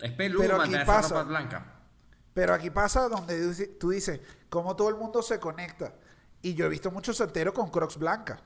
Es 0.00 0.12
peludo 0.12 0.42
Pero 0.42 0.54
aquí 0.56 0.72
mantener 0.72 0.82
esa 0.82 0.92
pasa- 0.92 1.08
ropa 1.08 1.22
blanca. 1.22 1.72
Pero 2.34 2.52
aquí 2.52 2.68
pasa 2.68 3.08
donde 3.08 3.66
tú 3.80 3.90
dices, 3.90 4.20
cómo 4.50 4.76
todo 4.76 4.90
el 4.90 4.96
mundo 4.96 5.22
se 5.22 5.40
conecta. 5.40 5.94
Y 6.46 6.54
yo 6.54 6.66
he 6.66 6.68
visto 6.68 6.92
muchos 6.92 7.16
solteros 7.16 7.52
con 7.52 7.70
crocs 7.70 7.98
blancas. 7.98 8.38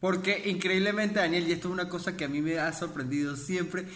Porque 0.00 0.42
increíblemente, 0.46 1.20
Daniel, 1.20 1.46
y 1.46 1.52
esto 1.52 1.68
es 1.68 1.72
una 1.72 1.88
cosa 1.88 2.16
que 2.16 2.24
a 2.24 2.28
mí 2.28 2.42
me 2.42 2.58
ha 2.58 2.72
sorprendido 2.72 3.36
siempre, 3.36 3.86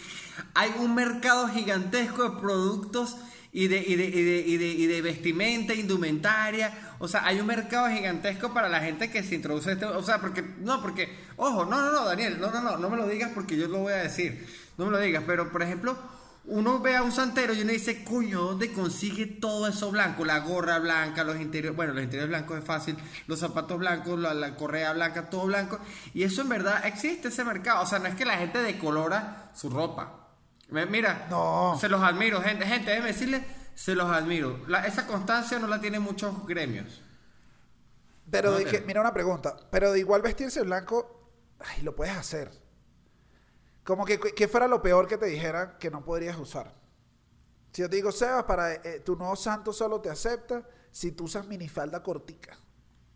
hay 0.53 0.71
un 0.79 0.95
mercado 0.95 1.49
gigantesco 1.49 2.23
de 2.23 2.39
productos 2.39 3.17
y 3.51 3.67
de, 3.67 3.79
y 3.85 3.97
de, 3.97 4.05
y 4.05 4.23
de, 4.23 4.43
y 4.47 4.57
de, 4.57 4.65
y 4.65 4.87
de 4.87 5.01
vestimenta, 5.01 5.73
indumentaria. 5.73 6.95
O 6.99 7.09
sea, 7.09 7.25
hay 7.25 7.41
un 7.41 7.47
mercado 7.47 7.89
gigantesco 7.89 8.53
para 8.53 8.69
la 8.69 8.79
gente 8.79 9.11
que 9.11 9.23
se 9.23 9.35
introduce 9.35 9.73
este... 9.73 9.83
O 9.83 10.01
sea, 10.01 10.21
porque... 10.21 10.41
No, 10.41 10.81
porque... 10.81 11.13
Ojo, 11.35 11.65
no, 11.65 11.81
no, 11.81 11.91
no, 11.91 12.05
Daniel, 12.05 12.39
no, 12.39 12.49
no, 12.49 12.61
no, 12.61 12.77
no 12.77 12.89
me 12.89 12.95
lo 12.95 13.09
digas 13.09 13.31
porque 13.35 13.57
yo 13.57 13.67
lo 13.67 13.79
voy 13.79 13.91
a 13.91 13.97
decir. 13.97 14.47
No 14.77 14.85
me 14.85 14.91
lo 14.91 14.99
digas, 14.99 15.25
pero 15.27 15.51
por 15.51 15.63
ejemplo... 15.63 15.97
Uno 16.49 16.79
ve 16.79 16.95
a 16.95 17.03
un 17.03 17.11
santero 17.11 17.53
y 17.53 17.61
uno 17.61 17.73
dice, 17.73 18.05
coño, 18.05 18.41
¿dónde 18.41 18.71
consigue 18.71 19.25
todo 19.25 19.67
eso 19.67 19.91
blanco? 19.91 20.23
La 20.23 20.39
gorra 20.39 20.79
blanca, 20.79 21.25
los 21.25 21.41
interiores, 21.41 21.75
bueno, 21.75 21.93
los 21.93 22.03
interiores 22.03 22.29
blancos 22.29 22.59
es 22.59 22.63
fácil, 22.63 22.97
los 23.27 23.39
zapatos 23.39 23.77
blancos, 23.77 24.17
la, 24.17 24.33
la 24.33 24.55
correa 24.55 24.93
blanca, 24.93 25.29
todo 25.29 25.45
blanco. 25.47 25.77
Y 26.13 26.23
eso 26.23 26.41
en 26.41 26.49
verdad 26.49 26.85
existe 26.85 27.27
ese 27.27 27.43
mercado. 27.43 27.83
O 27.83 27.85
sea, 27.85 27.99
no 27.99 28.05
es 28.07 28.15
que 28.15 28.23
la 28.23 28.37
gente 28.37 28.59
decolora 28.63 29.51
su 29.53 29.69
ropa. 29.69 30.29
Mira, 30.69 31.27
No. 31.29 31.77
se 31.79 31.89
los 31.89 32.01
admiro, 32.01 32.41
gente, 32.41 32.65
gente, 32.65 32.91
déjeme 32.91 33.07
decirle, 33.11 33.43
se 33.75 33.93
los 33.95 34.09
admiro. 34.09 34.59
La- 34.67 34.85
esa 34.87 35.05
constancia 35.05 35.59
no 35.59 35.67
la 35.67 35.81
tienen 35.81 36.01
muchos 36.01 36.45
gremios. 36.47 37.01
Pero 38.31 38.51
No, 38.51 38.57
de 38.57 38.65
que, 38.65 38.81
mira 38.81 39.01
una 39.01 39.13
pregunta, 39.13 39.55
pero 39.69 39.91
de 39.91 39.99
igual 39.99 40.21
vestirse 40.21 40.61
blanco, 40.61 41.29
ay, 41.59 41.81
lo 41.83 41.95
puedes 41.95 42.15
hacer. 42.15 42.51
Como 43.87 44.03
que, 44.03 44.19
que 44.19 44.47
fuera 44.49 44.67
lo 44.67 44.81
peor 44.81 45.07
que 45.07 45.17
te 45.17 45.27
dijeran 45.27 45.77
que 45.79 45.89
no 45.89 46.03
podrías 46.03 46.37
usar. 46.37 46.73
Si 47.71 47.81
yo 47.81 47.89
te 47.89 47.95
digo, 47.95 48.11
Sebas, 48.11 48.43
para 48.43 48.73
eh, 48.73 48.99
tu 49.05 49.15
nuevo 49.15 49.37
santo 49.37 49.71
solo 49.71 50.01
te 50.01 50.09
acepta 50.09 50.61
si 50.91 51.13
tú 51.13 51.23
usas 51.23 51.47
minifalda 51.47 52.03
cortica. 52.03 52.57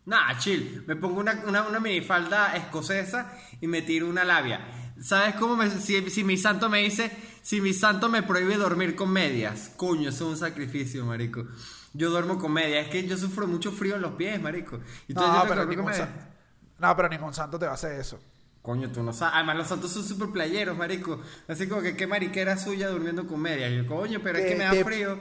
Nah, 0.06 0.38
chill. 0.38 0.82
Me 0.86 0.96
pongo 0.96 1.20
una, 1.20 1.42
una, 1.46 1.68
una 1.68 1.78
minifalda 1.78 2.56
escocesa 2.56 3.36
y 3.60 3.66
me 3.66 3.82
tiro 3.82 4.08
una 4.08 4.24
labia. 4.24 4.94
¿Sabes 4.98 5.34
cómo 5.34 5.56
me, 5.56 5.68
si, 5.68 6.08
si 6.08 6.24
mi 6.24 6.38
santo 6.38 6.70
me 6.70 6.78
dice, 6.78 7.10
si 7.42 7.60
mi 7.60 7.74
santo 7.74 8.08
me 8.08 8.22
prohíbe 8.22 8.56
dormir 8.56 8.96
con 8.96 9.10
medias? 9.12 9.72
Coño, 9.76 10.08
eso 10.08 10.24
es 10.24 10.30
un 10.32 10.36
sacrificio, 10.38 11.04
marico. 11.04 11.44
Yo 11.92 12.08
duermo 12.08 12.38
con 12.38 12.50
medias. 12.50 12.86
Es 12.86 12.90
que 12.90 13.06
yo 13.06 13.18
sufro 13.18 13.46
mucho 13.46 13.72
frío 13.72 13.96
en 13.96 14.00
los 14.00 14.14
pies, 14.14 14.40
marico. 14.40 14.76
Entonces 15.06 15.34
yo 15.34 15.38
No 15.38 15.42
que 15.42 15.48
pero, 15.50 15.66
ningún 15.66 15.92
san- 15.92 16.30
no, 16.78 16.96
pero 16.96 17.08
ningún 17.10 17.34
santo 17.34 17.58
te 17.58 17.66
va 17.66 17.72
a 17.72 17.74
hacer 17.74 18.00
eso. 18.00 18.18
Coño, 18.62 18.90
tú 18.90 19.02
no 19.02 19.12
sabes. 19.12 19.34
Además, 19.36 19.56
los 19.56 19.66
santos 19.66 19.90
son 19.92 20.04
súper 20.04 20.28
playeros, 20.30 20.76
marico. 20.76 21.20
Así 21.48 21.68
como 21.68 21.82
que 21.82 21.96
qué 21.96 22.06
mariquera 22.06 22.56
suya 22.56 22.88
durmiendo 22.88 23.26
con 23.26 23.40
medias. 23.40 23.70
Y 23.72 23.76
yo, 23.78 23.86
coño, 23.86 24.20
pero 24.22 24.38
es 24.38 24.46
que 24.46 24.54
me 24.56 24.64
da 24.64 24.70
te- 24.70 24.84
frío. 24.84 25.18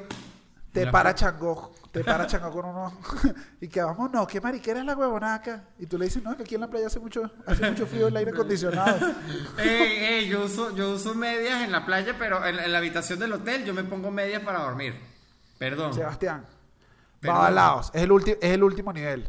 Te 0.71 0.85
La- 0.85 0.91
para 0.91 1.13
Changó, 1.13 1.73
te 1.91 2.01
para 2.01 2.25
Changó 2.27 2.49
con 2.49 2.63
uno 2.65 2.97
y 3.59 3.67
que 3.67 3.81
vamos, 3.81 4.09
no, 4.09 4.25
qué 4.25 4.39
mariquera 4.39 4.79
es 4.79 4.85
la 4.85 4.95
huevona 4.95 5.33
acá. 5.35 5.65
Y 5.79 5.85
tú 5.85 5.97
le 5.97 6.05
dices, 6.05 6.23
no, 6.23 6.37
que 6.37 6.43
aquí 6.43 6.55
en 6.55 6.61
la 6.61 6.69
playa 6.69 6.87
hace 6.87 6.99
mucho, 7.01 7.29
hace 7.45 7.69
mucho 7.69 7.85
frío 7.87 8.07
el 8.07 8.15
aire 8.15 8.31
acondicionado. 8.31 8.97
Ey, 9.57 9.97
ey, 9.97 10.27
yo 10.29 10.45
uso, 10.45 10.73
yo 10.73 10.91
uso 10.93 11.13
medias 11.13 11.61
en 11.63 11.73
la 11.73 11.85
playa, 11.85 12.15
pero 12.17 12.45
en, 12.45 12.57
en 12.57 12.71
la 12.71 12.77
habitación 12.77 13.19
del 13.19 13.33
hotel 13.33 13.65
yo 13.65 13.73
me 13.73 13.83
pongo 13.83 14.11
medias 14.11 14.43
para 14.43 14.59
dormir. 14.63 14.95
Perdón. 15.57 15.93
Sebastián, 15.93 16.45
Perdón. 17.19 17.37
Babalaos, 17.37 17.91
es 17.93 18.03
el, 18.03 18.11
es 18.39 18.51
el 18.53 18.63
último 18.63 18.93
nivel. 18.93 19.27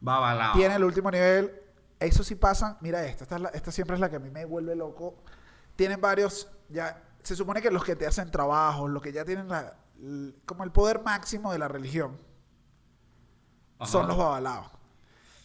Babalao. 0.00 0.52
Tiene 0.54 0.76
el 0.76 0.84
último 0.84 1.10
nivel. 1.10 1.50
Eso 2.04 2.22
sí 2.24 2.34
pasan. 2.34 2.76
Mira 2.80 3.04
esta, 3.06 3.24
esta, 3.24 3.36
es 3.36 3.42
la- 3.42 3.48
esta 3.50 3.70
siempre 3.72 3.94
es 3.96 4.00
la 4.00 4.08
que 4.10 4.16
a 4.16 4.20
mí 4.20 4.30
me 4.30 4.44
vuelve 4.44 4.74
loco. 4.76 5.16
Tienen 5.76 6.00
varios, 6.00 6.48
ya, 6.68 7.02
se 7.22 7.34
supone 7.36 7.60
que 7.60 7.70
los 7.70 7.84
que 7.84 7.96
te 7.96 8.06
hacen 8.06 8.30
trabajos, 8.30 8.90
los 8.90 9.02
que 9.02 9.12
ya 9.12 9.24
tienen 9.24 9.48
la, 9.48 9.76
como 10.46 10.64
el 10.64 10.70
poder 10.72 11.02
máximo 11.02 11.52
de 11.52 11.58
la 11.58 11.68
religión, 11.68 12.18
Ajá. 13.78 13.90
son 13.90 14.08
los 14.08 14.16
babalaos. 14.16 14.68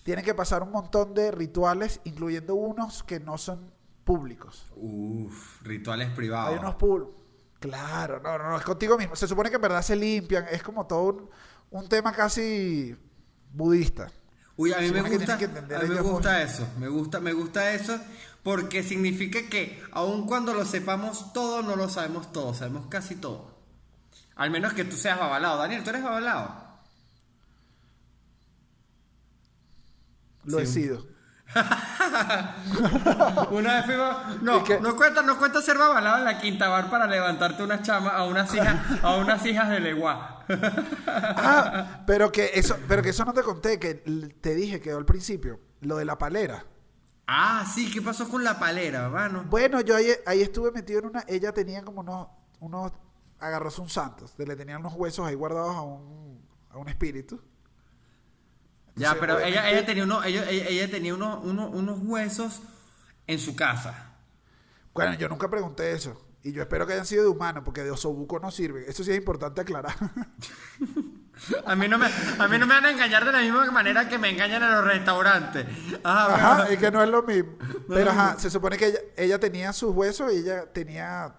Tienen 0.04 0.24
que 0.26 0.34
pasar 0.34 0.63
un 0.63 0.72
montón 0.72 1.13
de 1.13 1.32
rituales, 1.32 2.02
incluyendo 2.04 2.56
unos 2.56 3.04
que 3.04 3.19
no 3.19 3.38
son 3.38 3.72
públicos. 4.04 4.65
Uf, 4.76 5.62
rituales 5.63 6.10
privados. 6.12 6.54
Hay 6.54 6.60
unos 6.60 6.76
públicos. 6.76 7.15
Claro, 7.60 8.19
no, 8.22 8.38
no, 8.38 8.50
no, 8.52 8.58
es 8.58 8.63
contigo 8.63 8.98
mismo. 8.98 9.15
Se 9.15 9.28
supone 9.28 9.50
que 9.50 9.58
en 9.58 9.62
verdad 9.62 9.82
se 9.82 9.95
limpian. 9.95 10.45
Es 10.50 10.63
como 10.63 10.88
todo 10.88 11.04
un, 11.04 11.30
un 11.72 11.89
tema 11.89 12.13
casi 12.13 12.95
budista. 13.52 14.10
Uy, 14.60 14.74
a 14.74 14.80
mí 14.80 14.91
me 14.91 15.02
que 15.04 15.15
gusta, 15.15 15.38
que 15.38 15.45
a 15.45 15.80
mí 15.80 15.88
me 15.88 16.02
gusta 16.02 16.41
eso, 16.43 16.67
me 16.78 16.89
gusta, 16.89 17.22
me 17.22 17.32
gusta 17.32 17.72
eso, 17.72 17.98
porque 18.43 18.84
significa 18.84 19.39
que 19.50 19.82
aun 19.93 20.28
cuando 20.28 20.54
lo 20.54 20.65
sepamos 20.65 21.32
todo, 21.32 21.62
no 21.63 21.78
lo 21.78 21.88
sabemos 21.88 22.34
todo, 22.34 22.54
sabemos 22.54 22.88
casi 22.89 23.15
todo. 23.15 23.58
Al 24.36 24.52
menos 24.52 24.74
que 24.74 24.84
tú 24.84 24.98
seas 24.98 25.17
babalao. 25.17 25.58
Daniel, 25.58 25.82
¿tú 25.82 25.91
eres 25.91 26.04
babalao? 26.04 26.78
Lo 30.43 30.60
he 30.60 30.65
Sí. 30.65 30.74
sido. 30.74 31.08
Una 33.52 33.76
vez 33.76 33.86
fuimos... 33.86 34.42
No, 34.42 34.64
no 34.82 34.96
cuenta, 34.96 35.22
no 35.24 35.40
cuenta 35.40 35.62
ser 35.62 35.78
babalao 35.78 36.20
en 36.20 36.26
la 36.26 36.40
quinta 36.40 36.70
bar 36.70 36.90
para 36.90 37.08
levantarte 37.08 37.64
unas 37.64 37.82
chamas 37.82 38.14
a 38.14 38.26
unas 38.26 38.54
hijas, 38.54 38.76
a 39.02 39.16
unas 39.16 39.46
hijas 39.46 39.70
de 39.70 39.80
leguá. 39.80 40.36
Ah, 41.08 42.02
pero 42.08 42.32
que 42.32 42.50
eso, 42.56 42.76
pero 42.88 43.04
que 43.04 43.10
eso 43.10 43.24
no 43.24 43.34
te 43.34 43.44
conté, 43.44 43.80
que 43.80 43.94
te 43.94 44.56
dije 44.56 44.80
que 44.80 44.92
al 44.92 45.06
principio, 45.06 45.60
lo 45.82 45.98
de 45.98 46.06
la 46.06 46.18
palera. 46.18 46.66
Ah, 47.28 47.64
sí, 47.72 47.92
¿qué 47.92 48.02
pasó 48.02 48.28
con 48.28 48.44
la 48.44 48.58
palera, 48.58 49.06
hermano? 49.06 49.46
Bueno, 49.48 49.82
yo 49.82 49.96
ahí, 49.96 50.08
ahí 50.26 50.42
estuve 50.42 50.72
metido 50.72 51.00
en 51.00 51.06
una, 51.06 51.24
ella 51.28 51.54
tenía 51.54 51.84
como 51.84 52.02
unos, 52.02 52.28
unos, 52.60 52.92
agarró 53.40 53.70
un 53.78 53.90
santos, 53.90 54.34
le 54.38 54.56
tenían 54.56 54.80
unos 54.80 54.96
huesos 54.96 55.28
ahí 55.28 55.36
guardados 55.36 55.76
a 55.76 55.82
un, 55.82 56.42
a 56.72 56.80
un 56.80 56.90
espíritu. 56.90 57.40
Ya, 59.00 59.12
Entonces, 59.12 59.20
pero 59.20 59.40
ella, 59.40 59.70
ella 59.70 59.86
tenía, 59.86 60.04
uno, 60.04 60.24
ella, 60.24 60.50
ella- 60.50 60.90
tenía 60.92 61.14
uno- 61.14 61.40
uno- 61.44 61.70
unos 61.70 62.00
huesos 62.04 62.62
en 63.28 63.40
su 63.40 63.56
casa. 63.56 64.14
Bueno, 64.94 65.14
yo 65.16 65.30
nunca 65.30 65.50
pregunté 65.50 65.92
eso. 65.94 66.26
Y 66.42 66.54
yo 66.54 66.62
espero 66.62 66.88
que 66.88 66.94
hayan 66.94 67.06
sido 67.06 67.24
de 67.24 67.30
humano, 67.30 67.64
porque 67.64 67.84
de 67.84 67.92
osobuco 67.92 68.40
no 68.40 68.50
sirve. 68.52 68.90
Eso 68.90 69.04
sí 69.04 69.12
es 69.12 69.18
importante 69.18 69.62
aclarar. 69.62 69.96
A 71.66 71.76
mí, 71.76 71.88
no 71.88 71.98
me, 71.98 72.06
a 72.08 72.48
mí 72.50 72.58
no 72.58 72.68
me 72.68 72.74
van 72.76 72.86
a 72.86 72.92
engañar 72.92 73.24
de 73.26 73.32
la 73.32 73.40
misma 73.42 73.70
manera 73.72 74.10
que 74.10 74.18
me 74.18 74.30
engañan 74.30 74.62
en 74.64 74.72
los 74.72 74.84
restaurantes. 74.86 75.66
Ah, 76.04 76.28
Ajá, 76.36 76.68
es 76.70 76.78
que 76.80 76.92
no 76.92 77.02
es 77.02 77.10
lo 77.10 77.24
mismo. 77.24 77.52
Pero 77.88 78.12
ajá, 78.12 78.38
se 78.38 78.50
supone 78.50 78.78
que 78.78 78.88
ella, 78.88 79.00
ella 79.16 79.40
tenía 79.40 79.72
sus 79.74 79.94
huesos 79.96 80.34
y 80.34 80.38
ella 80.38 80.66
tenía. 80.72 81.34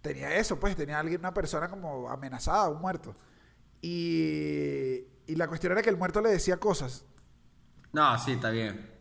Tenía 0.00 0.34
eso, 0.36 0.58
pues, 0.58 0.74
tenía 0.76 0.98
alguien, 1.00 1.20
una 1.20 1.34
persona 1.34 1.68
como 1.68 2.08
amenazada, 2.08 2.68
un 2.68 2.80
muerto. 2.80 3.14
Y, 3.82 5.00
y 5.26 5.34
la 5.36 5.48
cuestión 5.48 5.72
era 5.72 5.82
que 5.82 5.90
el 5.90 5.96
muerto 5.96 6.20
le 6.20 6.30
decía 6.30 6.56
cosas. 6.58 7.04
No, 7.92 8.18
sí, 8.18 8.32
está 8.32 8.50
bien. 8.50 8.94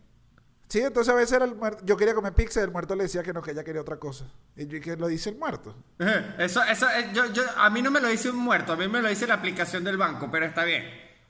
Sí, 0.68 0.80
entonces 0.80 1.14
a 1.14 1.16
veces 1.16 1.34
era 1.34 1.46
el 1.46 1.56
muerto. 1.56 1.84
Yo 1.86 1.96
quería 1.96 2.16
comer 2.16 2.34
pizza 2.34 2.60
y 2.60 2.64
el 2.64 2.72
muerto 2.72 2.96
le 2.96 3.04
decía 3.04 3.22
que 3.22 3.32
no, 3.34 3.42
que 3.42 3.52
ella 3.52 3.64
quería 3.64 3.82
otra 3.82 3.98
cosa. 3.98 4.26
Y 4.56 4.66
yo, 4.68 4.78
¿y 4.78 4.82
qué 4.82 4.98
lo 4.98 5.08
dice 5.08 5.30
el 5.30 5.38
muerto? 5.38 5.76
Eso, 6.40 6.64
eso, 6.64 6.90
eh, 6.90 7.12
yo, 7.14 7.26
yo, 7.32 7.44
a 7.58 7.70
mí 7.70 7.82
no 7.82 7.92
me 7.92 8.02
lo 8.02 8.08
dice 8.08 8.30
un 8.32 8.38
muerto, 8.38 8.74
a 8.74 8.76
mí 8.76 8.88
me 8.88 9.02
lo 9.02 9.08
dice 9.10 9.28
la 9.28 9.36
aplicación 9.36 9.84
del 9.84 9.98
banco, 9.98 10.30
pero 10.32 10.46
está 10.46 10.64
bien. 10.64 10.84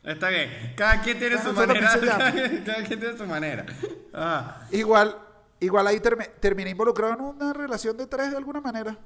Está 0.04 0.30
bien. 0.30 0.74
Cada 0.78 1.02
quien 1.02 1.20
tiene 1.20 1.42
su 1.42 1.52
manera. 1.52 1.80
Cada 2.00 2.32
cada 2.66 2.84
quien 2.84 3.00
tiene 3.00 3.18
su 3.18 3.26
manera. 3.26 3.66
Ah. 4.14 4.62
Igual, 4.72 5.18
igual 5.60 5.88
ahí 5.88 5.98
termi- 6.00 6.30
terminé 6.40 6.70
involucrado 6.70 7.14
en 7.16 7.22
una 7.22 7.52
relación 7.54 7.98
de 7.98 8.06
tres 8.08 8.32
de 8.32 8.38
alguna 8.38 8.62
manera. 8.62 8.98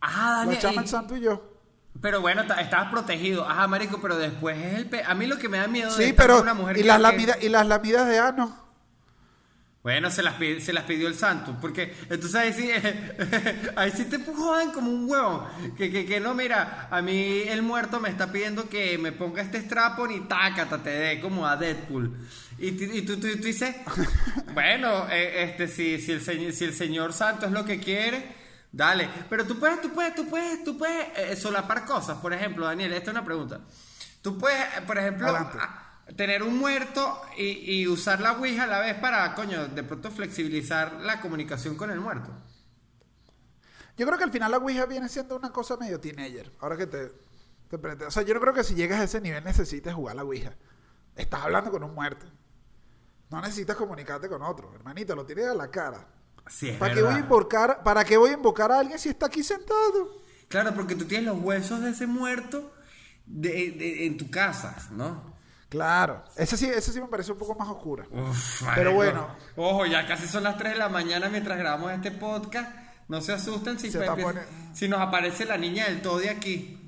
Ah, 0.00 0.44
La 0.46 0.58
chama, 0.58 0.82
el 0.82 0.88
santo 0.88 1.16
y 1.16 1.20
yo. 1.22 1.51
Pero 2.00 2.20
bueno, 2.20 2.46
ta- 2.46 2.60
estabas 2.60 2.90
protegido. 2.90 3.48
Ajá, 3.48 3.66
marico, 3.68 4.00
pero 4.00 4.16
después 4.16 4.56
es 4.58 4.74
el... 4.74 4.86
pe- 4.86 5.04
A 5.04 5.14
mí 5.14 5.26
lo 5.26 5.38
que 5.38 5.48
me 5.48 5.58
da 5.58 5.68
miedo 5.68 5.90
de 5.90 5.96
Sí, 5.96 6.10
estar 6.10 6.26
pero. 6.26 6.40
una 6.42 6.54
mujer 6.54 6.78
Y 6.78 6.82
las, 6.82 7.00
que- 7.12 7.46
y 7.46 7.48
las 7.48 7.66
lamidas 7.66 8.08
de 8.08 8.18
ano. 8.18 8.58
Bueno, 9.82 10.10
se 10.12 10.22
las, 10.22 10.38
pidi- 10.38 10.60
se 10.60 10.72
las 10.72 10.84
pidió 10.84 11.08
el 11.08 11.16
santo, 11.16 11.58
porque 11.60 11.92
entonces 12.08 12.34
ahí 12.36 12.52
sí, 12.52 12.70
ahí 13.76 13.90
sí 13.90 14.04
te 14.04 14.18
jodan 14.24 14.70
como 14.70 14.90
un 14.92 15.10
huevo. 15.10 15.48
Que, 15.76 15.90
que, 15.90 16.06
que 16.06 16.20
no, 16.20 16.34
mira, 16.34 16.86
a 16.88 17.02
mí 17.02 17.42
el 17.48 17.62
muerto 17.62 17.98
me 17.98 18.08
está 18.08 18.30
pidiendo 18.30 18.68
que 18.68 18.96
me 18.98 19.10
ponga 19.10 19.42
este 19.42 19.60
strapon 19.60 20.12
y 20.12 20.20
tácata, 20.20 20.80
te 20.82 20.90
dé 20.90 21.20
como 21.20 21.48
a 21.48 21.56
Deadpool. 21.56 22.16
Y, 22.58 22.70
tú- 22.72 22.84
y 22.84 23.02
tú, 23.02 23.16
tú, 23.16 23.22
tú 23.32 23.42
dices, 23.42 23.74
bueno, 24.54 25.08
eh, 25.10 25.42
este, 25.50 25.66
si, 25.66 26.00
si, 26.00 26.12
el, 26.12 26.20
señor, 26.20 26.52
si 26.52 26.64
el 26.64 26.74
señor 26.74 27.12
santo 27.12 27.46
es 27.46 27.52
lo 27.52 27.64
que 27.64 27.80
quiere, 27.80 28.24
dale. 28.72 29.08
Pero 29.30 29.46
tú 29.46 29.58
puedes, 29.58 29.80
tú 29.80 29.92
puedes, 29.92 30.14
tú 30.14 30.28
puedes, 30.28 30.64
tú 30.64 30.76
puedes 30.78 31.06
eh, 31.18 31.36
solapar 31.36 31.84
cosas. 31.84 32.18
Por 32.18 32.32
ejemplo, 32.32 32.66
Daniel, 32.66 32.92
esta 32.92 33.10
es 33.10 33.16
una 33.16 33.24
pregunta. 33.24 33.60
Tú 34.22 34.36
puedes, 34.38 34.60
eh, 34.78 34.82
por 34.86 34.98
ejemplo, 34.98 35.28
Adelante. 35.28 35.58
a- 35.60 35.78
tener 36.16 36.42
un 36.42 36.58
muerto 36.58 37.22
y, 37.38 37.80
y 37.82 37.86
usar 37.88 38.20
la 38.20 38.32
Ouija 38.32 38.64
a 38.64 38.66
la 38.66 38.80
vez 38.80 38.94
para, 38.96 39.34
coño, 39.34 39.68
de 39.68 39.82
pronto 39.84 40.10
flexibilizar 40.10 40.94
la 40.94 41.20
comunicación 41.20 41.76
con 41.76 41.90
el 41.90 42.00
muerto. 42.00 42.30
Yo 43.96 44.06
creo 44.06 44.18
que 44.18 44.24
al 44.24 44.32
final 44.32 44.50
la 44.50 44.58
Ouija 44.58 44.86
viene 44.86 45.08
siendo 45.08 45.36
una 45.36 45.50
cosa 45.50 45.76
medio 45.76 46.00
teenager. 46.00 46.50
Ahora 46.60 46.76
que 46.76 46.86
te. 46.86 47.12
Te 47.68 47.78
prende- 47.80 48.06
O 48.06 48.10
sea, 48.10 48.22
yo 48.22 48.34
no 48.34 48.40
creo 48.40 48.52
que 48.52 48.64
si 48.64 48.74
llegas 48.74 49.00
a 49.00 49.04
ese 49.04 49.20
nivel 49.20 49.42
necesites 49.44 49.94
jugar 49.94 50.16
la 50.16 50.24
Ouija. 50.24 50.52
Estás 51.16 51.42
hablando 51.42 51.70
con 51.70 51.82
un 51.84 51.94
muerto. 51.94 52.26
No 53.30 53.40
necesitas 53.40 53.76
comunicarte 53.76 54.28
con 54.28 54.42
otro. 54.42 54.74
Hermanito, 54.74 55.14
lo 55.14 55.24
tienes 55.24 55.46
a 55.48 55.54
la 55.54 55.70
cara. 55.70 56.06
Sí, 56.48 56.70
es 56.70 56.76
¿Para 56.78 56.94
qué, 56.94 57.02
voy 57.02 57.14
a 57.14 57.18
invocar, 57.18 57.82
¿Para 57.82 58.04
qué 58.04 58.16
voy 58.16 58.30
a 58.30 58.34
invocar 58.34 58.70
a 58.72 58.78
alguien 58.80 58.98
si 58.98 59.08
está 59.08 59.26
aquí 59.26 59.42
sentado? 59.42 60.20
Claro, 60.48 60.74
porque 60.74 60.94
tú 60.94 61.04
tienes 61.06 61.26
los 61.26 61.38
huesos 61.42 61.80
de 61.80 61.90
ese 61.90 62.06
muerto 62.06 62.72
de- 63.26 63.70
de- 63.72 64.06
en 64.06 64.16
tu 64.18 64.30
casa, 64.30 64.76
¿no? 64.90 65.32
Claro. 65.68 66.22
Ese 66.36 66.56
sí, 66.58 66.66
ese 66.66 66.92
sí 66.92 67.00
me 67.00 67.06
parece 67.06 67.32
un 67.32 67.38
poco 67.38 67.54
más 67.54 67.66
oscura. 67.68 68.04
Uf, 68.10 68.62
Pero 68.74 68.92
bueno. 68.92 69.28
Ojo, 69.56 69.86
ya 69.86 70.06
casi 70.06 70.26
son 70.28 70.42
las 70.42 70.58
3 70.58 70.72
de 70.74 70.78
la 70.78 70.90
mañana 70.90 71.30
mientras 71.30 71.56
grabamos 71.58 71.90
este 71.92 72.10
podcast. 72.10 72.70
No 73.08 73.22
se 73.22 73.32
asusten 73.32 73.78
si, 73.78 73.90
Se 73.90 73.98
pe- 74.00 74.06
si 74.74 74.88
nos 74.88 75.00
aparece 75.00 75.46
la 75.46 75.56
niña 75.56 75.86
del 75.86 76.02
todo 76.02 76.18
de 76.18 76.28
aquí. 76.28 76.81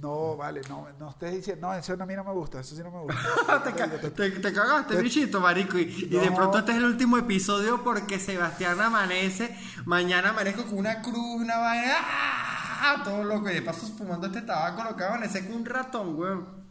No, 0.00 0.36
vale, 0.36 0.60
no, 0.68 0.86
no 0.98 1.10
estés 1.10 1.32
diciendo, 1.32 1.66
no, 1.66 1.74
eso 1.74 1.92
a 1.92 2.06
mí 2.06 2.14
no 2.14 2.22
me 2.22 2.32
gusta, 2.32 2.60
eso 2.60 2.76
sí 2.76 2.82
no 2.84 2.90
me 2.92 3.00
gusta. 3.00 3.62
te, 3.64 3.72
ca- 3.72 3.90
te- 3.90 4.30
te 4.30 4.52
cagaste, 4.52 5.00
bichito, 5.02 5.40
marico. 5.40 5.76
Y, 5.76 5.82
y 5.82 6.06
de 6.18 6.30
No. 6.30 6.36
pronto 6.36 6.58
este 6.58 6.70
es 6.70 6.78
el 6.78 6.84
último 6.84 7.18
episodio 7.18 7.82
porque 7.82 8.20
Sebastián 8.20 8.80
amanece. 8.80 9.58
Mañana 9.86 10.28
amanezco 10.30 10.64
con 10.66 10.78
una 10.78 11.02
cruz, 11.02 11.16
una 11.42 11.58
vaina. 11.58 11.94
¡ah! 11.98 13.02
Todo 13.02 13.24
loco. 13.24 13.50
Y 13.50 13.54
de 13.54 13.62
paso 13.62 13.86
fumando 13.88 14.28
este 14.28 14.42
tabaco, 14.42 14.84
lo 14.84 14.94
que 14.94 15.02
va 15.02 15.08
a 15.10 15.14
amanecer 15.16 15.46
con 15.48 15.56
un 15.56 15.66
ratón, 15.66 16.16
weón. 16.16 16.64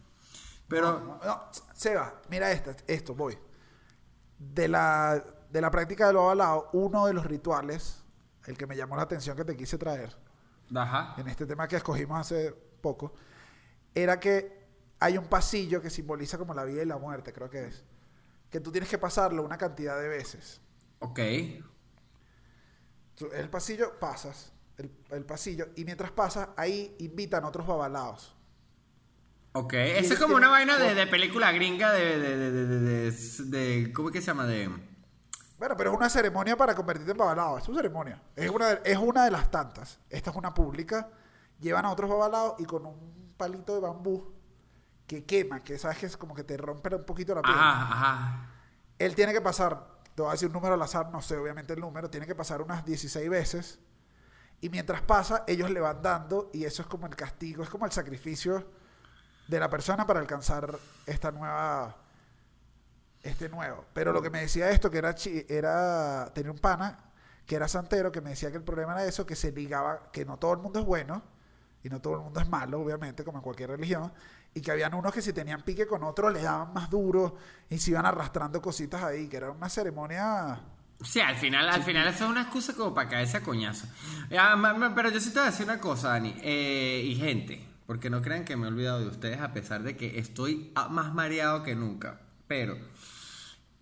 Pero, 0.69 1.19
No, 1.25 1.49
Seba, 1.73 2.13
mira 2.29 2.49
esta, 2.51 2.75
esto, 2.87 3.13
voy. 3.13 3.37
De 4.39 4.67
la, 4.69 5.21
de 5.49 5.61
la 5.61 5.69
práctica 5.71 6.07
del 6.07 6.15
babalao, 6.15 6.69
uno 6.73 7.07
de 7.07 7.13
los 7.13 7.25
rituales, 7.25 8.03
el 8.45 8.57
que 8.57 8.67
me 8.67 8.75
llamó 8.77 8.95
la 8.95 9.01
atención 9.03 9.35
que 9.35 9.43
te 9.45 9.55
quise 9.57 9.77
traer, 9.77 10.15
ajá. 10.75 11.15
en 11.17 11.27
este 11.27 11.45
tema 11.45 11.67
que 11.67 11.75
escogimos 11.77 12.19
hace 12.19 12.53
poco, 12.77 13.13
era 13.95 14.19
que 14.19 14.65
hay 14.99 15.17
un 15.17 15.25
pasillo 15.25 15.81
que 15.81 15.89
simboliza 15.89 16.37
como 16.37 16.53
la 16.53 16.63
vida 16.63 16.81
y 16.81 16.85
la 16.85 16.97
muerte, 16.97 17.33
creo 17.33 17.49
que 17.49 17.65
es. 17.67 17.83
Que 18.49 18.59
tú 18.59 18.71
tienes 18.71 18.89
que 18.89 18.97
pasarlo 18.97 19.43
una 19.43 19.57
cantidad 19.57 19.99
de 19.99 20.07
veces. 20.07 20.61
Ok. 20.99 21.19
Tú- 23.15 23.29
El 23.33 23.49
pasillo, 23.49 23.99
pasas, 23.99 24.51
el, 24.77 24.91
el 25.11 25.25
pasillo, 25.25 25.67
y 25.75 25.85
mientras 25.85 26.11
pasas, 26.11 26.49
ahí 26.55 26.95
invitan 26.99 27.43
otros 27.45 27.65
babalaos. 27.67 28.35
Ok, 29.53 29.73
eso 29.73 30.13
es 30.13 30.19
como 30.19 30.35
una 30.35 30.49
vaina 30.49 30.77
de, 30.77 30.93
de 30.93 31.07
película 31.07 31.51
gringa 31.51 31.91
de, 31.91 32.19
de, 32.19 32.37
de, 32.37 32.51
de, 32.51 32.67
de- 32.67 33.11
de- 33.11 33.43
de- 33.81 33.93
¿Cómo 33.93 34.09
es 34.09 34.13
que 34.13 34.21
se 34.21 34.27
llama? 34.27 34.45
De... 34.45 34.69
Bueno, 35.57 35.75
pero 35.75 35.89
es 35.89 35.97
una 35.97 36.09
ceremonia 36.09 36.55
para 36.55 36.75
convertirte 36.75 37.11
en 37.13 37.17
babalao. 37.17 37.57
Es 37.57 37.67
una 37.67 37.77
ceremonia. 37.77 38.21
Es 38.35 38.51
una, 38.51 38.75
de, 38.75 38.91
es 38.91 38.97
una 38.99 39.25
de 39.25 39.31
las 39.31 39.49
tantas. 39.49 39.99
Esta 40.11 40.29
es 40.29 40.35
una 40.35 40.53
pública. 40.53 41.09
Llevan 41.59 41.85
a 41.85 41.91
otros 41.91 42.09
babalaos 42.09 42.55
y 42.59 42.65
con 42.65 42.85
un 42.85 43.33
palito 43.37 43.73
de 43.73 43.79
bambú 43.81 44.33
que 45.07 45.25
quema, 45.25 45.63
que 45.63 45.77
sabes 45.79 45.97
que 45.97 46.05
es 46.07 46.17
como 46.17 46.35
que 46.35 46.43
te 46.43 46.57
rompe 46.57 46.93
un 46.95 47.05
poquito 47.05 47.33
la 47.33 47.41
piel. 47.41 47.55
Ajá, 47.57 47.81
ajá. 47.93 48.49
Él 48.99 49.15
tiene 49.15 49.31
que 49.33 49.41
pasar, 49.41 49.87
te 50.15 50.21
voy 50.21 50.29
a 50.29 50.31
decir 50.33 50.47
un 50.47 50.53
número 50.53 50.73
al 50.73 50.81
azar, 50.81 51.09
no 51.11 51.21
sé 51.21 51.37
obviamente 51.37 51.73
el 51.73 51.79
número, 51.79 52.09
tiene 52.09 52.25
que 52.27 52.35
pasar 52.35 52.61
unas 52.61 52.83
16 52.85 53.29
veces. 53.29 53.79
Y 54.59 54.69
mientras 54.69 55.01
pasa, 55.01 55.43
ellos 55.47 55.69
le 55.69 55.79
van 55.79 56.01
dando 56.01 56.49
y 56.53 56.65
eso 56.65 56.81
es 56.81 56.87
como 56.87 57.05
el 57.07 57.15
castigo, 57.15 57.63
es 57.63 57.69
como 57.69 57.85
el 57.85 57.91
sacrificio 57.91 58.65
de 59.47 59.59
la 59.59 59.69
persona 59.69 60.05
para 60.05 60.19
alcanzar 60.19 60.77
esta 61.05 61.31
nueva 61.31 61.95
este 63.23 63.49
nuevo. 63.49 63.85
Pero 63.93 64.11
lo 64.13 64.21
que 64.21 64.29
me 64.29 64.41
decía 64.41 64.69
esto 64.71 64.89
que 64.89 64.97
era 64.99 65.13
chi- 65.15 65.45
era 65.49 66.31
tenía 66.33 66.51
un 66.51 66.59
pana 66.59 66.97
que 67.45 67.55
era 67.55 67.67
santero 67.67 68.11
que 68.11 68.21
me 68.21 68.31
decía 68.31 68.51
que 68.51 68.57
el 68.57 68.63
problema 68.63 68.93
era 68.93 69.05
eso 69.05 69.25
que 69.25 69.35
se 69.35 69.51
ligaba 69.51 70.11
que 70.11 70.25
no 70.25 70.37
todo 70.37 70.53
el 70.53 70.59
mundo 70.59 70.79
es 70.79 70.85
bueno 70.85 71.21
y 71.87 71.89
no 71.89 71.99
todo 72.01 72.15
el 72.15 72.19
mundo 72.21 72.39
es 72.39 72.47
malo, 72.49 72.79
obviamente, 72.81 73.23
como 73.23 73.39
en 73.39 73.43
cualquier 73.43 73.69
religión, 73.71 74.11
y 74.53 74.61
que 74.61 74.71
habían 74.71 74.93
unos 74.93 75.13
que 75.13 75.21
si 75.21 75.33
tenían 75.33 75.61
pique 75.61 75.87
con 75.87 76.03
otros 76.03 76.31
le 76.33 76.41
daban 76.41 76.73
más 76.73 76.89
duro 76.89 77.35
y 77.69 77.77
se 77.77 77.91
iban 77.91 78.05
arrastrando 78.05 78.61
cositas 78.61 79.01
ahí, 79.03 79.27
que 79.27 79.37
era 79.37 79.51
una 79.51 79.69
ceremonia 79.69 80.59
Sí, 81.03 81.19
al 81.21 81.35
final, 81.35 81.69
al 81.69 81.83
final 81.83 82.07
eso 82.07 82.25
es 82.25 82.29
una 82.31 82.41
excusa 82.41 82.73
como 82.73 82.91
para 82.93 83.07
caerse 83.07 83.37
a 83.37 83.43
coñazo. 83.43 83.85
Ma- 84.57 84.93
pero 84.95 85.11
yo 85.11 85.19
sí 85.19 85.29
te 85.29 85.35
voy 85.39 85.47
a 85.47 85.51
decir 85.51 85.65
una 85.65 85.79
cosa, 85.79 86.09
Dani, 86.09 86.33
eh, 86.41 87.03
y 87.05 87.15
gente, 87.15 87.63
porque 87.85 88.09
no 88.09 88.19
crean 88.21 88.43
que 88.45 88.57
me 88.57 88.65
he 88.65 88.67
olvidado 88.69 88.99
de 89.01 89.07
ustedes 89.07 89.39
a 89.39 89.53
pesar 89.53 89.83
de 89.83 89.95
que 89.95 90.17
estoy 90.17 90.71
ah, 90.75 90.87
más 90.89 91.13
mareado 91.13 91.61
que 91.61 91.75
nunca. 91.75 92.19
Pero 92.47 92.77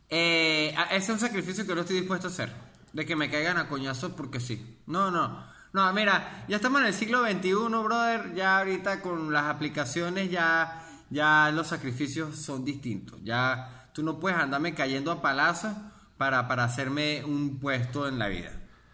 eh, 0.09 0.75
ese 0.91 0.97
es 0.97 1.09
un 1.09 1.19
sacrificio 1.19 1.65
que 1.65 1.73
no 1.73 1.81
estoy 1.81 1.97
dispuesto 1.99 2.27
a 2.27 2.31
hacer, 2.31 2.53
de 2.93 3.05
que 3.05 3.15
me 3.15 3.29
caigan 3.31 3.57
a 3.57 3.67
coñazos 3.69 4.11
porque 4.11 4.39
sí. 4.41 4.79
No, 4.85 5.09
no. 5.09 5.54
No, 5.75 5.91
mira, 5.93 6.45
ya 6.47 6.55
estamos 6.55 6.79
en 6.81 6.87
el 6.87 6.93
siglo 6.93 7.21
XXI, 7.25 7.53
brother. 7.83 8.33
Ya 8.33 8.59
ahorita 8.59 9.01
con 9.01 9.33
las 9.33 9.43
aplicaciones 9.45 10.31
ya, 10.31 10.81
ya 11.09 11.51
los 11.53 11.67
sacrificios 11.67 12.37
son 12.37 12.63
distintos. 12.63 13.19
Ya 13.23 13.89
tú 13.93 14.01
no 14.01 14.17
puedes 14.19 14.37
andarme 14.39 14.73
cayendo 14.73 15.11
a 15.11 15.21
palazos 15.21 15.73
para, 16.17 16.47
para 16.47 16.63
hacerme 16.63 17.25
un 17.25 17.59
puesto 17.59 18.07
en 18.07 18.19
la 18.19 18.27
vida. 18.29 18.51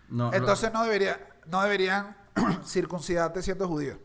No, 0.10 0.32
lo- 0.32 0.34
entonces 0.38 0.74
no 0.74 0.84
debería 0.84 1.20
no 1.46 1.62
deberían 1.62 2.18
circuncidarte 2.66 3.42
siendo 3.44 3.68
judío 3.68 4.00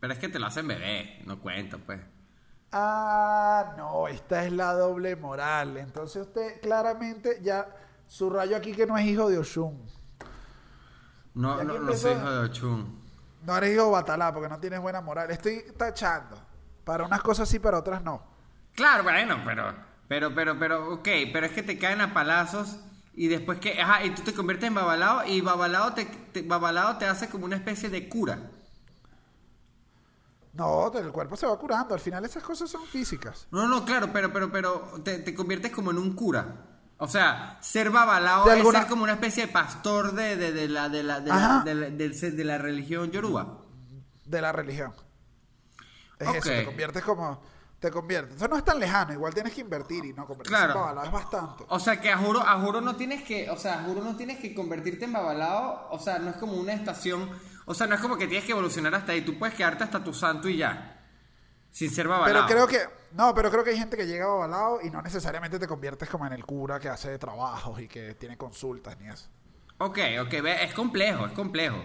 pero 0.00 0.12
es 0.12 0.18
que 0.18 0.28
te 0.28 0.38
lo 0.38 0.46
hacen 0.46 0.66
bebé, 0.66 1.22
no 1.26 1.40
cuento, 1.40 1.78
pues. 1.78 2.00
Ah, 2.72 3.74
no, 3.76 4.08
esta 4.08 4.44
es 4.44 4.52
la 4.52 4.72
doble 4.74 5.14
moral. 5.16 5.76
Entonces 5.76 6.22
usted 6.26 6.60
claramente 6.60 7.38
ya 7.42 7.68
su 8.06 8.30
rayo 8.30 8.56
aquí 8.56 8.72
que 8.72 8.86
no 8.86 8.96
es 8.98 9.06
hijo 9.06 9.28
de 9.28 9.38
Oshun. 9.38 9.78
No, 11.34 11.62
no, 11.64 11.78
no 11.78 11.92
soy 11.94 12.12
hijo 12.12 12.30
de 12.30 12.38
Ochun. 12.40 13.02
No 13.44 13.56
eres 13.56 13.74
hijo 13.74 13.86
de 13.86 13.90
Batalá 13.90 14.32
porque 14.32 14.48
no 14.48 14.58
tienes 14.60 14.80
buena 14.80 15.00
moral. 15.00 15.30
Estoy 15.30 15.64
tachando. 15.76 16.36
Para 16.84 17.04
unas 17.04 17.22
cosas 17.22 17.48
sí, 17.48 17.58
para 17.58 17.78
otras 17.78 18.02
no. 18.02 18.22
Claro, 18.74 19.02
bueno, 19.04 19.36
pero, 19.44 19.74
pero, 20.08 20.34
pero, 20.34 20.58
pero, 20.58 20.94
ok, 20.94 21.08
pero 21.32 21.46
es 21.46 21.52
que 21.52 21.62
te 21.62 21.78
caen 21.78 22.00
a 22.00 22.12
palazos 22.14 22.78
y 23.14 23.28
después 23.28 23.58
que, 23.58 23.80
ajá, 23.80 24.04
y 24.04 24.14
tú 24.14 24.22
te 24.22 24.32
conviertes 24.34 24.66
en 24.68 24.74
babalao 24.74 25.26
y 25.26 25.40
babalao 25.42 25.92
te, 25.92 26.04
te- 26.06 26.42
babalao 26.42 26.96
te 26.98 27.06
hace 27.06 27.28
como 27.28 27.44
una 27.44 27.56
especie 27.56 27.88
de 27.90 28.08
cura. 28.08 28.38
No, 30.54 30.92
el 30.92 31.10
cuerpo 31.12 31.36
se 31.36 31.46
va 31.46 31.58
curando. 31.58 31.94
Al 31.94 32.00
final 32.00 32.24
esas 32.24 32.42
cosas 32.42 32.68
son 32.70 32.84
físicas. 32.86 33.46
No, 33.50 33.66
no, 33.66 33.84
claro, 33.84 34.10
pero, 34.12 34.32
pero, 34.32 34.50
pero 34.52 35.00
te, 35.02 35.18
te 35.18 35.34
conviertes 35.34 35.72
como 35.72 35.90
en 35.90 35.98
un 35.98 36.14
cura. 36.14 36.71
O 37.04 37.08
sea, 37.08 37.58
ser 37.60 37.90
babalao 37.90 38.46
es 38.46 38.52
alguna- 38.58 38.78
ser 38.80 38.88
como 38.88 39.02
una 39.02 39.14
especie 39.14 39.46
de 39.46 39.52
pastor 39.52 40.12
de, 40.12 40.36
de, 40.36 40.52
de 40.52 40.68
la, 40.68 40.88
de, 40.88 41.02
la, 41.02 41.18
de, 41.20 41.28
la, 41.30 41.62
de, 41.64 41.74
la, 41.74 41.90
del- 41.90 42.36
de 42.36 42.44
la 42.44 42.58
religión 42.58 43.10
yoruba. 43.10 43.58
de 44.24 44.40
la 44.40 44.52
religión. 44.52 44.92
Es 46.18 46.28
eso, 46.28 46.48
te 46.48 46.64
conviertes 46.64 47.02
como... 47.02 47.42
Te 47.80 47.90
conviertes. 47.90 48.36
Eso 48.36 48.46
no 48.46 48.56
es 48.56 48.64
tan 48.64 48.78
lejano, 48.78 49.12
igual 49.12 49.34
tienes 49.34 49.52
que 49.52 49.60
invertir 49.62 50.04
y 50.04 50.12
no 50.12 50.24
convertirse 50.24 50.56
Claro. 50.56 50.74
en 50.74 50.78
babalao, 50.80 51.04
es 51.06 51.10
bastante. 51.10 51.64
O 51.68 51.80
sea 51.80 52.00
que 52.00 52.12
a 52.12 52.16
juro, 52.18 52.40
a 52.40 52.60
juro 52.60 52.80
no 52.80 52.94
tienes 52.94 53.24
que, 53.24 53.50
o 53.50 53.56
sea, 53.56 53.80
a 53.80 53.82
juro 53.82 54.04
no 54.04 54.14
tienes 54.16 54.38
que 54.38 54.54
convertirte 54.54 55.04
en 55.06 55.12
babalao, 55.12 55.88
o 55.90 55.98
sea, 55.98 56.20
no 56.20 56.30
es 56.30 56.36
como 56.36 56.52
una 56.52 56.72
estación, 56.74 57.28
o 57.64 57.74
sea, 57.74 57.88
no 57.88 57.96
es 57.96 58.00
como 58.00 58.16
que 58.16 58.28
tienes 58.28 58.44
que 58.46 58.52
evolucionar 58.52 58.94
hasta 58.94 59.10
ahí, 59.10 59.22
tú 59.22 59.36
puedes 59.36 59.56
quedarte 59.56 59.82
hasta 59.82 60.04
tu 60.04 60.14
santo 60.14 60.48
y 60.48 60.58
ya. 60.58 61.01
Sin 61.72 61.90
ser 61.90 62.06
babalao. 62.06 62.46
Pero 62.46 62.46
creo 62.46 62.66
que... 62.68 63.02
No, 63.12 63.34
pero 63.34 63.50
creo 63.50 63.64
que 63.64 63.70
hay 63.70 63.78
gente 63.78 63.96
que 63.96 64.06
llega 64.06 64.26
babalao 64.26 64.80
y 64.82 64.90
no 64.90 65.02
necesariamente 65.02 65.58
te 65.58 65.66
conviertes 65.66 66.08
como 66.08 66.26
en 66.26 66.32
el 66.32 66.44
cura 66.46 66.78
que 66.78 66.88
hace 66.88 67.18
trabajos 67.18 67.80
y 67.80 67.88
que 67.88 68.14
tiene 68.14 68.36
consultas 68.36 68.96
ni 69.00 69.08
eso. 69.08 69.28
Ok, 69.78 69.98
ok, 70.20 70.32
es 70.60 70.72
complejo, 70.74 71.26
es 71.26 71.32
complejo. 71.32 71.76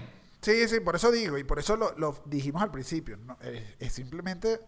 Sí, 0.41 0.67
sí, 0.67 0.79
por 0.81 0.95
eso 0.95 1.11
digo, 1.11 1.37
y 1.37 1.43
por 1.43 1.57
eso 1.57 1.75
lo, 1.75 1.97
lo 1.97 2.21
dijimos 2.25 2.61
al 2.61 2.69
principio. 2.71 3.17
¿no? 3.17 3.37
Es, 3.41 3.63
es 3.79 3.93
simplemente... 3.93 4.61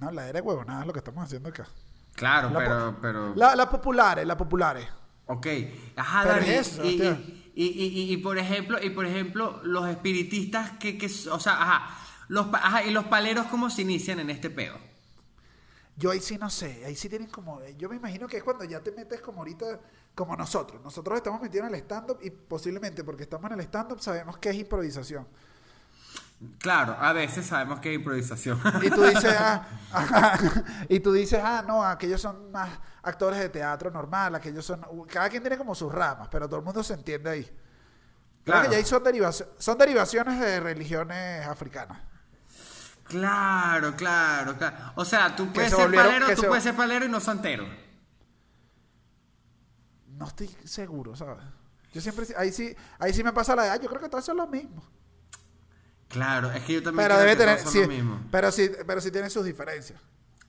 No, 0.00 0.10
la 0.10 0.26
era 0.28 0.42
huevonada 0.42 0.80
es 0.80 0.86
lo 0.86 0.92
que 0.92 0.98
estamos 0.98 1.24
haciendo 1.24 1.50
acá. 1.50 1.66
Claro, 2.14 2.50
La 2.50 2.58
pero, 2.58 2.96
pero... 3.00 3.34
La, 3.36 3.54
la 3.54 3.70
populares, 3.70 4.26
la 4.26 4.36
populares. 4.36 4.86
Ok, 5.26 5.46
ajá, 5.96 6.22
Pero 6.24 6.34
Dani, 6.34 6.50
es 6.50 6.68
eso, 6.72 6.84
y, 6.84 7.00
y, 7.54 7.64
y- 7.64 8.12
y 8.12 8.16
por 8.18 8.36
ejemplo, 8.38 8.82
y 8.82 8.90
por 8.90 9.06
ejemplo, 9.06 9.60
los 9.62 9.88
espiritistas 9.88 10.72
que, 10.72 10.98
que 10.98 11.06
o 11.06 11.38
sea, 11.38 11.52
ajá, 11.62 11.96
los, 12.32 12.46
ajá, 12.54 12.82
y 12.84 12.90
los 12.92 13.04
paleros 13.04 13.46
cómo 13.46 13.68
se 13.68 13.82
inician 13.82 14.18
en 14.20 14.30
este 14.30 14.48
peo. 14.48 14.78
Yo 15.96 16.10
ahí 16.10 16.20
sí 16.20 16.38
no 16.38 16.48
sé, 16.48 16.82
ahí 16.86 16.96
sí 16.96 17.08
tienen 17.10 17.28
como, 17.28 17.60
yo 17.76 17.88
me 17.90 17.96
imagino 17.96 18.26
que 18.26 18.38
es 18.38 18.42
cuando 18.42 18.64
ya 18.64 18.80
te 18.80 18.90
metes 18.92 19.20
como 19.20 19.40
ahorita, 19.40 19.78
como 20.14 20.34
nosotros. 20.34 20.80
Nosotros 20.82 21.18
estamos 21.18 21.42
metidos 21.42 21.68
en 21.68 21.74
el 21.74 21.80
stand-up 21.82 22.18
y 22.22 22.30
posiblemente 22.30 23.04
porque 23.04 23.24
estamos 23.24 23.50
en 23.50 23.58
el 23.60 23.64
stand-up 23.66 24.00
sabemos 24.00 24.38
que 24.38 24.48
es 24.48 24.56
improvisación. 24.56 25.26
Claro, 26.58 26.96
a 26.98 27.12
veces 27.12 27.44
sabemos 27.46 27.78
que 27.80 27.90
hay 27.90 27.96
improvisación. 27.96 28.58
Y 28.82 28.88
tú 28.90 29.02
dices, 29.02 29.34
ah, 29.38 29.66
ajá, 29.92 30.38
y 30.88 30.98
tú 31.00 31.12
dices, 31.12 31.38
ah, 31.44 31.62
no, 31.66 31.84
aquellos 31.84 32.20
son 32.22 32.50
más 32.50 32.70
actores 33.02 33.38
de 33.38 33.48
teatro 33.50 33.90
normal, 33.90 34.34
aquellos 34.34 34.64
son, 34.64 34.80
cada 35.06 35.28
quien 35.28 35.42
tiene 35.42 35.58
como 35.58 35.74
sus 35.74 35.92
ramas, 35.92 36.28
pero 36.30 36.46
todo 36.48 36.58
el 36.60 36.64
mundo 36.64 36.82
se 36.82 36.94
entiende 36.94 37.28
ahí. 37.30 37.42
Creo 37.44 37.58
Claro. 38.44 38.62
que 38.64 38.70
ya 38.72 38.78
ahí 38.78 38.84
son, 38.84 39.04
derivaci- 39.04 39.46
son 39.58 39.76
derivaciones 39.78 40.40
de 40.40 40.58
religiones 40.60 41.46
africanas. 41.46 42.00
Claro, 43.12 43.94
claro, 43.94 44.56
claro. 44.56 44.76
O 44.96 45.04
sea, 45.04 45.36
tú 45.36 45.52
puedes 45.52 45.70
se 45.70 45.76
ser 45.76 45.84
volvieron- 45.86 46.06
palero, 46.06 46.26
que 46.26 46.34
tú 46.34 46.40
se- 46.42 46.48
puedes 46.48 46.64
ser 46.64 46.74
palero 46.74 47.04
y 47.04 47.08
no 47.08 47.20
santero. 47.20 47.66
No 50.08 50.26
estoy 50.26 50.48
seguro, 50.64 51.14
¿sabes? 51.16 51.44
Yo 51.92 52.00
siempre, 52.00 52.26
ahí 52.36 52.52
sí, 52.52 52.74
ahí 52.98 53.12
sí 53.12 53.22
me 53.22 53.32
pasa 53.32 53.54
la 53.54 53.72
ah, 53.72 53.76
yo 53.76 53.88
creo 53.88 54.00
que 54.00 54.08
todos 54.08 54.24
son 54.24 54.36
los 54.38 54.48
mismos. 54.48 54.84
Claro, 56.08 56.50
es 56.52 56.62
que 56.64 56.74
yo 56.74 56.82
también 56.82 57.04
Pero 57.08 57.14
creo 57.16 57.26
debe 57.26 57.32
que 57.32 57.38
tener. 57.44 57.58
todos 57.58 57.72
sí, 57.72 57.80
lo 57.82 57.88
mismo. 57.88 58.20
pero 58.30 58.50
sí, 58.52 58.70
pero 58.86 59.00
sí 59.00 59.10
tiene 59.10 59.30
sus 59.30 59.44
diferencias. 59.44 60.00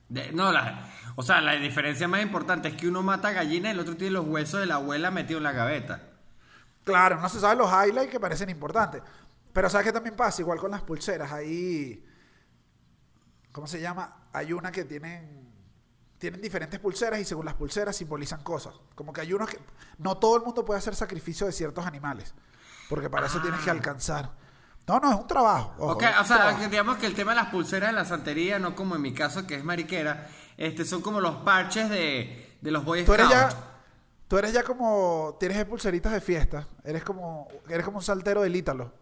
De- 0.10 0.32
no, 0.32 0.52
la, 0.52 0.90
o 1.16 1.24
sea, 1.24 1.42
la 1.42 1.54
diferencia 1.54 2.08
más 2.08 2.22
importante 2.22 2.68
es 2.70 2.76
que 2.76 2.88
uno 2.88 3.02
mata 3.04 3.32
gallinas 3.32 3.72
y 3.72 3.74
el 3.74 3.80
otro 3.80 3.96
tiene 3.98 4.12
los 4.14 4.26
huesos 4.28 4.60
de 4.60 4.66
la 4.68 4.76
abuela 4.76 5.12
metidos 5.12 5.40
en 5.40 5.44
la 5.44 5.52
gaveta. 5.54 6.02
Claro, 6.84 7.20
no 7.20 7.30
se 7.30 7.40
sabe 7.40 7.56
los 7.56 7.70
highlights 7.72 8.12
que 8.12 8.20
parecen 8.20 8.50
importantes. 8.50 9.02
Pero 9.54 9.70
¿sabes 9.70 9.86
qué 9.88 9.94
también 9.94 10.16
pasa? 10.16 10.42
Igual 10.42 10.60
con 10.60 10.72
las 10.72 10.82
pulseras. 10.82 11.32
Ahí. 11.32 12.06
¿Cómo 13.54 13.68
se 13.68 13.80
llama? 13.80 14.28
Hay 14.34 14.52
una 14.52 14.72
que 14.72 14.84
tienen. 14.84 15.42
Tienen 16.18 16.42
diferentes 16.42 16.80
pulseras 16.80 17.20
y 17.20 17.26
según 17.26 17.46
las 17.46 17.54
pulseras 17.54 17.96
simbolizan 17.96 18.44
cosas. 18.44 18.74
Como 18.96 19.14
que 19.14 19.22
hay 19.22 19.32
unos 19.34 19.50
que. 19.50 19.60
No 19.98 20.18
todo 20.18 20.36
el 20.38 20.44
mundo 20.44 20.66
puede 20.66 20.80
hacer 20.80 20.96
sacrificio 20.96 21.46
de 21.46 21.54
ciertos 21.54 21.86
animales. 21.86 22.34
Porque 22.90 23.10
para 23.10 23.28
eso 23.28 23.40
tienes 23.42 23.62
que 23.62 23.70
alcanzar. 23.70 24.32
No, 24.88 25.00
no, 25.00 25.12
es 25.14 25.20
un 25.20 25.28
trabajo. 25.28 25.74
ojo, 25.78 25.94
Ok, 25.94 26.04
es 26.04 26.10
un 26.10 26.22
o 26.22 26.26
sea, 26.26 26.36
trabajo. 26.38 26.70
digamos 26.70 26.98
que 26.98 27.06
el 27.06 27.14
tema 27.16 27.32
de 27.32 27.38
las 27.38 27.50
pulseras 27.50 27.92
de 27.92 27.96
la 27.96 28.06
santería, 28.06 28.60
no 28.60 28.76
como 28.76 28.96
en 28.96 29.02
mi 29.02 29.14
caso 29.14 29.48
que 29.48 29.56
es 29.56 29.64
mariquera, 29.64 30.28
este 30.58 30.84
son 30.84 31.02
como 31.02 31.22
los 31.22 31.38
parches 31.38 31.90
de, 31.90 32.58
de 32.62 32.72
los 32.72 32.84
Boy 32.84 33.06
Tú 33.06 33.14
eres 33.14 33.30
ya. 33.30 33.50
Tú 34.28 34.38
eres 34.38 34.52
ya 34.54 34.64
como. 34.64 35.38
Tienes 35.40 35.64
pulseritas 35.66 36.12
de 36.12 36.22
fiesta. 36.22 36.68
Eres 36.84 37.04
como. 37.04 37.48
Eres 37.70 37.86
como 37.86 37.98
un 37.98 38.04
saltero 38.04 38.42
del 38.42 38.56
Ítalo. 38.56 38.94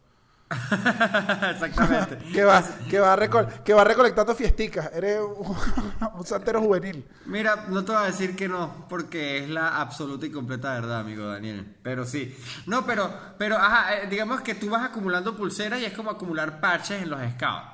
Exactamente. 1.52 2.18
Que 2.34 2.44
va, 2.44 2.62
que 2.90 3.00
va, 3.00 3.18
que 3.64 3.74
va 3.74 3.84
recolectando 3.84 4.36
fiesticas. 4.36 4.92
Eres 4.94 5.20
un, 5.22 5.56
un 6.16 6.26
santero 6.26 6.62
juvenil. 6.62 7.08
Mira, 7.26 7.66
no 7.70 7.84
te 7.86 7.92
voy 7.94 8.02
a 8.02 8.06
decir 8.06 8.36
que 8.36 8.48
no, 8.48 8.86
porque 8.90 9.40
es 9.44 9.50
la 9.50 9.80
absoluta 9.80 10.26
y 10.26 10.32
completa 10.32 10.74
verdad, 10.74 11.00
amigo 11.00 11.26
Daniel. 11.26 11.76
Pero 11.82 12.06
sí. 12.06 12.38
No, 12.66 12.86
pero, 12.86 13.12
pero, 13.38 13.58
ajá, 13.58 13.96
eh, 13.98 14.08
digamos 14.08 14.42
que 14.42 14.56
tú 14.56 14.70
vas 14.70 14.84
acumulando 14.84 15.36
pulseras 15.36 15.80
y 15.80 15.86
es 15.86 15.94
como 15.94 16.12
acumular 16.12 16.60
parches 16.60 17.02
en 17.02 17.10
los 17.10 17.20
scouts. 17.34 17.70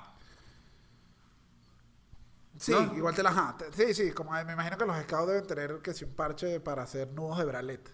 Sí, 2.60 2.72
¿No? 2.72 2.96
igual 2.96 3.14
te 3.14 3.22
las... 3.24 3.38
ajá, 3.38 3.56
te- 3.58 3.72
Sí, 3.74 3.94
sí, 3.94 4.12
como 4.12 4.32
me 4.32 4.54
imagino 4.54 4.78
que 4.78 4.86
los 4.86 4.98
scouts 5.04 5.28
deben 5.28 5.48
tener 5.48 5.80
que 5.82 5.94
si 5.94 6.06
un 6.06 6.16
parche 6.16 6.60
para 6.60 6.84
hacer 6.84 7.08
nudos 7.12 7.38
de 7.38 7.46
bralet. 7.46 7.90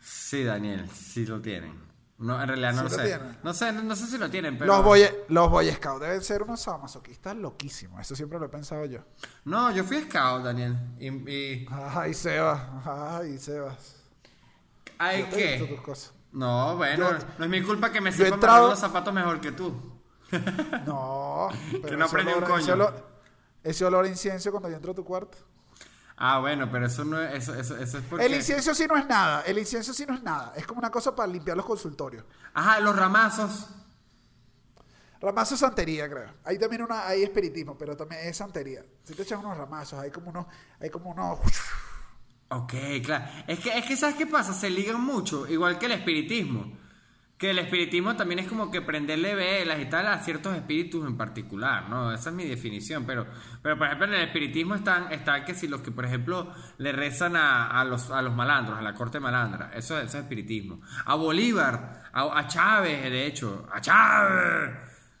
Sí, 0.00 0.42
Daniel, 0.44 0.88
sí 0.90 1.24
lo 1.26 1.40
tienen. 1.40 1.93
No, 2.24 2.40
en 2.40 2.48
realidad 2.48 2.72
no 2.72 2.88
Sí 2.88 2.96
lo 2.96 3.02
sé. 3.02 3.06
tienen. 3.08 3.38
No 3.42 3.52
sé, 3.54 3.72
no, 3.72 3.82
no 3.82 3.94
sé 3.96 4.06
si 4.06 4.16
lo 4.18 4.30
tienen, 4.30 4.56
pero. 4.56 4.74
Los, 4.74 4.84
boy, 4.84 5.06
los 5.28 5.50
boy 5.50 5.70
scouts 5.72 6.00
deben 6.00 6.22
ser 6.22 6.42
unos 6.42 6.60
sadomasoquistas 6.60 7.36
loquísimos. 7.36 8.00
Eso 8.00 8.16
siempre 8.16 8.38
lo 8.38 8.46
he 8.46 8.48
pensado 8.48 8.84
yo. 8.86 9.00
No, 9.44 9.70
yo 9.72 9.84
fui 9.84 10.00
scout, 10.02 10.42
Daniel. 10.42 10.76
Y. 10.98 11.08
y... 11.30 11.66
Ay, 11.70 12.14
Sebas. 12.14 12.60
Ay, 12.86 13.38
Sebas. 13.38 13.96
¿Ay 14.98 15.22
Yo 15.30 15.36
qué? 15.36 15.66
tus 15.68 15.80
cosas. 15.82 16.14
No, 16.32 16.76
bueno, 16.76 17.10
Yo- 17.12 17.18
no 17.38 17.44
es 17.44 17.50
mi 17.50 17.62
culpa 17.62 17.92
que 17.92 18.00
me 18.00 18.10
yo 18.10 18.22
he 18.22 18.26
sepa 18.26 18.34
entrado- 18.36 18.70
los 18.70 18.78
zapatos 18.78 19.12
mejor 19.12 19.40
que 19.40 19.52
tú. 19.52 19.92
No. 20.86 21.48
pero 21.82 21.96
no 21.96 22.04
ese 22.06 22.16
aprendí 22.16 22.32
un 22.32 22.40
coño. 22.44 22.58
Ese 22.58 22.72
olor, 22.72 23.06
ese 23.62 23.84
olor 23.84 24.04
a 24.04 24.08
incienso 24.08 24.50
cuando 24.50 24.68
yo 24.68 24.76
entro 24.76 24.92
a 24.92 24.94
tu 24.94 25.04
cuarto. 25.04 25.36
Ah, 26.16 26.38
bueno, 26.38 26.70
pero 26.70 26.86
eso 26.86 27.04
no 27.04 27.20
es. 27.20 27.42
Eso, 27.42 27.54
eso, 27.54 27.76
eso 27.76 27.98
es 27.98 28.04
porque. 28.04 28.24
El 28.26 28.34
incienso 28.34 28.74
sí 28.74 28.86
no 28.86 28.96
es 28.96 29.06
nada. 29.06 29.42
El 29.42 29.58
incienso 29.58 29.92
sí 29.92 30.06
no 30.06 30.14
es 30.14 30.22
nada. 30.22 30.52
Es 30.56 30.66
como 30.66 30.78
una 30.78 30.90
cosa 30.90 31.14
para 31.14 31.30
limpiar 31.30 31.56
los 31.56 31.66
consultorios. 31.66 32.24
Ajá, 32.52 32.80
los 32.80 32.94
ramazos. 32.96 33.68
Ramazo 35.20 35.54
es 35.54 35.60
santería, 35.60 36.08
creo. 36.08 36.30
Hay 36.44 36.58
también 36.58 36.82
una, 36.82 37.06
hay 37.06 37.22
espiritismo, 37.22 37.78
pero 37.78 37.96
también 37.96 38.20
es 38.26 38.36
santería. 38.36 38.84
Si 39.04 39.14
te 39.14 39.22
echas 39.22 39.38
unos 39.38 39.56
ramazos, 39.56 39.98
hay 39.98 40.10
como 40.10 40.28
unos, 40.30 40.46
hay 40.78 40.90
como 40.90 41.10
unos. 41.10 41.38
Ok, 42.50 42.74
claro. 43.02 43.24
Es 43.46 43.58
que, 43.58 43.76
es 43.76 43.86
que, 43.86 43.96
¿sabes 43.96 44.16
qué 44.16 44.26
pasa? 44.26 44.52
Se 44.52 44.68
ligan 44.68 45.00
mucho, 45.00 45.48
igual 45.48 45.78
que 45.78 45.86
el 45.86 45.92
espiritismo. 45.92 46.83
Que 47.36 47.50
el 47.50 47.58
espiritismo 47.58 48.14
también 48.14 48.38
es 48.38 48.46
como 48.48 48.70
que 48.70 48.80
prenderle 48.80 49.34
velas 49.34 49.80
y 49.80 49.86
tal 49.86 50.06
a 50.06 50.20
ciertos 50.20 50.54
espíritus 50.54 51.04
en 51.04 51.16
particular, 51.16 51.88
¿no? 51.90 52.12
Esa 52.12 52.30
es 52.30 52.36
mi 52.36 52.44
definición. 52.44 53.04
Pero, 53.06 53.26
pero 53.60 53.76
por 53.76 53.88
ejemplo, 53.88 54.06
en 54.06 54.14
el 54.14 54.22
espiritismo 54.22 54.76
están, 54.76 55.12
está 55.12 55.44
que 55.44 55.52
si 55.54 55.66
los 55.66 55.80
que, 55.82 55.90
por 55.90 56.04
ejemplo, 56.04 56.52
le 56.78 56.92
rezan 56.92 57.34
a, 57.34 57.80
a 57.80 57.84
los, 57.84 58.10
a 58.12 58.22
los 58.22 58.34
malandros, 58.34 58.78
a 58.78 58.82
la 58.82 58.94
corte 58.94 59.18
malandra, 59.18 59.72
eso, 59.74 59.98
eso 59.98 60.16
es 60.18 60.22
espiritismo. 60.22 60.80
A 61.06 61.16
Bolívar, 61.16 62.04
a, 62.12 62.38
a 62.38 62.46
Chávez, 62.46 63.02
de 63.02 63.26
hecho, 63.26 63.66
a 63.72 63.80
Chávez, 63.80 64.70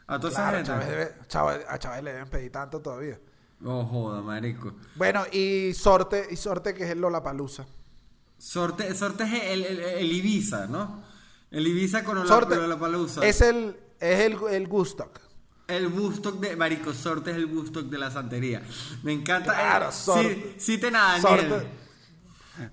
a 0.06 0.20
toda 0.20 0.32
Claro. 0.32 0.62
Chávez 0.62 0.88
debe- 0.88 1.26
Chávez- 1.26 1.66
a 1.68 1.78
Chávez 1.80 2.04
le 2.04 2.12
deben 2.12 2.28
pedir 2.30 2.52
tanto 2.52 2.80
todavía. 2.80 3.18
Oh, 3.64 3.84
joda, 3.84 4.22
marico. 4.22 4.74
Bueno, 4.94 5.24
y 5.32 5.74
sorte, 5.74 6.28
y 6.30 6.36
sorte 6.36 6.74
que 6.74 6.84
es 6.84 6.90
el 6.90 7.00
Lollapalooza. 7.00 7.66
Sorte, 8.38 8.94
sorte 8.94 9.24
es 9.24 9.32
el, 9.52 9.64
el, 9.64 9.80
el 9.80 10.12
Ibiza, 10.12 10.66
¿no? 10.68 11.02
El 11.54 11.66
Ibiza 11.68 12.02
con 12.02 12.18
palusa. 12.78 13.24
es 13.24 13.40
el, 13.40 13.76
es 14.00 14.20
el, 14.20 14.36
el 14.50 14.66
Gustock. 14.66 15.20
El 15.68 15.88
Bustock 15.88 16.40
de 16.40 16.56
Marico 16.56 16.92
Sorte 16.92 17.30
es 17.30 17.36
el 17.36 17.46
Bustock 17.46 17.86
de 17.86 17.96
la 17.96 18.10
santería. 18.10 18.60
Me 19.02 19.12
encanta. 19.12 19.54
Claro, 19.54 19.92
Sorte. 19.92 20.56
sí, 20.58 20.72
citen 20.72 20.96
a 20.96 21.18
Daniel. 21.18 21.48
Sorte. 21.48 21.66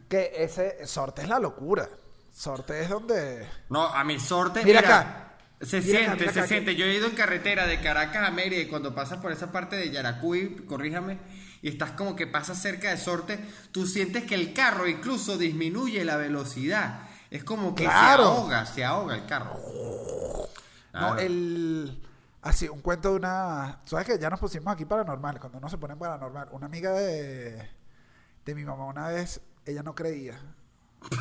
Que 0.09 0.31
ese 0.37 0.85
sorte 0.85 1.21
es 1.21 1.29
la 1.29 1.39
locura. 1.39 1.87
Sorte 2.33 2.81
es 2.81 2.89
donde. 2.89 3.47
No, 3.69 3.85
a 3.85 4.03
mi 4.03 4.19
Sorte. 4.19 4.63
Mira 4.65 4.81
Mira, 4.81 4.99
acá. 4.99 5.37
Se 5.61 5.79
Mira 5.79 5.99
acá, 5.99 6.05
siente, 6.05 6.19
mira 6.21 6.33
se 6.33 6.39
acá. 6.39 6.47
siente. 6.47 6.75
Yo 6.75 6.85
he 6.85 6.95
ido 6.95 7.07
en 7.07 7.15
carretera 7.15 7.67
de 7.67 7.79
Caracas 7.81 8.27
a 8.27 8.31
Mérida 8.31 8.61
y 8.61 8.67
cuando 8.67 8.95
pasas 8.95 9.19
por 9.19 9.31
esa 9.31 9.51
parte 9.51 9.75
de 9.75 9.91
Yaracuy, 9.91 10.65
corríjame, 10.67 11.19
y 11.61 11.69
estás 11.69 11.91
como 11.91 12.15
que 12.15 12.25
pasas 12.25 12.59
cerca 12.59 12.89
de 12.89 12.97
Sorte, 12.97 13.39
tú 13.71 13.85
sientes 13.85 14.23
que 14.23 14.33
el 14.35 14.53
carro 14.53 14.87
incluso 14.87 15.37
disminuye 15.37 16.03
la 16.03 16.17
velocidad. 16.17 17.07
Es 17.31 17.43
como 17.43 17.73
que 17.73 17.85
Claro. 17.85 18.23
se 18.25 18.29
ahoga, 18.29 18.65
se 18.67 18.85
ahoga 18.85 19.15
el 19.15 19.25
carro. 19.25 19.57
No, 20.93 21.17
el. 21.17 22.01
Así, 22.41 22.67
un 22.67 22.81
cuento 22.81 23.09
de 23.11 23.15
una. 23.15 23.79
¿Sabes 23.85 24.05
que 24.05 24.19
Ya 24.19 24.29
nos 24.29 24.39
pusimos 24.39 24.73
aquí 24.73 24.85
paranormal. 24.85 25.39
Cuando 25.39 25.57
uno 25.57 25.69
se 25.69 25.77
pone 25.77 25.95
paranormal. 25.95 26.49
Una 26.51 26.65
amiga 26.67 26.91
de. 26.91 27.69
De 28.45 28.55
mi 28.55 28.65
mamá 28.65 28.85
una 28.85 29.07
vez, 29.07 29.39
ella 29.65 29.81
no 29.83 29.95
creía. 29.95 30.39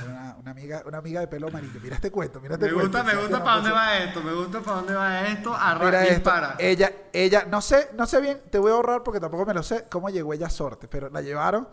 Una, 0.04 0.36
una 0.38 0.50
amiga, 0.50 0.82
una 0.84 0.98
amiga 0.98 1.20
de 1.20 1.28
pelo 1.28 1.48
amarillo. 1.48 1.78
Mira 1.82 1.94
este 1.94 2.11
cuento, 2.11 2.40
mira 2.40 2.54
este 2.54 2.66
Me 2.66 2.72
cuento. 2.72 2.88
gusta, 2.98 3.02
me 3.04 3.12
¿sabes 3.12 3.28
gusta 3.28 3.44
para 3.44 3.56
no 3.56 3.62
dónde 3.62 3.70
va 3.76 3.98
esto, 3.98 4.22
me 4.22 4.32
gusta 4.32 4.61
para 4.61 4.76
dónde 4.78 4.94
va 4.94 5.26
esto. 5.28 5.54
Arra, 5.54 5.84
Mira 5.86 6.02
esto. 6.02 6.14
dispara. 6.14 6.56
Ella, 6.58 6.92
ella, 7.12 7.44
no 7.48 7.62
sé, 7.62 7.90
no 7.96 8.04
sé 8.06 8.20
bien, 8.20 8.42
te 8.50 8.58
voy 8.58 8.72
a 8.72 8.74
ahorrar 8.74 9.02
porque 9.02 9.20
tampoco 9.20 9.46
me 9.46 9.54
lo 9.54 9.62
sé 9.62 9.86
cómo 9.90 10.11
llegó 10.11 10.34
ella 10.34 10.48
a 10.48 10.50
sorte, 10.50 10.86
pero 10.88 11.08
la 11.08 11.22
llevaron, 11.22 11.66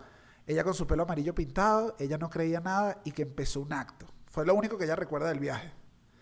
ella 0.46 0.64
con 0.64 0.72
su 0.74 0.86
pelo 0.86 1.02
amarillo 1.02 1.34
pintado, 1.34 1.96
ella 1.98 2.16
no 2.16 2.30
creía 2.30 2.60
nada 2.60 2.98
y 3.04 3.12
que 3.12 3.22
empezó 3.22 3.60
un 3.60 3.72
acto. 3.74 4.06
Fue 4.38 4.46
lo 4.46 4.54
único 4.54 4.78
que 4.78 4.84
ella 4.84 4.94
recuerda 4.94 5.30
del 5.30 5.40
viaje. 5.40 5.72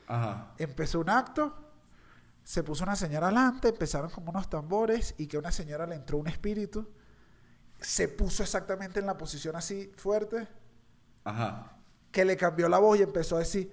Ajá. 0.06 0.54
Empezó 0.56 1.00
un 1.00 1.10
acto, 1.10 1.54
se 2.42 2.62
puso 2.62 2.82
una 2.82 2.96
señora 2.96 3.26
adelante, 3.26 3.68
empezaron 3.68 4.08
como 4.08 4.30
unos 4.30 4.48
tambores 4.48 5.14
y 5.18 5.26
que 5.26 5.36
a 5.36 5.40
una 5.40 5.52
señora 5.52 5.86
le 5.86 5.96
entró 5.96 6.16
un 6.16 6.26
espíritu, 6.26 6.90
se 7.78 8.08
puso 8.08 8.42
exactamente 8.42 9.00
en 9.00 9.04
la 9.04 9.18
posición 9.18 9.54
así 9.54 9.92
fuerte, 9.98 10.48
Ajá. 11.24 11.76
que 12.10 12.24
le 12.24 12.38
cambió 12.38 12.70
la 12.70 12.78
voz 12.78 12.98
y 13.00 13.02
empezó 13.02 13.36
a 13.36 13.40
decir, 13.40 13.70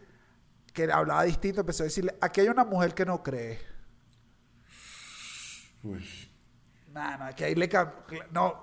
que 0.74 0.92
hablaba 0.92 1.24
distinto, 1.24 1.62
empezó 1.62 1.84
a 1.84 1.86
decirle, 1.86 2.14
aquí 2.20 2.42
hay 2.42 2.50
una 2.50 2.66
mujer 2.66 2.94
que 2.94 3.06
no 3.06 3.24
cree. 3.24 3.62
Uy. 5.84 6.06
No, 6.92 7.18
no, 7.18 7.34
que 7.34 7.46
ahí 7.46 7.56
le 7.56 7.70
cambió. 7.70 8.26
No, 8.30 8.62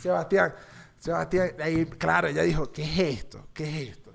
Sebastián, 0.00 0.52
Sebastián, 0.98 1.52
ahí, 1.62 1.86
claro, 1.86 2.26
ella 2.26 2.42
dijo, 2.42 2.72
¿qué 2.72 2.82
es 2.82 2.98
esto? 3.20 3.46
¿Qué 3.54 3.68
es 3.68 3.90
esto? 3.90 4.05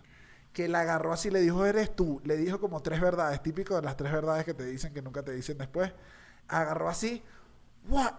Que 0.53 0.67
la 0.67 0.81
agarró 0.81 1.13
así, 1.13 1.29
le 1.29 1.39
dijo, 1.39 1.65
eres 1.65 1.95
tú. 1.95 2.21
Le 2.23 2.37
dijo 2.37 2.59
como 2.59 2.81
tres 2.81 2.99
verdades, 2.99 3.41
típico 3.41 3.75
de 3.75 3.81
las 3.81 3.95
tres 3.95 4.11
verdades 4.11 4.45
que 4.45 4.53
te 4.53 4.65
dicen 4.65 4.93
que 4.93 5.01
nunca 5.01 5.23
te 5.23 5.31
dicen 5.31 5.57
después. 5.57 5.93
Agarró 6.47 6.89
así, 6.89 7.23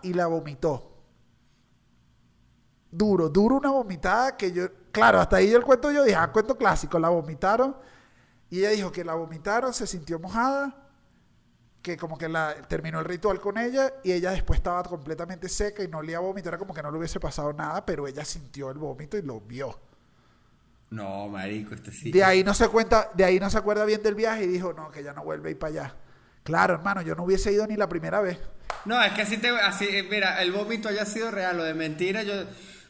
y 0.03 0.15
la 0.15 0.27
vomitó. 0.27 0.89
Duro, 2.91 3.29
duro 3.29 3.57
una 3.57 3.71
vomitada 3.71 4.37
que 4.37 4.53
yo, 4.53 4.69
claro, 4.91 5.19
hasta 5.21 5.37
ahí 5.37 5.51
yo 5.51 5.57
el 5.57 5.65
cuento 5.65 5.91
yo 5.91 6.05
dije, 6.05 6.17
ah, 6.17 6.31
cuento 6.31 6.57
clásico, 6.57 6.99
la 6.99 7.09
vomitaron. 7.09 7.77
Y 8.51 8.59
ella 8.59 8.71
dijo 8.71 8.93
que 8.93 9.05
la 9.05 9.15
vomitaron, 9.15 9.73
se 9.73 9.87
sintió 9.87 10.19
mojada, 10.19 10.91
que 11.81 11.97
como 11.97 12.19
que 12.19 12.29
la, 12.29 12.55
terminó 12.69 12.99
el 12.99 13.07
ritual 13.07 13.41
con 13.41 13.57
ella 13.57 13.95
y 14.05 14.13
ella 14.13 14.33
después 14.33 14.59
estaba 14.59 14.83
completamente 14.83 15.49
seca 15.49 15.83
y 15.83 15.89
no 15.89 15.99
olía 15.99 16.21
vómito, 16.21 16.51
era 16.51 16.59
como 16.59 16.75
que 16.75 16.83
no 16.83 16.91
le 16.91 16.99
hubiese 16.99 17.19
pasado 17.19 17.53
nada, 17.55 17.87
pero 17.87 18.07
ella 18.07 18.25
sintió 18.27 18.71
el 18.71 18.77
vómito 18.77 19.17
y 19.17 19.23
lo 19.23 19.41
vio. 19.41 19.75
No, 20.93 21.27
marico, 21.29 21.75
este 21.75 21.91
sí. 21.91 22.11
De 22.13 22.23
ahí 22.23 22.45
no 22.45 22.53
se 22.53 22.69
cuenta, 22.69 23.11
de 23.15 23.25
ahí 23.25 23.41
no 23.41 23.49
se 23.49 23.57
acuerda 23.59 23.85
bien 23.87 24.03
del 24.03 24.15
viaje 24.15 24.45
y 24.45 24.47
dijo, 24.49 24.73
no, 24.75 24.91
que 24.91 25.03
ya 25.03 25.13
no 25.15 25.25
vuelve 25.25 25.49
a 25.49 25.53
ir 25.53 25.59
para 25.59 25.71
allá. 25.73 25.95
Claro, 26.45 26.75
hermano, 26.75 27.01
yo 27.03 27.15
no 27.15 27.23
hubiese 27.25 27.51
ido 27.53 27.67
ni 27.67 27.77
la 27.77 27.89
primera 27.89 28.21
vez. 28.21 28.39
No, 28.85 29.03
es 29.03 29.13
que 29.13 29.23
así 29.23 29.39
te. 29.39 29.49
Así, 29.49 29.87
eh, 29.89 30.03
mira, 30.11 30.43
el 30.43 30.53
vómito 30.53 30.89
haya 30.89 31.05
sido 31.07 31.31
real 31.31 31.59
o 31.61 31.65
de 31.65 31.73
mentira. 31.73 32.23
Yo. 32.25 32.35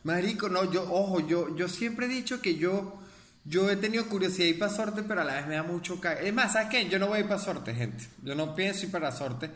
Marico, 0.05 0.49
no, 0.49 0.71
yo. 0.73 0.83
Ojo, 0.91 1.21
yo, 1.21 1.55
yo 1.55 1.69
siempre 1.69 2.07
he 2.07 2.09
dicho 2.09 2.41
que 2.41 2.57
yo. 2.57 2.99
Yo 3.45 3.69
he 3.71 3.77
tenido 3.77 4.07
curiosidad 4.09 4.47
ir 4.47 4.59
para 4.59 4.73
sorte, 4.73 5.03
pero 5.03 5.21
a 5.21 5.25
la 5.25 5.35
vez 5.35 5.47
me 5.49 5.55
da 5.57 5.63
mucho 5.65 6.01
ca- 6.01 6.15
Es 6.15 6.33
más, 6.33 6.53
¿sabes 6.55 6.69
qué? 6.71 6.89
Yo 6.89 6.99
no 6.99 7.09
voy 7.09 7.19
a 7.19 7.21
ir 7.21 7.29
para 7.29 7.41
sorte, 7.41 7.75
gente. 7.75 8.05
Yo 8.23 8.35
no 8.35 8.55
pienso 8.55 8.87
ir 8.87 8.91
para 8.93 9.13
sorte. 9.13 9.51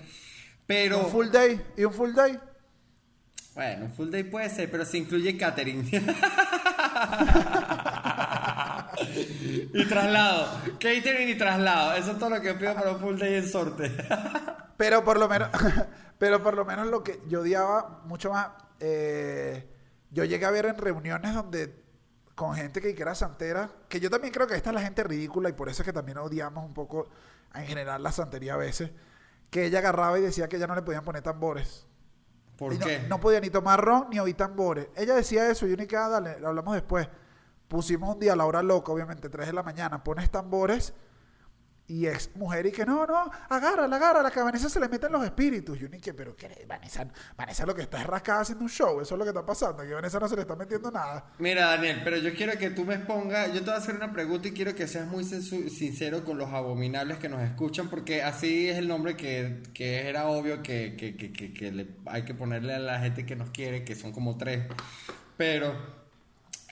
Pero. 0.67 1.01
Un 1.05 1.11
full 1.11 1.29
day 1.31 1.61
y 1.77 1.85
un 1.85 1.93
full 1.93 2.13
day. 2.13 2.39
Bueno, 3.55 3.87
un 3.87 3.93
full 3.93 4.11
day 4.11 4.25
puede 4.25 4.51
ser, 4.51 4.71
pero 4.71 4.85
se 4.85 4.99
incluye 4.99 5.37
catering. 5.39 5.89
y 9.17 9.85
traslado. 9.87 10.47
Catering 10.79 11.29
y 11.29 11.35
traslado. 11.37 11.95
Eso 11.95 12.13
es 12.13 12.19
todo 12.19 12.31
lo 12.31 12.41
que 12.41 12.55
pido 12.55 12.75
para 12.75 12.93
un 12.93 13.01
full 13.01 13.17
day 13.19 13.35
en 13.35 13.49
sorte. 13.49 13.91
Pero 14.77 15.03
por 15.05 15.19
lo 15.19 15.27
menos, 15.29 15.49
pero 16.19 16.43
por 16.43 16.55
lo 16.55 16.65
menos 16.67 16.87
lo 16.89 17.03
que 17.03 17.19
yo 17.29 17.41
odiaba 17.41 18.03
mucho 18.05 18.31
más, 18.31 18.49
eh, 18.79 19.67
yo 20.11 20.25
llegué 20.25 20.45
a 20.45 20.51
ver 20.51 20.67
en 20.67 20.77
reuniones 20.77 21.33
donde 21.35 21.83
con 22.35 22.55
gente 22.55 22.83
que 22.83 22.95
era 23.01 23.15
santera, 23.15 23.71
que 23.89 24.01
yo 24.01 24.11
también 24.11 24.35
creo 24.35 24.47
que 24.47 24.55
esta 24.55 24.69
es 24.69 24.75
la 24.75 24.83
gente 24.83 25.03
ridícula 25.03 25.49
y 25.49 25.55
por 25.55 25.71
eso 25.71 25.81
es 25.83 25.87
que 25.87 25.95
también 25.95 26.19
odiamos 26.19 26.63
un 26.63 26.75
poco 26.75 27.09
en 27.55 27.65
general 27.67 28.03
la 28.03 28.13
santería 28.13 28.53
a 28.53 28.59
veces, 28.59 28.91
que 29.49 29.65
ella 29.65 29.79
agarraba 29.79 30.19
y 30.19 30.23
decía 30.23 30.47
que 30.47 30.59
ya 30.59 30.67
no 30.67 30.75
le 30.75 30.83
podían 30.83 31.05
poner 31.05 31.23
tambores. 31.23 31.87
¿Por 32.59 32.75
Y 32.75 32.79
no- 32.79 32.85
qué? 32.87 32.99
No, 33.09 33.19
podía 33.19 33.41
ni 33.41 33.49
tomar 33.49 33.83
ron 33.83 34.09
ni 34.11 34.19
oír 34.19 34.37
tambores. 34.37 34.89
Ella 34.95 35.15
decía 35.15 35.51
eso 35.51 35.67
y 35.67 35.71
yo 35.71 35.77
ni 35.79 35.87
que, 35.87 35.97
ah, 35.97 36.09
dale, 36.09 36.39
lo 36.39 36.49
hablamos 36.49 36.75
después. 36.75 37.09
Pusimos 37.69 38.15
un 38.15 38.21
día 38.21 38.33
a 38.35 38.37
la 38.37 38.47
hora 38.47 38.63
loca, 38.63 38.93
obviamente, 38.93 39.29
3 39.29 39.47
de 39.49 39.53
la 39.53 39.63
mañana, 39.63 40.03
pones 40.05 40.31
tambores 40.31 40.95
y 41.89 42.09
ex 42.09 42.35
mujer 42.35 42.67
y 42.67 42.73
que 42.73 42.85
no, 42.85 43.07
no, 43.07 43.31
agárrala, 43.49 43.95
agárrala, 43.95 44.29
que 44.33 44.41
a 44.41 44.43
Vanessa 44.43 44.69
se 44.69 44.81
le 44.81 44.89
meten 44.89 45.13
los 45.13 45.25
espíritus. 45.25 45.79
Yo 45.79 45.89
ni 45.89 46.01
que, 46.01 46.13
pero 46.15 46.35
¿qué? 46.35 46.65
Vanessa, 46.69 47.07
Vanessa 47.37 47.65
lo 47.65 47.77
que 47.77 47.83
está 47.83 48.01
es 48.01 48.07
rascada 48.09 48.41
haciendo 48.41 48.65
un 48.65 48.71
show, 48.71 49.01
eso 49.01 49.15
es 49.15 49.19
lo 49.21 49.25
que 49.25 49.31
está 49.31 49.47
pasando, 49.47 49.85
que 49.85 49.93
a 49.93 49.95
Vanessa 49.95 50.19
no 50.19 50.27
se 50.29 50.35
le 50.35 50.43
está 50.43 50.57
metiendo 50.57 50.91
nada. 50.91 51.27
Mira, 51.39 51.67
Daniel, 51.67 52.01
pero 52.03 52.17
yo 52.17 52.35
quiero 52.35 52.59
que 52.59 52.71
tú 52.71 52.85
me 52.85 52.95
expongas, 52.97 53.49
yo 53.53 53.61
te 53.61 53.67
voy 53.67 53.75
a 53.75 53.77
hacer 53.77 53.95
una 53.95 54.13
pregunta 54.13 54.49
y 54.49 54.53
quiero 54.53 54.75
que 54.75 54.89
seas 54.89 55.07
muy 55.07 55.23
sincero 55.23 56.25
con 56.25 56.39
los 56.39 56.53
abominables 56.53 57.19
que 57.19 57.29
nos 57.29 57.41
escuchan, 57.43 57.89
porque 57.89 58.21
así 58.25 58.69
es 58.69 58.79
el 58.79 58.89
nombre 58.89 59.17
que, 59.17 59.63
que 59.73 60.09
era 60.09 60.27
obvio 60.27 60.65
que, 60.65 60.97
que, 60.99 61.17
que, 61.17 61.33
que- 61.33 61.53
que 61.53 61.95
hay 62.07 62.25
que 62.25 62.35
ponerle 62.35 62.75
a 62.75 62.79
la 62.81 62.99
gente 62.99 63.25
que 63.25 63.37
nos 63.37 63.51
quiere, 63.51 63.85
que 63.85 63.95
son 63.95 64.11
como 64.11 64.37
tres. 64.37 64.67
Pero, 65.37 65.73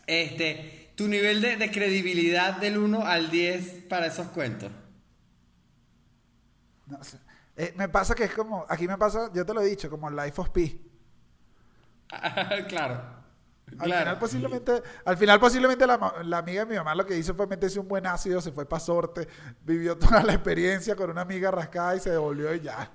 este, 0.09 0.84
tu 0.95 1.09
nivel 1.09 1.41
de, 1.41 1.57
de 1.57 1.71
credibilidad 1.71 2.57
del 2.57 2.79
1 2.79 3.07
al 3.07 3.31
10 3.31 3.85
para 3.89 4.07
esos 4.07 4.29
cuentos. 4.29 4.71
No 6.87 7.03
sé. 7.03 7.19
Eh, 7.57 7.73
me 7.77 7.89
pasa 7.89 8.15
que 8.15 8.25
es 8.25 8.35
como, 8.35 8.67
aquí 8.69 8.89
me 8.89 8.99
pasa, 8.99 9.31
yo 9.33 9.47
te 9.47 9.55
lo 9.55 9.61
he 9.61 9.67
dicho, 9.67 9.89
como 9.89 10.11
Life 10.11 10.41
of 10.41 10.51
Pi. 10.51 10.81
claro. 12.69 13.25
Al 13.79 13.87
claro. 13.87 14.01
final 14.01 14.19
posiblemente, 14.19 14.83
al 15.05 15.17
final 15.17 15.41
posiblemente 15.41 15.87
la, 15.87 16.15
la 16.25 16.39
amiga 16.39 16.65
de 16.65 16.71
mi 16.71 16.77
mamá 16.77 16.95
lo 16.95 17.07
que 17.07 17.17
hizo 17.17 17.35
fue 17.35 17.47
meterse 17.47 17.81
un 17.81 17.89
buen 17.89 18.07
ácido, 18.07 18.41
se 18.41 18.53
fue 18.53 18.67
para 18.67 18.81
sorte, 18.81 19.27
vivió 19.63 19.97
toda 19.99 20.23
la 20.23 20.35
experiencia 20.35 20.95
con 20.95 21.11
una 21.11 21.23
amiga 21.23 21.51
rascada 21.51 21.97
y 21.97 22.01
se 22.01 22.11
devolvió 22.11 22.55
y 22.55 22.61
ya. 22.61 22.91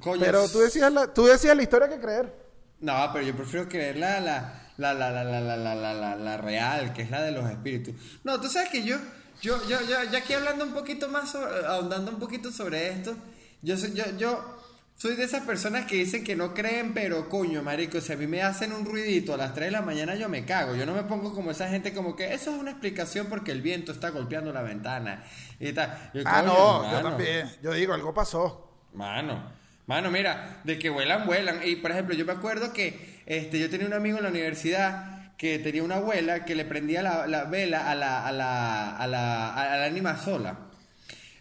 Coño, 0.00 0.20
Pero 0.20 0.48
tú 0.48 0.58
decías 0.58 0.92
la, 0.92 1.12
tú 1.12 1.24
decías 1.24 1.56
la 1.56 1.62
historia 1.62 1.88
que 1.88 1.98
creer. 1.98 2.34
No, 2.80 3.10
pero 3.12 3.24
yo 3.24 3.34
prefiero 3.34 3.68
creer 3.68 3.96
la, 3.96 4.65
la, 4.78 4.92
la, 4.94 5.10
la, 5.10 5.24
la, 5.24 5.40
la, 5.40 5.56
la, 5.56 5.74
la, 5.74 5.94
la, 5.94 6.16
la, 6.16 6.36
real, 6.36 6.92
que 6.92 7.02
es 7.02 7.10
la 7.10 7.22
de 7.22 7.32
los 7.32 7.48
espíritus. 7.50 7.94
No, 8.24 8.40
tú 8.40 8.48
sabes 8.48 8.68
que 8.70 8.82
yo, 8.84 8.96
yo, 9.42 9.58
yo, 9.68 9.78
yo, 9.82 10.02
ya 10.10 10.18
aquí 10.18 10.32
hablando 10.34 10.64
un 10.64 10.72
poquito 10.74 11.08
más, 11.08 11.30
sobre- 11.32 11.66
ahondando 11.66 12.10
un 12.10 12.18
poquito 12.18 12.50
sobre 12.52 12.88
esto, 12.90 13.16
yo 13.62 13.76
soy, 13.76 13.92
yo, 13.94 14.04
yo 14.18 14.56
soy 14.96 15.14
de 15.16 15.24
esas 15.24 15.42
personas 15.44 15.84
que 15.86 15.96
dicen 15.96 16.24
que 16.24 16.36
no 16.36 16.54
creen, 16.54 16.94
pero 16.94 17.28
coño, 17.28 17.62
marico, 17.62 18.00
si 18.00 18.12
a 18.12 18.16
mí 18.16 18.26
me 18.26 18.42
hacen 18.42 18.72
un 18.72 18.84
ruidito 18.86 19.34
a 19.34 19.36
las 19.36 19.52
3 19.54 19.66
de 19.66 19.70
la 19.72 19.82
mañana, 19.82 20.14
yo 20.14 20.28
me 20.28 20.44
cago. 20.46 20.74
Yo 20.74 20.86
no 20.86 20.94
me 20.94 21.02
pongo 21.02 21.34
como 21.34 21.50
esa 21.50 21.68
gente 21.68 21.92
como 21.92 22.16
que 22.16 22.32
eso 22.32 22.50
es 22.54 22.58
una 22.58 22.70
explicación 22.70 23.26
porque 23.26 23.52
el 23.52 23.60
viento 23.62 23.92
está 23.92 24.08
golpeando 24.10 24.52
la 24.54 24.62
ventana 24.62 25.22
y 25.60 25.72
tal. 25.72 26.10
Yo, 26.14 26.22
Ah, 26.24 26.40
coño, 26.42 26.52
no, 26.54 26.82
yo 26.82 26.96
hermano. 26.98 27.08
también. 27.16 27.50
Yo 27.62 27.72
digo, 27.72 27.92
algo 27.92 28.14
pasó. 28.14 28.72
Mano, 28.94 29.52
mano, 29.86 30.10
mira, 30.10 30.60
de 30.64 30.78
que 30.78 30.88
vuelan, 30.88 31.26
vuelan. 31.26 31.60
Y 31.62 31.76
por 31.76 31.90
ejemplo, 31.90 32.14
yo 32.14 32.24
me 32.24 32.32
acuerdo 32.32 32.72
que 32.72 33.15
este, 33.26 33.58
yo 33.58 33.68
tenía 33.68 33.86
un 33.86 33.92
amigo 33.92 34.18
en 34.18 34.24
la 34.24 34.30
universidad 34.30 35.34
que 35.36 35.58
tenía 35.58 35.82
una 35.82 35.96
abuela 35.96 36.44
que 36.44 36.54
le 36.54 36.64
prendía 36.64 37.02
la, 37.02 37.26
la 37.26 37.44
vela 37.44 37.90
a 37.90 37.94
la, 37.94 38.26
a 38.26 38.32
la, 38.32 38.96
a 38.96 39.06
la, 39.06 39.54
a 39.54 39.76
la 39.76 39.84
ánima 39.84 40.16
sola. 40.16 40.58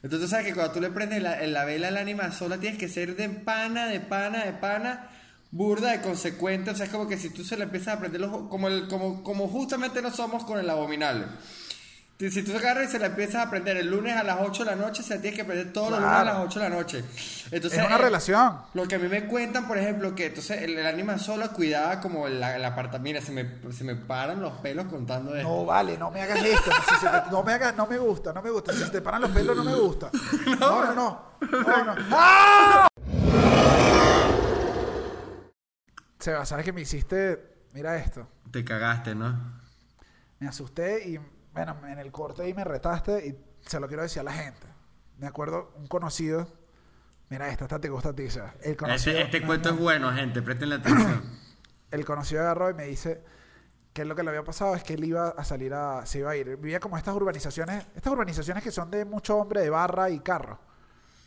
Entonces, 0.03 0.29
sabes 0.29 0.47
que 0.47 0.53
cuando 0.53 0.73
tú 0.73 0.81
le 0.81 0.89
prendes 0.89 1.21
la, 1.21 1.41
la 1.47 1.65
vela 1.65 1.88
a 1.88 1.91
la 1.91 2.01
ánima 2.01 2.31
sola, 2.31 2.59
tienes 2.59 2.77
que 2.77 2.89
ser 2.89 3.15
de 3.15 3.29
pana, 3.29 3.88
de 3.88 3.99
pana, 4.01 4.43
de 4.45 4.53
pana, 4.53 5.09
burda, 5.51 5.91
de 5.91 6.01
consecuente. 6.01 6.71
O 6.71 6.75
sea, 6.75 6.86
es 6.86 6.91
como 6.91 7.07
que 7.07 7.17
si 7.17 7.29
tú 7.29 7.43
se 7.43 7.57
le 7.57 7.63
empiezas 7.63 7.95
a 7.95 7.99
prender 7.99 8.21
los 8.21 8.49
como, 8.49 8.67
el, 8.67 8.88
como, 8.88 9.23
como 9.23 9.47
justamente 9.47 10.01
no 10.01 10.11
somos 10.11 10.43
con 10.43 10.59
el 10.59 10.69
abominable. 10.69 11.25
Si 12.18 12.43
tú 12.43 12.55
agarras 12.55 12.88
y 12.88 12.91
se 12.93 12.97
la 12.97 13.07
empiezas 13.07 13.45
a 13.45 13.49
prender 13.49 13.76
el 13.76 13.91
lunes 13.91 14.16
a 14.16 14.24
las 14.24 14.38
8 14.39 14.63
de 14.63 14.72
la 14.72 14.78
noche, 14.78 15.03
se 15.03 15.16
la 15.16 15.22
tienes 15.22 15.38
que 15.38 15.43
prender 15.43 15.74
todos 15.74 15.91
los 15.91 15.99
lunes 15.99 16.16
a 16.16 16.24
las 16.24 16.38
8 16.38 16.59
de 16.61 16.70
la 16.70 16.74
noche. 16.76 17.03
Entonces, 17.51 17.78
es 17.80 17.86
una 17.86 17.95
eh, 17.95 18.01
relación. 18.01 18.57
Lo 18.74 18.88
que 18.88 18.95
a 18.95 18.99
mí 18.99 19.09
me 19.09 19.28
cuentan, 19.28 19.68
por 19.68 19.78
ejemplo, 19.78 20.16
que 20.16 20.28
entonces 20.28 20.61
el, 20.61 20.78
el 20.78 21.20
sola 21.20 21.49
cuidaba 21.49 21.99
como 21.99 22.28
el, 22.28 22.41
el 22.41 22.63
apartamento. 22.63 23.03
Mira, 23.03 23.20
se 23.22 23.34
me, 23.34 23.59
se 23.74 23.84
me 23.84 23.95
paran 23.95 24.41
los 24.41 24.53
pelos 24.59 24.86
contando 24.86 25.36
esto. 25.36 25.49
No, 25.49 25.66
vale, 25.66 25.97
no 25.97 26.09
me 26.09 26.22
hagas 26.22 26.41
esto. 26.41 26.72
Si 26.88 26.95
se 26.95 27.09
te- 27.09 27.32
no 27.32 27.43
me 27.43 27.51
hagas, 27.51 27.76
no 27.76 27.86
me 27.86 27.97
gusta, 27.97 28.32
no 28.32 28.41
me 28.41 28.49
gusta. 28.49 28.72
Si 28.72 28.80
se 28.80 28.91
te 28.91 29.01
paran 29.01 29.22
los 29.22 29.32
pelos, 29.32 29.57
no 29.57 29.66
me 29.66 29.76
gusta. 29.76 30.09
No, 30.57 30.86
no, 30.86 30.93
no. 30.93 31.22
No, 31.51 31.84
no. 31.84 31.95
¡Ah! 32.11 32.88
Seba, 36.20 36.45
¿sabes 36.45 36.63
que 36.63 36.72
me 36.72 36.80
hiciste? 36.82 37.66
Mira 37.74 37.97
esto. 37.97 38.26
Te 38.51 38.63
cagaste, 38.63 39.16
¿no? 39.16 39.59
Me 40.39 40.47
asusté 40.47 41.09
y, 41.09 41.20
bueno, 41.56 41.76
en 41.88 41.99
el 41.99 42.12
corte 42.12 42.43
ahí 42.43 42.53
me 42.53 42.64
retaste 42.66 43.26
y 43.28 43.38
se 43.68 43.80
lo 43.80 43.88
quiero 43.88 44.03
decir 44.03 44.20
a 44.20 44.24
la 44.24 44.34
gente. 44.34 44.68
Me 45.18 45.28
acuerdo 45.28 45.72
un 45.78 45.88
conocido. 45.88 46.47
Mira 47.30 47.47
esta, 47.49 47.64
esta 47.66 47.80
te 47.80 47.89
gusta 47.89 48.10
a 48.10 48.14
ti. 48.14 48.28
El 48.62 48.76
conocido. 48.76 49.18
Este, 49.18 49.22
este 49.22 49.41
cuento 49.41 49.70
es 49.70 49.80
bueno, 49.80 50.12
gente, 50.12 50.41
prestenle 50.41 50.76
atención. 50.76 51.24
el 51.91 52.06
conocido 52.06 52.41
agarró 52.41 52.70
y 52.70 52.74
me 52.74 52.84
dice 52.84 53.24
que 53.93 54.03
lo 54.03 54.14
que 54.16 54.24
le 54.24 54.30
había 54.30 54.43
pasado 54.43 54.76
es 54.76 54.84
que 54.84 54.95
él 54.95 55.06
iba 55.06 55.30
a 55.30 55.43
salir 55.45 55.74
a, 55.74 56.06
se 56.06 56.20
iba 56.20 56.32
a 56.32 56.36
ir. 56.36 56.58
Vivía 56.58 56.82
como 56.82 56.97
estas 56.97 57.16
urbanizaciones, 57.16 57.88
estas 57.95 58.12
urbanizaciones 58.12 58.62
que 58.62 58.72
son 58.72 58.91
de 58.91 59.06
mucho 59.06 59.38
hombre 59.38 59.62
de 59.62 59.70
barra 59.70 60.10
y 60.10 60.20
carro. 60.20 60.60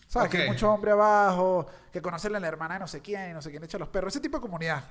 ¿Sabes? 0.07 0.31
Que 0.31 0.43
hay 0.43 0.49
mucho 0.51 0.71
hombre 0.71 0.91
abajo, 0.93 1.67
que 1.91 2.01
conocen 2.03 2.37
a 2.37 2.41
la 2.41 2.49
hermana 2.49 2.75
de 2.75 2.81
no 2.81 2.87
sé 2.87 3.01
quién 3.01 3.33
no 3.33 3.41
sé 3.43 3.51
quién 3.51 3.65
echa 3.65 3.79
los 3.79 3.89
perros. 3.89 4.13
Ese 4.13 4.21
tipo 4.21 4.37
de 4.37 4.43
comunidad. 4.43 4.85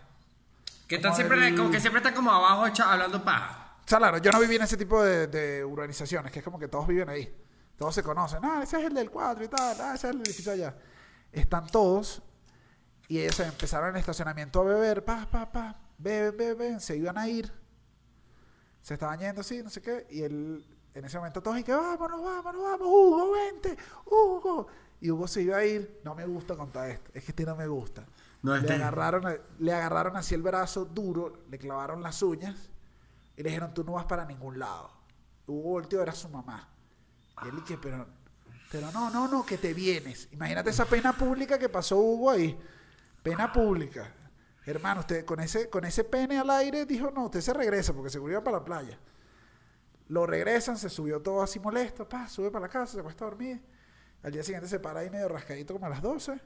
que 0.88 0.96
están 0.96 1.14
siempre, 1.16 1.48
el- 1.48 1.56
como 1.56 1.70
que 1.70 1.80
siempre 1.80 2.00
están 2.00 2.16
como 2.16 2.32
abajo 2.32 2.66
hablando 2.84 3.24
paja. 3.24 3.66
O 3.88 3.90
sea, 3.90 4.00
claro, 4.00 4.18
yo 4.18 4.32
no 4.32 4.42
viví 4.42 4.58
en 4.58 4.64
ese 4.64 4.76
tipo 4.76 5.02
de, 5.02 5.28
de 5.28 5.64
urbanizaciones, 5.64 6.30
que 6.30 6.40
es 6.40 6.44
como 6.46 6.60
que 6.60 6.68
todos 6.68 6.86
viven 6.88 7.08
ahí. 7.08 7.34
Todos 7.78 7.96
se 7.96 8.04
conocen. 8.04 8.40
Ah, 8.44 8.60
ese 8.62 8.78
es 8.82 8.86
el 8.86 8.94
del 8.94 9.10
4 9.10 9.46
y 9.46 9.48
tal. 9.48 9.78
Ah, 9.80 9.94
ese 9.96 10.10
es 10.10 10.14
el 10.14 10.22
edificio 10.24 10.52
allá. 10.52 10.76
Están 11.32 11.68
todos 11.68 12.22
y 13.08 13.20
ellos 13.20 13.40
empezaron 13.40 13.88
en 13.88 13.96
el 13.96 14.02
estacionamiento 14.02 14.60
a 14.60 14.64
beber. 14.66 15.06
Pa, 15.06 15.26
pa, 15.32 15.50
pa. 15.50 15.80
Beben, 15.98 16.36
beben. 16.36 16.80
Se 16.82 16.98
iban 16.98 17.18
a 17.18 17.30
ir. 17.30 17.50
Se 18.82 18.96
estaban 18.96 19.20
yendo 19.20 19.40
así, 19.40 19.64
no 19.64 19.70
sé 19.70 19.82
qué. 19.82 20.06
Y 20.10 20.22
él, 20.22 20.68
en 20.94 21.06
ese 21.06 21.16
momento 21.18 21.42
todos 21.42 21.58
y 21.58 21.64
que 21.64 21.72
vámonos, 21.74 22.22
vámonos, 22.22 22.62
vamos. 22.62 22.88
Hugo, 22.90 23.32
vente. 23.32 23.78
Hugo. 24.06 24.68
Y 25.00 25.12
Hugo 25.12 25.30
se 25.30 25.44
iba 25.44 25.56
a 25.56 25.64
ir. 25.66 26.02
No 26.04 26.14
me 26.14 26.26
gusta 26.26 26.58
contar 26.58 26.90
esto. 26.90 27.10
Es 27.14 27.24
que 27.24 27.32
este 27.32 27.46
no 27.46 27.56
me 27.56 27.68
gusta. 27.68 28.06
No, 28.42 28.54
le, 28.54 28.60
este- 28.60 28.74
agarraron, 28.74 29.40
le 29.60 29.72
agarraron 29.74 30.18
así 30.18 30.36
el 30.36 30.42
brazo 30.42 30.84
duro, 30.84 31.46
le 31.50 31.58
clavaron 31.58 32.04
las 32.04 32.22
uñas 32.22 32.70
y 33.38 33.44
le 33.44 33.50
dijeron, 33.50 33.74
tú 33.74 33.84
no 33.84 33.94
vas 33.94 34.06
para 34.06 34.26
ningún 34.26 34.58
lado. 34.60 34.92
Hugo 35.46 35.70
volteó, 35.70 36.02
era 36.02 36.12
su 36.12 36.28
mamá. 36.28 36.68
Y 37.44 37.50
él 37.50 37.56
dije, 37.58 37.78
pero, 37.80 38.08
pero 38.72 38.92
no, 38.92 39.12
no, 39.12 39.28
no, 39.28 39.46
que 39.46 39.60
te 39.60 39.74
vienes. 39.74 40.28
Imagínate 40.32 40.72
esa 40.72 40.86
pena 40.86 41.14
pública 41.14 41.60
que 41.60 41.70
pasó 41.70 41.98
Hugo 41.98 42.32
ahí. 42.32 42.60
Pena 43.22 43.54
pública. 43.54 44.12
Hermano, 44.66 45.02
usted 45.02 45.24
con 45.24 45.40
ese, 45.40 45.70
con 45.70 45.86
ese 45.86 46.04
pene 46.04 46.40
al 46.40 46.50
aire 46.50 46.86
dijo, 46.86 47.12
no, 47.12 47.26
usted 47.26 47.40
se 47.42 47.54
regresa 47.54 47.94
porque 47.94 48.10
seguro 48.10 48.34
iba 48.34 48.44
para 48.44 48.58
la 48.58 48.66
playa. 48.66 49.00
Lo 50.10 50.26
regresan, 50.26 50.78
se 50.78 50.90
subió 50.90 51.22
todo 51.22 51.42
así 51.42 51.60
molesto, 51.60 52.10
pa, 52.10 52.28
sube 52.28 52.50
para 52.50 52.64
la 52.64 52.70
casa, 52.70 52.94
se 52.94 53.00
acuesta 53.00 53.24
a 53.24 53.30
dormir. 53.30 53.62
Al 54.24 54.32
día 54.32 54.44
siguiente 54.44 54.68
se 54.68 54.80
para 54.80 55.02
ahí 55.02 55.10
medio 55.10 55.30
rascadito 55.30 55.74
como 55.74 55.86
a 55.86 55.90
las 55.90 56.02
12 56.02 56.42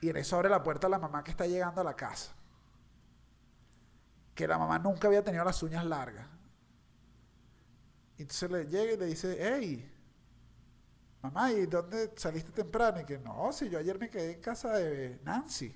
y 0.00 0.08
en 0.08 0.16
eso 0.16 0.36
abre 0.36 0.48
la 0.48 0.62
puerta 0.62 0.88
a 0.88 0.90
la 0.90 0.98
mamá 0.98 1.22
que 1.22 1.30
está 1.30 1.46
llegando 1.46 1.80
a 1.80 1.84
la 1.84 1.94
casa. 1.94 2.34
Que 4.34 4.48
la 4.48 4.58
mamá 4.58 4.78
nunca 4.78 5.08
había 5.08 5.22
tenido 5.22 5.44
las 5.44 5.62
uñas 5.62 5.84
largas. 5.84 6.26
Y 8.16 8.22
entonces 8.22 8.50
le 8.50 8.64
llega 8.66 8.92
y 8.92 8.96
le 8.96 9.06
dice, 9.06 9.36
hey, 9.40 9.92
mamá, 11.22 11.52
¿y 11.52 11.66
dónde 11.66 12.12
saliste 12.16 12.52
temprano? 12.52 13.00
Y 13.00 13.04
que 13.04 13.18
no, 13.18 13.52
si 13.52 13.68
yo 13.68 13.78
ayer 13.78 13.98
me 13.98 14.08
quedé 14.08 14.34
en 14.34 14.40
casa 14.40 14.72
de 14.72 15.20
Nancy. 15.24 15.74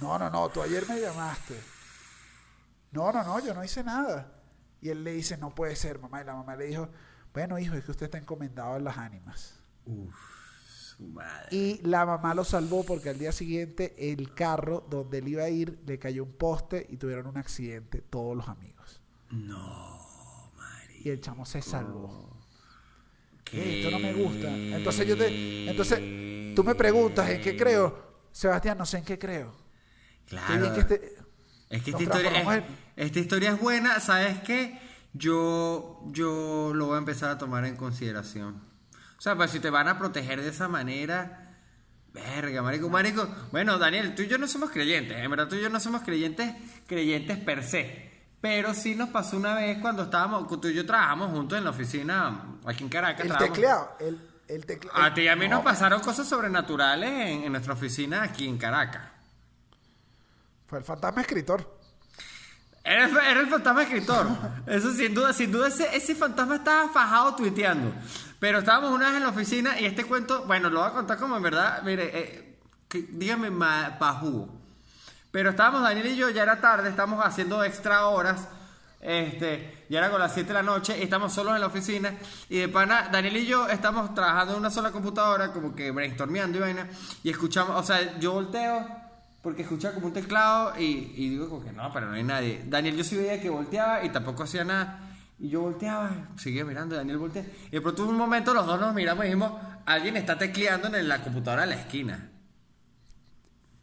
No, 0.00 0.18
no, 0.18 0.28
no, 0.28 0.48
tú 0.48 0.62
ayer 0.62 0.86
me 0.88 1.00
llamaste. 1.00 1.58
No, 2.90 3.12
no, 3.12 3.22
no, 3.22 3.38
yo 3.40 3.54
no 3.54 3.64
hice 3.64 3.82
nada. 3.82 4.40
Y 4.80 4.90
él 4.90 5.04
le 5.04 5.12
dice, 5.12 5.36
no 5.36 5.54
puede 5.54 5.76
ser, 5.76 5.98
mamá. 5.98 6.20
Y 6.20 6.24
la 6.24 6.34
mamá 6.34 6.56
le 6.56 6.66
dijo, 6.66 6.88
bueno, 7.32 7.58
hijo, 7.58 7.74
es 7.74 7.84
que 7.84 7.90
usted 7.92 8.06
está 8.06 8.18
encomendado 8.18 8.76
en 8.76 8.84
las 8.84 8.98
ánimas. 8.98 9.60
Uf, 9.86 10.14
su 11.02 11.08
madre. 11.08 11.48
Y 11.50 11.80
la 11.82 12.06
mamá 12.06 12.34
lo 12.34 12.44
salvó 12.44 12.84
porque 12.84 13.10
al 13.10 13.18
día 13.18 13.32
siguiente 13.32 13.94
el 13.98 14.34
carro 14.34 14.86
donde 14.88 15.18
él 15.18 15.28
iba 15.28 15.44
a 15.44 15.48
ir 15.48 15.80
le 15.86 15.98
cayó 15.98 16.24
un 16.24 16.32
poste 16.32 16.86
y 16.90 16.96
tuvieron 16.96 17.26
un 17.26 17.38
accidente 17.38 18.00
todos 18.00 18.36
los 18.36 18.48
amigos. 18.48 19.00
No, 19.30 20.52
Mari. 20.56 21.02
Y 21.04 21.10
el 21.10 21.20
chamo 21.20 21.44
se 21.44 21.62
salvó. 21.62 22.30
¿Qué? 23.44 23.78
Esto 23.78 23.90
no 23.90 23.98
me 23.98 24.12
gusta. 24.12 24.48
Entonces 24.56 25.06
yo 25.06 25.16
te, 25.16 25.68
entonces 25.70 26.54
tú 26.54 26.64
me 26.64 26.74
preguntas 26.74 27.28
en 27.30 27.40
qué 27.40 27.56
creo. 27.56 28.12
Sebastián, 28.30 28.78
no 28.78 28.86
sé 28.86 28.98
en 28.98 29.04
qué 29.04 29.18
creo. 29.18 29.52
Claro. 30.26 30.72
que 30.74 30.80
este, 30.80 31.16
Es 31.68 31.82
que 31.82 31.90
esta 31.90 32.02
historia, 32.02 32.56
es, 32.56 32.64
esta 32.96 33.18
historia 33.18 33.50
es 33.50 33.60
buena, 33.60 34.00
¿sabes 34.00 34.40
qué? 34.40 34.78
yo, 35.12 36.02
yo 36.06 36.72
lo 36.74 36.86
voy 36.86 36.96
a 36.96 36.98
empezar 36.98 37.30
a 37.30 37.38
tomar 37.38 37.64
en 37.64 37.76
consideración. 37.76 38.60
O 39.22 39.24
sea, 39.24 39.36
pues 39.36 39.52
si 39.52 39.60
te 39.60 39.70
van 39.70 39.86
a 39.86 40.00
proteger 40.00 40.42
de 40.42 40.48
esa 40.48 40.66
manera, 40.66 41.54
verga, 42.12 42.60
marico, 42.60 42.88
marico. 42.88 43.28
Bueno, 43.52 43.78
Daniel, 43.78 44.16
tú 44.16 44.22
y 44.22 44.26
yo 44.26 44.36
no 44.36 44.48
somos 44.48 44.70
creyentes, 44.70 45.16
en 45.16 45.30
verdad 45.30 45.46
tú 45.46 45.54
y 45.54 45.62
yo 45.62 45.70
no 45.70 45.78
somos 45.78 46.02
creyentes, 46.02 46.52
creyentes 46.88 47.38
per 47.38 47.62
se. 47.62 48.10
Pero 48.40 48.74
sí 48.74 48.96
nos 48.96 49.10
pasó 49.10 49.36
una 49.36 49.54
vez 49.54 49.78
cuando 49.78 50.02
estábamos, 50.02 50.48
tú 50.60 50.66
y 50.66 50.74
yo 50.74 50.84
trabajamos 50.84 51.30
juntos 51.30 51.56
en 51.56 51.62
la 51.62 51.70
oficina 51.70 52.46
aquí 52.66 52.82
en 52.82 52.88
Caracas. 52.88 53.24
El 53.24 53.36
tecleado. 53.36 53.96
El, 54.00 54.20
el 54.48 54.66
tecleado. 54.66 55.00
A 55.00 55.14
ti 55.14 55.20
y 55.20 55.28
a 55.28 55.36
mí 55.36 55.46
No, 55.46 55.54
nos 55.54 55.64
pasaron 55.66 56.00
cosas 56.00 56.28
sobrenaturales 56.28 57.08
en, 57.08 57.44
en 57.44 57.52
nuestra 57.52 57.74
oficina 57.74 58.24
aquí 58.24 58.48
en 58.48 58.58
Caracas. 58.58 59.04
Fue 60.66 60.80
el 60.80 60.84
fantasma 60.84 61.20
escritor. 61.20 61.78
Era, 62.84 63.04
el- 63.30 63.48
fantasma 63.48 63.82
escritor. 63.82 64.26
Eso 64.66 64.92
sin 64.92 65.14
duda, 65.14 65.32
sin 65.32 65.52
duda 65.52 65.68
ese, 65.68 66.14
fantasma 66.14 66.56
estaba 66.56 66.88
fajado 66.88 67.36
tuiteando. 67.36 67.92
Pero 68.40 68.58
estábamos 68.58 68.90
una 68.90 69.06
vez 69.08 69.16
en 69.16 69.22
la 69.22 69.28
oficina 69.28 69.78
y 69.78 69.84
este 69.84 70.04
cuento, 70.04 70.44
bueno, 70.46 70.68
lo 70.68 70.80
voy 70.80 70.88
a 70.88 70.92
contar 70.92 71.16
como 71.18 71.36
en 71.36 71.42
verdad, 71.42 71.82
mire, 71.84 72.10
eh, 72.12 72.58
que- 72.88 73.06
dígame 73.10 73.50
pajugo. 73.98 74.60
Pero 75.30 75.50
estábamos 75.50 75.82
Daniel 75.82 76.08
y 76.08 76.16
yo, 76.16 76.28
ya 76.30 76.42
era 76.42 76.60
tarde, 76.60 76.88
estamos 76.90 77.24
haciendo 77.24 77.62
extra 77.64 78.06
horas. 78.06 78.48
Este, 79.00 79.84
ya 79.88 79.98
era 79.98 80.10
con 80.10 80.20
las 80.20 80.32
7 80.32 80.48
de 80.48 80.54
la 80.54 80.62
noche 80.62 80.96
y 80.98 81.02
estamos 81.02 81.32
solos 81.32 81.54
en 81.54 81.60
la 81.60 81.66
oficina. 81.68 82.14
Y 82.48 82.58
de 82.58 82.68
pana, 82.68 83.08
Daniel 83.10 83.36
y 83.38 83.46
yo 83.46 83.68
estamos 83.68 84.14
trabajando 84.14 84.52
en 84.54 84.60
una 84.60 84.70
sola 84.70 84.90
computadora, 84.92 85.52
como 85.52 85.74
que 85.74 85.90
brainstormeando 85.90 86.58
y 86.58 86.60
vaina. 86.60 86.86
Y 87.24 87.30
escuchamos, 87.30 87.74
o 87.80 87.82
sea, 87.82 88.18
yo 88.20 88.32
volteo 88.32 88.86
porque 89.42 89.62
escuchaba 89.62 89.94
como 89.94 90.06
un 90.06 90.12
teclado 90.12 90.72
y, 90.78 91.28
digo 91.30 91.48
como 91.48 91.64
que 91.64 91.72
no, 91.72 91.92
pero 91.92 92.06
no 92.06 92.14
hay 92.14 92.22
nadie. 92.22 92.64
Daniel 92.66 92.96
yo 92.96 93.04
sí 93.04 93.16
veía 93.16 93.40
que 93.40 93.50
volteaba 93.50 94.04
y 94.04 94.10
tampoco 94.10 94.44
hacía 94.44 94.64
nada. 94.64 95.00
Y 95.38 95.48
yo 95.48 95.60
volteaba, 95.62 96.28
seguía 96.36 96.64
mirando, 96.64 96.94
Daniel 96.94 97.18
voltea. 97.18 97.44
Y 97.66 97.70
de 97.72 97.80
pronto 97.80 98.06
un 98.06 98.16
momento 98.16 98.54
los 98.54 98.64
dos 98.64 98.80
nos 98.80 98.94
miramos 98.94 99.24
y 99.24 99.28
dijimos, 99.28 99.52
alguien 99.84 100.16
está 100.16 100.38
tecleando 100.38 100.94
en 100.96 101.08
la 101.08 101.22
computadora 101.22 101.62
de 101.62 101.68
la 101.68 101.74
esquina. 101.74 102.31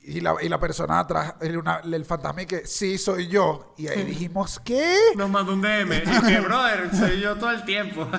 Y 0.10 0.22
la, 0.22 0.36
y 0.41 0.49
la 0.49 0.60
persona 0.60 0.99
atrás, 0.99 1.36
el, 1.39 1.57
una- 1.57 1.82
el 1.84 2.03
fantasma 2.05 2.41
y 2.41 2.45
que 2.45 2.66
sí 2.66 2.97
soy 2.97 3.28
yo. 3.28 3.74
Y 3.78 3.88
ahí 3.88 4.03
dijimos, 4.03 4.60
¿qué? 4.64 4.97
Nos 5.16 5.30
mandó 5.30 5.53
un 5.53 5.62
DM 5.62 5.93
y 5.97 6.22
que, 6.28 6.39
brother, 6.43 6.89
soy 6.95 7.20
yo 7.22 7.36
todo 7.38 7.51
el 7.51 7.64
tiempo. 7.64 8.07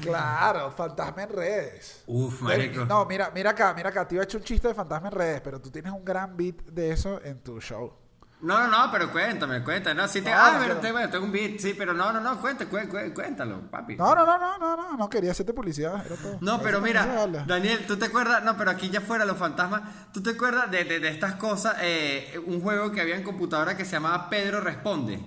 Claro, 0.00 0.70
fantasma 0.70 1.24
en 1.24 1.28
redes. 1.30 2.02
Uf, 2.06 2.40
marico. 2.42 2.84
No, 2.84 3.04
mira, 3.06 3.30
mira 3.34 3.50
acá, 3.50 3.74
mira 3.74 3.88
acá. 3.90 4.06
Te 4.06 4.14
iba 4.14 4.22
a 4.22 4.24
echar 4.24 4.40
un 4.40 4.44
chiste 4.44 4.68
de 4.68 4.74
fantasma 4.74 5.08
en 5.08 5.14
redes, 5.14 5.40
pero 5.40 5.60
tú 5.60 5.70
tienes 5.70 5.92
un 5.92 6.04
gran 6.04 6.36
beat 6.36 6.56
de 6.66 6.92
eso 6.92 7.20
en 7.24 7.42
tu 7.42 7.60
show. 7.60 7.92
No, 8.40 8.56
no, 8.60 8.68
no, 8.68 8.92
pero 8.92 9.10
cuéntame, 9.10 9.64
cuéntame. 9.64 10.00
No, 10.00 10.06
sí 10.06 10.22
te, 10.22 10.30
No, 10.30 10.36
ah, 10.38 10.56
pero 10.60 10.92
bueno, 10.92 11.10
tengo 11.10 11.24
un 11.24 11.32
beat, 11.32 11.58
sí, 11.58 11.74
pero 11.76 11.92
no, 11.92 12.12
no, 12.12 12.20
no, 12.20 12.40
cuéntame, 12.40 12.70
cué- 12.70 12.88
cué- 12.88 13.12
cuéntalo, 13.12 13.62
papi. 13.70 13.96
No, 13.96 14.14
no, 14.14 14.24
no, 14.24 14.38
no, 14.38 14.58
no, 14.58 14.76
no, 14.76 14.96
no 14.96 15.08
quería 15.10 15.32
hacerte 15.32 15.52
publicidad. 15.52 16.06
Era 16.06 16.14
todo. 16.14 16.38
No, 16.40 16.60
pero 16.62 16.80
mira. 16.80 17.04
Daniel, 17.46 17.84
¿tú 17.86 17.96
te 17.96 18.06
acuerdas? 18.06 18.44
No, 18.44 18.56
pero 18.56 18.70
aquí 18.70 18.90
ya 18.90 19.00
fuera 19.00 19.24
los 19.24 19.36
fantasmas. 19.38 19.82
¿Tú 20.12 20.22
te 20.22 20.30
acuerdas 20.30 20.70
de, 20.70 20.84
de- 20.84 21.00
de 21.00 21.08
estas 21.08 21.34
cosas? 21.34 21.76
eh, 21.80 22.40
un 22.46 22.60
juego 22.60 22.92
que 22.92 23.00
había 23.00 23.16
en 23.16 23.24
computadora 23.24 23.76
que 23.76 23.84
se 23.84 23.92
llamaba 23.92 24.30
Pedro 24.30 24.60
Responde. 24.60 25.20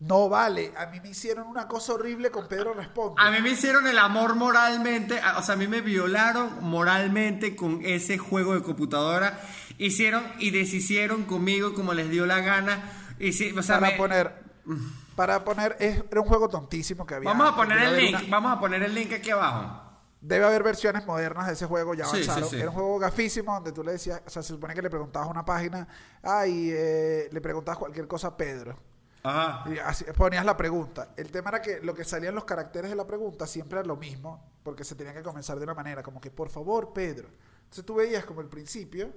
No 0.00 0.30
vale, 0.30 0.72
a 0.78 0.86
mí 0.86 0.98
me 1.00 1.10
hicieron 1.10 1.46
una 1.46 1.68
cosa 1.68 1.92
horrible 1.92 2.30
con 2.30 2.48
Pedro 2.48 2.72
Responde. 2.72 3.16
A 3.22 3.30
mí 3.30 3.38
me 3.42 3.50
hicieron 3.50 3.86
el 3.86 3.98
amor 3.98 4.34
moralmente, 4.34 5.20
o 5.36 5.42
sea, 5.42 5.54
a 5.54 5.58
mí 5.58 5.68
me 5.68 5.82
violaron 5.82 6.56
moralmente 6.62 7.54
con 7.54 7.80
ese 7.84 8.16
juego 8.16 8.54
de 8.54 8.62
computadora. 8.62 9.38
Hicieron 9.84 10.22
y 10.38 10.50
deshicieron 10.50 11.24
conmigo 11.24 11.72
como 11.74 11.94
les 11.94 12.10
dio 12.10 12.26
la 12.26 12.40
gana. 12.40 12.82
Y 13.18 13.32
sí, 13.32 13.52
o 13.56 13.62
sea, 13.62 13.78
para 13.80 13.92
me- 13.92 13.96
poner, 13.98 14.32
para 15.16 15.44
poner, 15.44 15.76
es- 15.80 16.02
era 16.10 16.20
un 16.20 16.26
juego 16.26 16.48
tontísimo 16.48 17.06
que 17.06 17.14
había. 17.14 17.28
vamos 17.30 17.50
a 17.52 17.56
poner 17.56 17.78
el 17.78 17.96
link, 17.96 18.18
una- 18.20 18.28
vamos 18.30 18.52
a 18.56 18.60
poner 18.60 18.82
el 18.82 18.94
link 18.94 19.12
aquí 19.12 19.30
abajo. 19.30 19.86
Debe 20.20 20.44
haber 20.44 20.62
versiones 20.62 21.06
modernas 21.06 21.46
de 21.46 21.54
ese 21.54 21.64
juego, 21.64 21.94
ya 21.94 22.04
Sí, 22.04 22.22
sí. 22.22 22.56
Era 22.56 22.68
un 22.68 22.74
juego 22.74 22.98
gafísimo 22.98 23.54
donde 23.54 23.72
tú 23.72 23.82
le 23.82 23.92
decías, 23.92 24.20
o 24.26 24.28
sea, 24.28 24.42
se 24.42 24.48
supone 24.52 24.74
que 24.74 24.82
le 24.82 24.90
preguntabas 24.90 25.28
a 25.28 25.30
una 25.30 25.44
página, 25.46 25.88
ah, 26.22 26.46
y 26.46 26.70
eh, 26.70 27.30
le 27.32 27.40
preguntabas 27.40 27.78
cualquier 27.78 28.06
cosa 28.06 28.28
a 28.28 28.36
Pedro. 28.36 28.78
Ajá. 29.22 29.64
Y 29.70 29.78
así 29.78 30.04
ponías 30.16 30.44
la 30.44 30.56
pregunta. 30.58 31.14
El 31.16 31.30
tema 31.30 31.48
era 31.50 31.62
que 31.62 31.80
lo 31.80 31.94
que 31.94 32.04
salían 32.04 32.34
los 32.34 32.44
caracteres 32.44 32.90
de 32.90 32.96
la 32.96 33.06
pregunta 33.06 33.46
siempre 33.46 33.78
era 33.78 33.86
lo 33.88 33.96
mismo, 33.96 34.46
porque 34.62 34.84
se 34.84 34.94
tenía 34.94 35.14
que 35.14 35.22
comenzar 35.22 35.56
de 35.58 35.64
una 35.64 35.74
manera, 35.74 36.02
como 36.02 36.20
que, 36.20 36.30
por 36.30 36.50
favor, 36.50 36.92
Pedro. 36.92 37.28
Entonces 37.62 37.84
tú 37.86 37.94
veías 37.94 38.24
como 38.26 38.40
el 38.42 38.48
principio, 38.48 39.10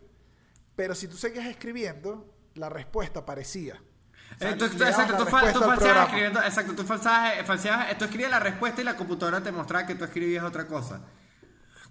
pero 0.76 0.96
si 0.96 1.08
tú 1.08 1.18
seguías 1.18 1.46
escribiendo, 1.48 2.34
la 2.56 2.70
respuesta 2.70 3.20
aparecía. 3.22 3.82
O 4.36 4.40
sea, 4.40 4.52
Eh, 4.52 4.56
tú- 4.56 4.70
tú- 4.70 4.84
exacto, 4.84 5.18
tú, 5.18 5.24
fal- 5.26 5.54
tú 5.54 5.60
falseabas 5.60 6.06
escribiendo, 6.08 6.42
exacto, 6.42 6.74
tú 6.76 6.84
falseabas, 6.84 7.46
falseabas, 7.46 7.98
tú 7.98 8.06
escribías 8.06 8.32
la 8.32 8.40
respuesta 8.40 8.82
y 8.82 8.84
la 8.84 8.96
computadora 8.96 9.42
te 9.42 9.52
mostraba 9.52 9.86
que 9.86 9.96
tú 9.96 10.04
escribías 10.06 10.44
otra 10.44 10.66
cosa. 10.68 11.02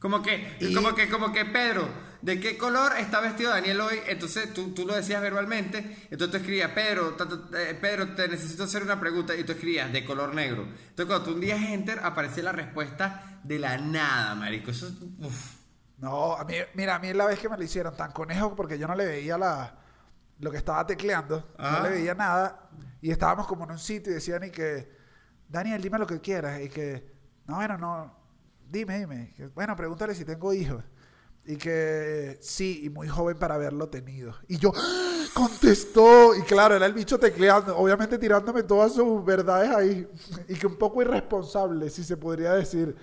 Como 0.00 0.20
que, 0.20 0.56
Y- 0.58 0.74
como 0.74 0.94
que, 0.96 1.08
como 1.08 1.32
que 1.32 1.44
Pedro, 1.44 1.88
¿de 2.22 2.40
qué 2.40 2.58
color 2.58 2.96
está 2.98 3.20
vestido 3.20 3.50
Daniel 3.50 3.80
hoy? 3.82 4.00
Entonces 4.08 4.52
tú, 4.52 4.74
tú 4.74 4.84
lo 4.84 4.96
decías 4.96 5.22
verbalmente, 5.22 5.78
entonces 6.10 6.30
tú 6.32 6.36
escribías, 6.38 6.72
Pedro, 6.72 7.16
eh, 7.56 7.78
Pedro, 7.80 8.08
te 8.16 8.26
necesito 8.26 8.64
hacer 8.64 8.82
una 8.82 8.98
pregunta, 8.98 9.36
y 9.36 9.44
tú 9.44 9.52
escribías 9.52 9.92
de 9.92 10.04
color 10.04 10.34
negro. 10.34 10.62
Entonces 10.64 11.06
cuando 11.06 11.22
tú 11.24 11.34
un 11.34 11.40
día 11.40 11.54
enter, 11.72 12.00
aparecía 12.02 12.42
la 12.42 12.52
respuesta 12.52 13.38
de 13.44 13.60
la 13.60 13.78
nada, 13.78 14.34
marico. 14.34 14.72
Eso 14.72 14.88
es. 14.88 14.94
No, 16.02 16.34
a 16.34 16.44
mí, 16.44 16.56
mira, 16.74 16.96
a 16.96 16.98
mí 16.98 17.12
la 17.12 17.26
vez 17.26 17.38
que 17.38 17.48
me 17.48 17.56
lo 17.56 17.62
hicieron 17.62 17.96
tan 17.96 18.10
conejo 18.10 18.56
porque 18.56 18.76
yo 18.76 18.88
no 18.88 18.94
le 18.96 19.06
veía 19.06 19.38
la, 19.38 19.78
lo 20.40 20.50
que 20.50 20.56
estaba 20.56 20.84
tecleando, 20.84 21.46
no 21.56 21.80
le 21.84 21.90
veía 21.90 22.12
nada 22.12 22.68
y 23.00 23.12
estábamos 23.12 23.46
como 23.46 23.62
en 23.64 23.70
un 23.70 23.78
sitio 23.78 24.10
y 24.10 24.16
decían 24.16 24.42
y 24.42 24.50
que, 24.50 24.90
Daniel, 25.48 25.80
dime 25.80 26.00
lo 26.00 26.06
que 26.08 26.20
quieras 26.20 26.60
y 26.60 26.68
que, 26.68 27.08
no, 27.46 27.54
bueno, 27.54 27.78
no, 27.78 28.16
dime, 28.68 28.98
dime, 28.98 29.32
Que, 29.36 29.46
bueno, 29.46 29.76
pregúntale 29.76 30.12
si 30.16 30.24
tengo 30.24 30.52
hijos 30.52 30.82
y 31.44 31.56
que 31.56 32.36
sí, 32.40 32.80
y 32.82 32.90
muy 32.90 33.06
joven 33.06 33.38
para 33.38 33.54
haberlo 33.54 33.88
tenido. 33.88 34.34
Y 34.48 34.58
yo, 34.58 34.72
¡Ah! 34.74 35.24
contestó, 35.32 36.34
y 36.34 36.42
claro, 36.42 36.74
era 36.74 36.86
el 36.86 36.94
bicho 36.94 37.16
tecleando, 37.16 37.78
obviamente 37.78 38.18
tirándome 38.18 38.64
todas 38.64 38.92
sus 38.92 39.24
verdades 39.24 39.70
ahí 39.70 40.08
y 40.48 40.54
que 40.54 40.66
un 40.66 40.76
poco 40.76 41.00
irresponsable, 41.00 41.90
si 41.90 42.02
se 42.02 42.16
podría 42.16 42.54
decir. 42.54 42.96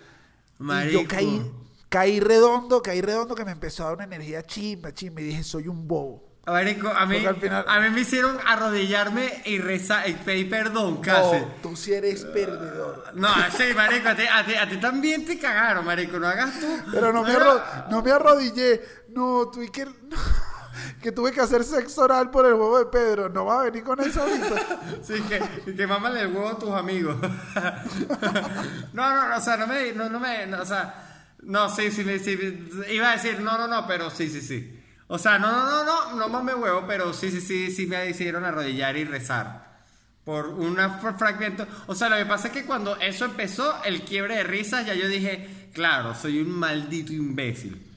Y 0.60 0.64
Marico. 0.64 1.02
yo 1.02 1.08
caí, 1.08 1.52
caí 1.90 2.20
redondo, 2.20 2.82
caí 2.82 3.02
redondo 3.02 3.36
que 3.36 3.44
me 3.46 3.52
empezó 3.52 3.84
a 3.84 3.88
dar 3.88 3.96
una 3.96 4.04
energía 4.06 4.44
chimba, 4.44 4.94
chimba. 4.94 5.22
Y 5.22 5.26
dije, 5.26 5.44
soy 5.44 5.68
un 5.68 5.88
bobo. 5.88 6.28
A 6.46 6.62
mí, 6.64 6.74
Porque 6.74 7.28
al 7.28 7.36
final- 7.36 7.66
a 7.68 7.80
mí 7.80 7.90
me 7.92 8.02
hicieron 8.02 8.40
arrodillarme 8.48 9.44
y 9.46 9.60
rezar 9.60 10.10
y 10.10 10.14
pedir 10.14 10.50
perdón 10.50 11.00
casi. 11.00 11.36
No, 11.38 11.48
tú 11.62 11.76
sí 11.76 11.94
eres 11.94 12.26
perdedor. 12.26 13.06
No, 13.14 13.28
sí, 13.56 13.66
marico, 13.76 14.10
a 14.10 14.16
ti, 14.16 14.24
a 14.32 14.44
ti- 14.46 14.56
a 14.56 14.68
ti 14.68 14.78
también 14.78 15.26
te 15.26 15.38
cagaron, 15.38 15.86
marico, 15.86 16.18
no 16.18 16.28
hagas 16.28 16.60
tú. 16.60 16.66
Pero 16.92 17.14
no 17.14 17.24
me, 17.24 17.34
arro- 17.36 17.62
no 17.92 18.02
me 18.02 18.12
arrodillé. 18.12 18.82
No, 19.10 19.50
tú 19.52 19.62
y 19.62 19.70
que... 19.70 19.86
que 21.04 21.12
tuve 21.12 21.32
que 21.32 21.42
hacer 21.42 21.64
sexo 21.64 22.02
oral 22.02 22.32
por 22.32 22.46
el 22.48 22.54
huevo 22.54 22.80
de 22.80 22.86
Pedro. 22.88 23.30
No 23.30 23.46
va 23.46 23.62
a 23.62 23.64
venir 23.66 23.84
con 23.84 24.00
eso 24.00 24.22
ahorita. 24.24 24.56
Sí, 25.04 25.22
que, 25.24 25.76
que 25.76 25.88
mámale 25.88 26.22
el 26.22 26.28
huevo 26.36 26.50
a 26.50 26.58
tus 26.58 26.72
amigos. 26.72 27.16
No, 28.94 29.16
no, 29.16 29.30
no, 29.30 29.38
o 29.38 29.42
sea, 29.42 29.58
no 29.58 29.68
me, 29.68 29.92
no, 29.94 30.10
no 30.10 30.20
me, 30.20 30.48
no, 30.48 30.62
o 30.62 30.66
sea, 30.66 31.09
no, 31.44 31.74
sí, 31.74 31.92
sí, 31.92 32.04
sí, 32.20 32.38
iba 32.92 33.12
a 33.12 33.16
decir, 33.16 33.40
no, 33.40 33.58
no, 33.58 33.68
no, 33.68 33.88
pero 33.88 34.10
sí, 34.10 34.30
sí, 34.30 34.42
sí. 34.42 34.80
O 35.08 35.18
sea, 35.18 35.40
no, 35.40 35.52
no, 35.52 35.84
no, 35.84 36.12
no, 36.12 36.16
no 36.16 36.30
mame 36.30 36.54
huevo, 36.54 36.86
pero 36.88 37.14
sí, 37.14 37.32
sí, 37.32 37.42
sí, 37.42 37.72
sí 37.72 37.88
me 37.88 38.10
hicieron 38.10 38.44
arrodillar 38.44 38.96
y 38.98 39.06
rezar. 39.06 39.70
Por 40.24 40.50
un 40.50 40.78
fragmento. 41.18 41.66
O 41.88 41.96
sea, 41.96 42.10
lo 42.10 42.18
que 42.18 42.26
pasa 42.26 42.50
es 42.50 42.54
que 42.54 42.66
cuando 42.66 42.96
eso 42.98 43.26
empezó, 43.26 43.84
el 43.84 44.04
quiebre 44.04 44.36
de 44.36 44.44
risas, 44.44 44.86
ya 44.86 44.94
yo 44.94 45.08
dije, 45.08 45.70
claro, 45.74 46.14
soy 46.14 46.40
un 46.40 46.52
maldito 46.52 47.12
imbécil. 47.14 47.89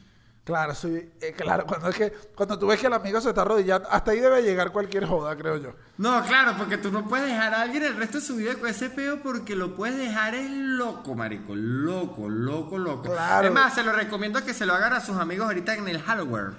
Claro, 0.44 0.74
soy... 0.74 1.08
eh, 1.20 1.34
claro, 1.36 1.64
cuando 1.66 1.88
es 1.88 1.96
que... 1.96 2.10
Cuando 2.34 2.58
tú 2.58 2.66
ves 2.66 2.80
que 2.80 2.88
el 2.88 2.92
amigo 2.92 3.20
se 3.20 3.28
está 3.28 3.42
arrodillando, 3.42 3.88
hasta 3.88 4.10
ahí 4.10 4.18
debe 4.18 4.42
llegar 4.42 4.72
cualquier 4.72 5.06
joda, 5.06 5.36
creo 5.36 5.56
yo. 5.56 5.74
No, 5.98 6.20
claro, 6.24 6.54
porque 6.58 6.78
tú 6.78 6.90
no 6.90 7.06
puedes 7.08 7.28
dejar 7.28 7.54
a 7.54 7.62
alguien 7.62 7.84
el 7.84 7.96
resto 7.96 8.18
de 8.18 8.26
su 8.26 8.34
vida 8.34 8.54
con 8.56 8.68
ese 8.68 8.90
peo 8.90 9.22
porque 9.22 9.54
lo 9.54 9.76
puedes 9.76 9.96
dejar 9.96 10.34
es 10.34 10.50
loco, 10.50 11.14
marico. 11.14 11.54
Loco, 11.54 12.28
loco, 12.28 12.76
loco. 12.76 13.02
Claro. 13.04 13.46
Es 13.46 13.54
más, 13.54 13.74
se 13.74 13.84
lo 13.84 13.92
recomiendo 13.92 14.44
que 14.44 14.52
se 14.52 14.66
lo 14.66 14.74
hagan 14.74 14.92
a 14.94 15.00
sus 15.00 15.16
amigos 15.16 15.46
ahorita 15.46 15.76
en 15.76 15.86
el 15.86 16.02
Halloween. 16.02 16.56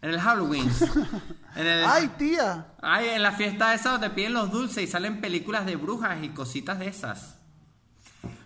En 0.00 0.10
el 0.10 0.20
Halloween. 0.20 0.70
En 1.56 1.66
el... 1.66 1.84
¡Ay, 1.84 2.06
tía! 2.16 2.66
Ay, 2.80 3.08
en 3.08 3.22
la 3.22 3.32
fiesta 3.32 3.74
esa 3.74 3.90
donde 3.90 4.10
piden 4.10 4.32
los 4.32 4.52
dulces 4.52 4.84
y 4.84 4.86
salen 4.86 5.20
películas 5.20 5.66
de 5.66 5.74
brujas 5.74 6.22
y 6.22 6.28
cositas 6.28 6.78
de 6.78 6.86
esas. 6.86 7.34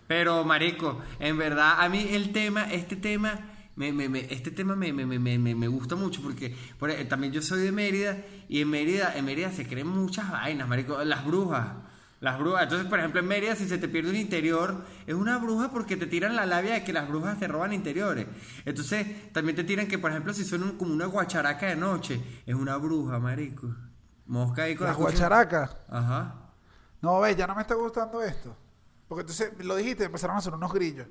Pero, 0.07 0.43
marico, 0.43 0.99
en 1.19 1.37
verdad, 1.37 1.75
a 1.79 1.89
mí 1.89 2.07
el 2.09 2.31
tema, 2.33 2.63
este 2.71 2.95
tema, 2.95 3.52
me, 3.75 3.91
me- 3.93 4.09
me- 4.09 4.31
este 4.33 4.51
tema 4.51 4.75
me, 4.75 4.93
me, 4.93 5.05
me, 5.05 5.17
me, 5.19 5.37
me- 5.39 5.55
me 5.55 5.67
gusta 5.67 5.95
mucho 5.95 6.21
porque 6.21 6.55
por 6.79 6.89
ej- 6.91 7.07
también 7.07 7.33
yo 7.33 7.41
soy 7.41 7.61
de 7.63 7.71
Mérida 7.71 8.17
y 8.47 8.61
en 8.61 8.69
Mérida, 8.69 9.13
en 9.15 9.25
Mérida 9.25 9.51
se 9.51 9.67
creen 9.67 9.87
muchas 9.87 10.29
vainas, 10.31 10.67
marico, 10.67 11.03
las 11.03 11.25
brujas. 11.25 11.67
Las 12.19 12.39
brujas. 12.39 12.63
Entonces, 12.63 12.87
por 12.87 12.99
ejemplo, 12.99 13.19
en 13.19 13.27
Mérida, 13.27 13.53
si 13.55 13.67
se 13.67 13.77
te 13.77 13.89
pierde 13.89 14.09
un 14.11 14.15
interior, 14.15 14.85
es 15.05 15.13
una 15.13 15.37
bruja 15.39 15.71
porque 15.71 15.97
te 15.97 16.05
tiran 16.05 16.37
la 16.37 16.45
labia 16.45 16.75
de 16.75 16.83
que 16.85 16.93
las 16.93 17.09
brujas 17.09 17.37
te 17.37 17.49
roban 17.49 17.73
interiores. 17.73 18.27
Entonces, 18.63 19.33
también 19.33 19.57
te 19.57 19.65
tiran 19.65 19.87
que, 19.87 19.99
por 19.99 20.11
ejemplo, 20.11 20.33
si 20.33 20.45
son 20.45 20.63
un- 20.63 20.77
como 20.77 20.93
una 20.93 21.05
guacharaca 21.07 21.65
de 21.65 21.75
noche, 21.75 22.21
es 22.45 22.55
una 22.55 22.77
bruja, 22.77 23.19
marico. 23.19 23.75
Mosca 24.25 24.63
ahí 24.63 24.75
con 24.75 24.85
La 24.87 24.93
la 24.93 24.97
cuchara- 24.97 25.11
guacharaca. 25.45 25.77
Ajá. 25.89 26.35
No, 27.01 27.19
ves, 27.19 27.35
ya 27.35 27.45
no 27.45 27.55
me 27.55 27.61
está 27.61 27.75
gustando 27.75 28.21
esto. 28.23 28.55
Porque 29.09 29.21
entonces 29.21 29.51
lo 29.65 29.75
dijiste, 29.75 30.05
empezaron 30.05 30.37
a 30.37 30.39
hacer 30.39 30.53
unos 30.53 30.71
grillos. 30.71 31.07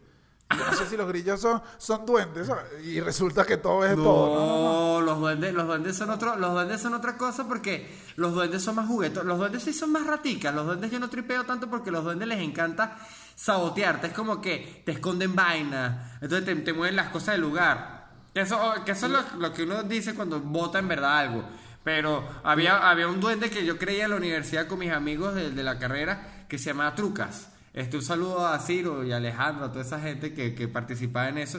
No 0.57 0.74
sé 0.74 0.86
si 0.86 0.96
los 0.96 1.09
grillos 1.09 1.40
son, 1.40 1.62
son 1.78 2.05
duendes. 2.07 2.50
Y 2.84 3.00
resulta 3.00 3.44
que 3.44 3.57
todo 3.57 3.84
es 3.84 3.96
No, 3.96 4.03
todo. 4.03 5.00
No, 5.00 5.00
los 5.00 5.18
duendes, 5.18 5.55
los 5.55 5.66
duendes 5.66 5.96
son 5.96 6.11
otro, 6.11 6.36
los 6.36 6.53
duendes 6.53 6.80
son 6.80 6.94
otra 6.94 7.16
cosa 7.16 7.46
porque 7.48 7.94
los 8.16 8.34
duendes 8.34 8.62
son 8.62 8.76
más 8.76 8.86
juguetos, 8.86 9.24
los 9.24 9.38
duendes 9.38 9.62
sí 9.62 9.72
son 9.72 9.92
más 9.92 10.07
raticas, 10.07 10.55
los 10.55 10.66
duendes 10.66 10.90
yo 10.90 11.00
no 11.00 11.09
tripeo 11.09 11.44
tanto 11.44 11.68
porque 11.68 11.90
los 11.90 12.05
duendes 12.05 12.28
les 12.28 12.40
encanta 12.40 12.96
sabotearte, 13.34 14.09
es 14.09 14.12
como 14.12 14.40
que 14.40 14.82
te 14.84 14.92
esconden 14.92 15.34
vainas, 15.34 16.20
entonces 16.20 16.64
te, 16.64 16.72
mueven 16.72 16.96
las 16.96 17.09
cosas 17.09 17.34
del 17.34 17.40
lugar. 17.40 18.11
Eso, 18.34 18.59
que 18.84 18.92
eso 18.92 19.07
es 19.07 19.12
lo, 19.12 19.22
lo 19.38 19.53
que 19.53 19.64
uno 19.64 19.82
dice 19.82 20.14
cuando 20.14 20.40
vota 20.40 20.78
en 20.78 20.88
verdad 20.88 21.18
algo. 21.18 21.44
Pero 21.84 22.26
había, 22.44 22.88
había 22.88 23.09
un 23.09 23.20
duende 23.20 23.50
que 23.50 23.64
yo 23.64 23.76
creía 23.76 24.05
en 24.05 24.11
la 24.11 24.16
universidad 24.16 24.68
con 24.68 24.78
mis 24.78 24.92
amigos 24.92 25.34
de, 25.34 25.50
de 25.50 25.62
la 25.62 25.78
carrera 25.78 26.44
que 26.48 26.59
se 26.59 26.66
llamaba 26.70 26.94
Trucas. 26.94 27.51
Este, 27.75 27.97
un 27.97 28.03
saludo 28.03 28.47
a 28.47 28.59
Ciro 28.59 29.03
y 29.05 29.12
a 29.12 29.16
Alejandro, 29.16 29.64
a 29.64 29.73
toda 29.73 29.85
esa 29.85 29.99
gente 29.99 30.35
que, 30.35 30.55
que 30.55 30.68
participaba 30.68 31.29
en 31.29 31.39
eso. 31.39 31.59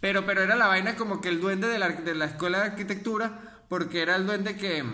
Pero, 0.00 0.26
pero 0.26 0.42
era 0.42 0.56
la 0.56 0.66
vaina 0.66 0.96
como 0.96 1.20
que 1.20 1.28
el 1.28 1.40
duende 1.40 1.68
de 1.68 1.78
la, 1.78 1.88
de 1.90 2.14
la 2.14 2.24
escuela 2.24 2.58
de 2.58 2.64
arquitectura, 2.64 3.60
porque 3.68 4.02
era 4.02 4.16
el 4.16 4.26
duende 4.26 4.56
que, 4.56 4.84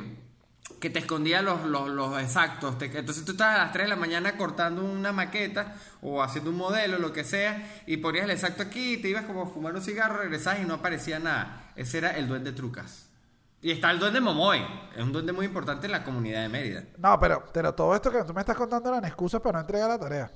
que 0.79 0.91
te 0.91 0.99
escondía 0.99 1.41
los, 1.41 1.65
los, 1.65 1.89
los 1.89 2.21
exactos. 2.21 2.77
Te- 2.77 2.87
entonces 2.99 3.25
tú 3.25 3.33
estabas 3.33 3.55
a 3.57 3.65
las 3.65 3.73
3 3.73 3.87
de 3.87 3.89
la 3.89 3.97
mañana 3.97 4.37
cortando 4.37 4.85
una 4.85 5.11
maqueta 5.13 5.75
o 6.03 6.23
haciendo 6.23 6.51
un 6.51 6.59
modelo, 6.59 6.99
lo 6.99 7.13
que 7.15 7.25
sea, 7.25 7.83
y 7.87 7.97
ponías 7.97 8.25
el 8.25 8.31
exacto 8.33 8.63
aquí, 8.63 8.99
te 8.99 9.09
ibas 9.09 9.25
como 9.25 9.43
a 9.45 9.47
fumar 9.47 9.75
un 9.75 9.81
cigarro, 9.83 10.19
regresabas 10.19 10.61
y 10.61 10.67
no 10.67 10.75
aparecía 10.75 11.19
nada. 11.19 11.73
Ese 11.77 11.97
era 11.99 12.11
el 12.11 12.29
duende 12.29 12.53
Trucas. 12.53 13.07
Y 13.63 13.71
está 13.73 13.91
el 13.91 13.99
duende 13.99 14.21
Momoy, 14.21 14.61
es 14.95 15.03
un 15.03 15.13
duende 15.13 15.33
muy 15.33 15.47
importante 15.47 15.87
en 15.87 15.93
la 15.93 16.05
comunidad 16.05 16.43
de 16.43 16.49
Mérida. 16.51 16.85
No, 16.99 17.19
pero, 17.19 17.45
pero 17.53 17.75
todo 17.75 17.95
esto 17.97 18.13
que 18.13 18.23
tú 18.23 18.33
me 18.35 18.41
estás 18.41 18.57
contando 18.57 18.91
eran 18.91 19.05
excusas 19.07 19.41
para 19.41 19.55
no 19.55 19.61
entregar 19.63 19.89
la 19.89 19.99
tarea. 19.99 20.31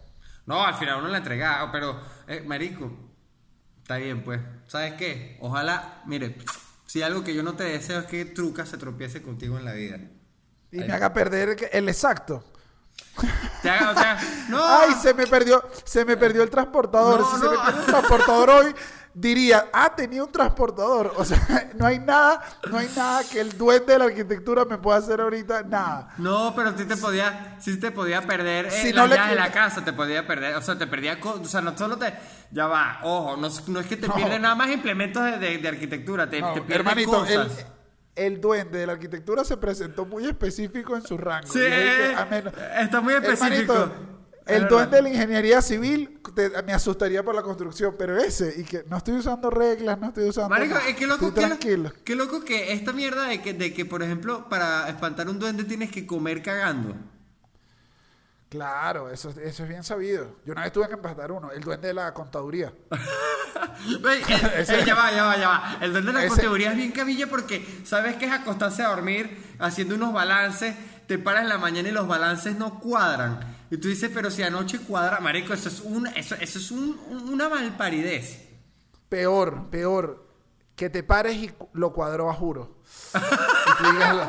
No, 0.46 0.64
al 0.64 0.74
final 0.74 0.98
uno 1.00 1.08
la 1.08 1.18
entregaba, 1.18 1.70
pero, 1.70 2.00
eh, 2.26 2.42
marico, 2.46 2.90
está 3.82 3.96
bien, 3.96 4.22
pues. 4.24 4.40
¿Sabes 4.66 4.94
qué? 4.94 5.36
Ojalá, 5.40 6.02
mire, 6.06 6.36
si 6.86 7.02
algo 7.02 7.22
que 7.22 7.34
yo 7.34 7.42
no 7.42 7.54
te 7.54 7.64
deseo 7.64 8.00
es 8.00 8.06
que 8.06 8.24
Trucas 8.24 8.68
se 8.68 8.76
tropiece 8.78 9.22
contigo 9.22 9.58
en 9.58 9.64
la 9.64 9.72
vida. 9.72 9.98
Y 10.70 10.80
Ahí. 10.80 10.88
me 10.88 10.94
haga 10.94 11.12
perder 11.12 11.68
el- 11.72 11.88
exacto. 11.88 12.42
Te 13.62 13.70
haga- 13.70 13.90
o 13.90 13.94
sea, 13.94 14.18
no. 14.48 14.60
Ay, 14.64 14.94
se 15.00 15.14
me 15.14 15.26
perdió, 15.26 15.62
se 15.84 16.04
me 16.04 16.16
perdió 16.16 16.42
el 16.42 16.50
transportador. 16.50 17.20
No, 17.20 17.30
si 17.30 17.36
se 17.40 17.48
me 17.48 17.56
pierde 17.58 17.80
el 17.80 17.86
transportador 17.86 18.50
hoy, 18.50 18.74
diría, 19.14 19.66
ah, 19.72 19.92
tenía 19.94 20.24
un 20.24 20.32
transportador. 20.32 21.12
O 21.16 21.24
sea, 21.24 21.38
no 21.78 21.86
hay 21.86 21.98
nada, 21.98 22.42
no 22.70 22.78
hay 22.78 22.88
nada 22.96 23.22
que 23.30 23.40
el 23.40 23.56
duende 23.56 23.92
de 23.92 23.98
la 23.98 24.04
arquitectura 24.06 24.64
me 24.64 24.78
pueda 24.78 24.98
hacer 24.98 25.20
ahorita, 25.20 25.62
nada. 25.64 26.14
No, 26.18 26.54
pero 26.54 26.76
sí 26.76 26.84
te 26.84 26.96
podía, 26.96 27.56
sí 27.60 27.78
te 27.78 27.90
podía 27.90 28.22
perder 28.22 28.66
eh, 28.66 28.70
Si 28.70 28.92
las 28.92 29.04
no 29.04 29.06
le 29.08 29.16
llaves 29.16 29.30
de 29.30 29.36
la 29.36 29.52
casa, 29.52 29.84
te 29.84 29.92
podía 29.92 30.26
perder, 30.26 30.56
o 30.56 30.62
sea, 30.62 30.78
te 30.78 30.86
perdía, 30.86 31.18
o 31.22 31.44
sea, 31.44 31.60
no 31.60 31.76
solo 31.76 31.96
te, 31.98 32.14
ya 32.50 32.66
va, 32.66 33.00
ojo, 33.02 33.36
no, 33.36 33.46
es- 33.48 33.68
no 33.68 33.80
es 33.80 33.86
que 33.86 33.96
te 33.96 34.08
No. 34.08 34.14
pierden 34.14 34.42
nada 34.42 34.54
más 34.54 34.70
implementos 34.70 35.22
de, 35.24 35.38
de- 35.38 35.58
de 35.58 35.68
arquitectura, 35.68 36.28
te, 36.28 36.40
No, 36.40 36.52
te 36.54 36.62
pierden 36.62 36.86
hermanito, 36.86 37.10
cosas. 37.10 37.66
el 38.14 38.40
duende 38.40 38.78
de 38.78 38.86
la 38.86 38.92
arquitectura 38.94 39.44
se 39.44 39.56
presentó 39.56 40.04
muy 40.04 40.26
específico 40.26 40.94
en 40.96 41.02
su 41.02 41.16
rango. 41.18 41.46
Sí, 41.52 41.60
está 41.62 43.00
muy 43.00 43.14
específico. 43.14 43.72
Hermanito, 43.74 44.11
el 44.46 44.68
duende 44.68 44.96
de 44.96 45.02
la 45.02 45.08
ingeniería 45.10 45.62
civil 45.62 46.20
te- 46.34 46.50
me 46.62 46.72
asustaría 46.72 47.22
por 47.24 47.34
la 47.34 47.42
construcción, 47.42 47.94
pero 47.98 48.16
ese, 48.18 48.54
y 48.58 48.64
que 48.64 48.84
no 48.88 48.96
estoy 48.96 49.14
usando 49.14 49.50
reglas, 49.50 49.98
no 49.98 50.08
estoy 50.08 50.28
usando. 50.28 50.48
Marico, 50.50 50.76
es 50.78 50.96
que 50.96 51.06
loco, 51.06 51.26
estoy 51.28 51.42
qué, 51.42 51.48
tranquilo. 51.48 51.92
qué 52.04 52.14
loco 52.16 52.44
que 52.44 52.72
esta 52.72 52.92
mierda 52.92 53.24
de 53.28 53.40
que, 53.42 53.52
de 53.54 53.72
que, 53.72 53.84
por 53.84 54.02
ejemplo, 54.02 54.48
para 54.48 54.88
espantar 54.88 55.28
un 55.28 55.38
duende 55.38 55.64
tienes 55.64 55.90
que 55.90 56.06
comer 56.06 56.42
cagando. 56.42 56.94
Claro, 58.48 59.08
eso, 59.10 59.30
eso 59.30 59.62
es 59.62 59.68
bien 59.68 59.82
sabido. 59.82 60.36
Yo 60.44 60.52
una 60.52 60.62
vez 60.64 60.72
tuve 60.72 60.86
que 60.86 60.92
empatar 60.94 61.32
uno, 61.32 61.50
el 61.52 61.62
duende 61.62 61.88
de 61.88 61.94
la 61.94 62.12
contaduría. 62.12 62.70
Ey, 63.86 64.22
eh, 64.28 64.52
Ese- 64.58 64.80
eh, 64.80 64.84
ya 64.84 64.94
va, 64.94 65.10
ya 65.10 65.24
va, 65.24 65.36
ya 65.38 65.48
va. 65.48 65.78
El 65.80 65.92
duende 65.92 66.12
de 66.12 66.18
la 66.18 66.24
Ese- 66.26 66.36
categoría 66.36 66.70
es 66.72 66.76
bien 66.76 66.92
cabilla 66.92 67.26
porque 67.28 67.66
sabes 67.84 68.16
que 68.16 68.26
es 68.26 68.32
acostarse 68.32 68.82
a 68.82 68.88
dormir 68.88 69.54
haciendo 69.58 69.94
unos 69.94 70.12
balances, 70.12 70.74
te 71.06 71.18
paras 71.18 71.42
en 71.44 71.48
la 71.48 71.56
mañana 71.58 71.88
y 71.88 71.92
los 71.92 72.06
balances 72.06 72.56
no 72.56 72.78
cuadran. 72.78 73.40
Y 73.72 73.78
tú 73.78 73.88
dices, 73.88 74.10
pero 74.12 74.30
si 74.30 74.42
anoche 74.42 74.78
cuadra, 74.80 75.18
marico, 75.18 75.54
eso 75.54 75.70
es 75.70 75.80
un, 75.80 76.06
eso, 76.08 76.34
eso 76.38 76.58
es 76.58 76.70
un- 76.70 77.00
un- 77.08 77.30
una 77.32 77.48
malparidez. 77.48 78.46
Peor, 79.08 79.70
peor, 79.70 80.26
que 80.76 80.90
te 80.90 81.02
pares 81.02 81.36
y 81.36 81.50
lo 81.72 81.90
cuadró 81.90 82.28
a 82.30 82.34
juro. 82.34 82.76
Y 83.14 83.82
tú 83.82 83.92
digas, 83.92 84.28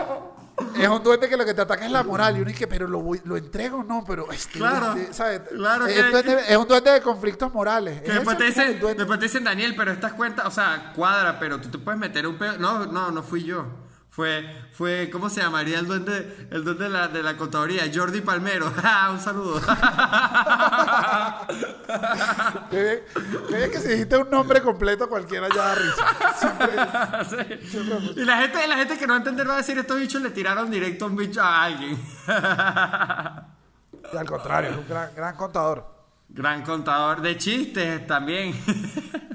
es 0.79 0.87
un 0.87 1.03
duende 1.03 1.27
que 1.27 1.35
lo 1.35 1.43
que 1.45 1.53
te 1.53 1.59
ataca 1.59 1.85
es 1.85 1.91
la 1.91 2.03
moral. 2.03 2.37
Y 2.37 2.41
uno 2.41 2.51
dice, 2.51 2.67
pero 2.67 2.87
lo, 2.87 3.01
voy- 3.01 3.19
lo 3.25 3.35
entrego 3.35 3.79
o 3.79 3.83
no, 3.83 4.05
pero 4.07 4.31
este 4.31 4.59
Claro, 4.59 4.93
duende, 4.93 5.13
¿sabes? 5.13 5.41
claro 5.49 5.87
es, 5.87 5.93
que- 5.93 6.09
duende- 6.11 6.43
es 6.47 6.55
un 6.57 6.67
duende 6.69 6.91
de 6.91 7.01
conflictos 7.01 7.53
morales. 7.53 8.01
Que 8.01 8.11
después, 8.13 8.37
te 8.37 8.45
dicen, 8.45 8.79
después 8.95 9.19
te 9.19 9.25
dicen, 9.25 9.43
Daniel, 9.43 9.73
pero 9.75 9.91
estas 9.91 10.13
cuentas, 10.13 10.45
o 10.45 10.51
sea, 10.51 10.93
cuadra, 10.95 11.37
pero 11.37 11.59
tú 11.59 11.67
te 11.69 11.77
puedes 11.79 11.99
meter 11.99 12.25
un 12.27 12.37
pedo. 12.37 12.57
No, 12.59 12.85
no, 12.85 13.11
no 13.11 13.21
fui 13.23 13.43
yo. 13.43 13.65
Fue, 14.15 14.47
fue, 14.73 15.09
¿cómo 15.11 15.27
se 15.27 15.41
llamaría 15.41 15.79
el 15.79 15.87
duende, 15.87 16.47
el 16.51 16.63
duende 16.63 16.83
de 16.83 16.89
la, 16.91 17.07
de 17.07 17.23
la 17.23 17.35
contaduría? 17.35 17.85
Jordi 17.91 18.21
Palmero. 18.21 18.71
Ah, 18.83 19.09
un 19.11 19.19
saludo. 19.19 19.59
Qué 22.69 23.03
bien, 23.49 23.71
que 23.71 23.79
si 23.79 23.87
dijiste 23.89 24.17
un 24.17 24.29
nombre 24.29 24.61
completo 24.61 25.07
cualquiera 25.09 25.47
ya 25.49 25.63
da 25.69 25.75
risa. 25.75 26.05
Siempre- 26.37 26.73
Sí. 27.23 27.77
Y 28.17 28.25
la 28.25 28.37
gente, 28.37 28.67
la 28.67 28.75
gente 28.77 28.97
que 28.97 29.07
no 29.07 29.13
va 29.13 29.17
a 29.17 29.19
entender 29.19 29.49
va 29.49 29.53
a 29.55 29.57
decir, 29.57 29.77
estos 29.77 29.97
bichos 29.99 30.21
le 30.21 30.29
tiraron 30.31 30.69
directo 30.69 31.05
un 31.07 31.15
bicho 31.15 31.41
a 31.41 31.63
alguien. 31.63 31.97
y 34.13 34.17
al 34.17 34.25
contrario, 34.27 34.71
es 34.71 34.77
un 34.77 34.87
gran, 34.87 35.09
gran 35.15 35.35
contador. 35.35 35.92
Gran 36.33 36.63
contador 36.63 37.21
de 37.21 37.37
chistes 37.37 38.05
también. 38.07 38.53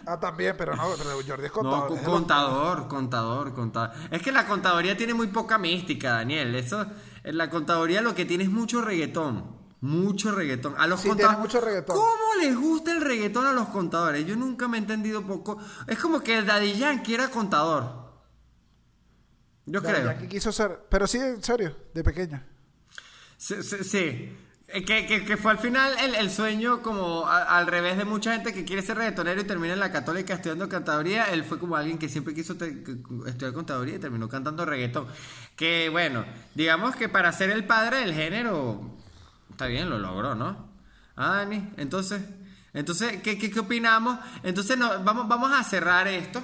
Ah, 0.05 0.19
también, 0.19 0.55
pero 0.59 0.75
no, 0.75 0.83
pero 0.97 1.11
Jordi 1.27 1.45
es 1.47 1.51
No, 1.51 1.53
contador. 1.53 1.91
los- 1.91 2.01
contador, 2.01 2.89
contador, 2.89 3.55
contador. 3.55 3.91
Es 4.11 4.21
que 4.23 4.33
la 4.33 4.47
contaduría 4.47 4.97
tiene 4.97 5.15
muy 5.15 5.29
poca 5.29 5.59
mística, 5.59 6.13
Daniel. 6.13 6.55
Eso, 6.55 6.87
en 7.23 7.37
la 7.37 7.51
contaduría 7.51 8.01
lo 8.01 8.15
que 8.15 8.25
tiene 8.25 8.45
es 8.45 8.51
mucho 8.51 8.81
reggaetón. 8.83 9.57
Mucho 9.81 10.33
reggaetón. 10.33 10.75
A 10.77 10.87
los 10.89 11.01
Sí, 11.03 11.09
conta- 11.09 11.29
tiene 11.29 11.41
mucho 11.41 11.61
reggaetón. 11.61 11.95
¿Cómo 11.95 12.35
les 12.41 12.57
gusta 12.57 12.91
el 12.91 13.01
reggaetón 13.01 13.47
a 13.47 13.53
los 13.53 13.69
contadores? 13.69 14.27
Yo 14.27 14.35
nunca 14.35 14.67
me 14.67 14.79
he 14.79 14.81
entendido 14.81 15.23
poco. 15.25 15.59
Es 15.87 15.99
como 16.01 16.21
que 16.21 16.39
el 16.39 16.47
Daddy 16.47 16.73
Yankee 16.79 17.15
era 17.15 17.29
contador. 17.31 18.09
Yo 19.67 19.81
Daddy 19.81 19.95
creo. 19.95 20.07
Yankee 20.13 20.29
quiso 20.29 20.51
ser, 20.51 20.87
pero 20.89 21.07
sí, 21.07 21.19
en 21.19 21.43
serio, 21.43 21.77
de 21.95 22.03
pequeño. 22.03 22.43
Sí. 23.37 23.63
sí, 23.63 23.85
sí. 23.85 24.37
Eh, 24.71 24.85
Que, 24.85 25.07
que- 25.07 25.25
que 25.25 25.37
fue 25.39 25.51
al 25.53 25.59
final 25.59 25.95
el, 25.99 26.15
el 26.15 26.31
sueño 26.31 26.83
como 26.83 27.27
al 27.27 27.67
revés 27.67 27.97
de 27.97 28.05
mucha 28.05 28.33
gente 28.33 28.53
que 28.53 28.65
quiere 28.67 28.83
ser 28.83 28.99
reggaetonero 28.99 29.41
y 29.41 29.45
termina 29.45 29.73
en 29.73 29.81
la 29.81 29.91
católica 29.91 30.35
estudiando 30.35 30.69
cantaduría. 30.69 31.25
Él 31.33 31.43
fue 31.45 31.59
como 31.59 31.75
alguien 31.77 31.97
que 31.99 32.09
siempre 32.11 32.35
quiso 32.35 32.53
estudiar 32.53 33.53
contaduría 33.55 33.95
y 33.97 33.99
terminó 33.99 34.29
cantando 34.29 34.67
reggaetón. 34.67 35.07
Que 35.57 35.89
bueno, 35.89 36.25
digamos 36.55 36.95
que 36.97 37.09
para 37.09 37.33
ser 37.33 37.49
el 37.51 37.65
padre 37.65 38.01
del 38.01 38.13
género, 38.13 38.95
está 39.51 39.67
bien, 39.67 39.89
lo 39.89 39.99
logró, 39.99 40.35
¿no? 40.35 40.69
Ah, 41.17 41.37
Dani, 41.39 41.71
entonces, 41.79 42.21
entonces 42.75 43.23
¿qué, 43.23 43.39
qué, 43.39 43.51
qué 43.51 43.61
opinamos? 43.61 44.19
Entonces 44.43 44.77
no, 44.77 45.03
vamos, 45.03 45.27
vamos 45.29 45.51
a 45.51 45.65
cerrar 45.65 46.07
esto 46.09 46.43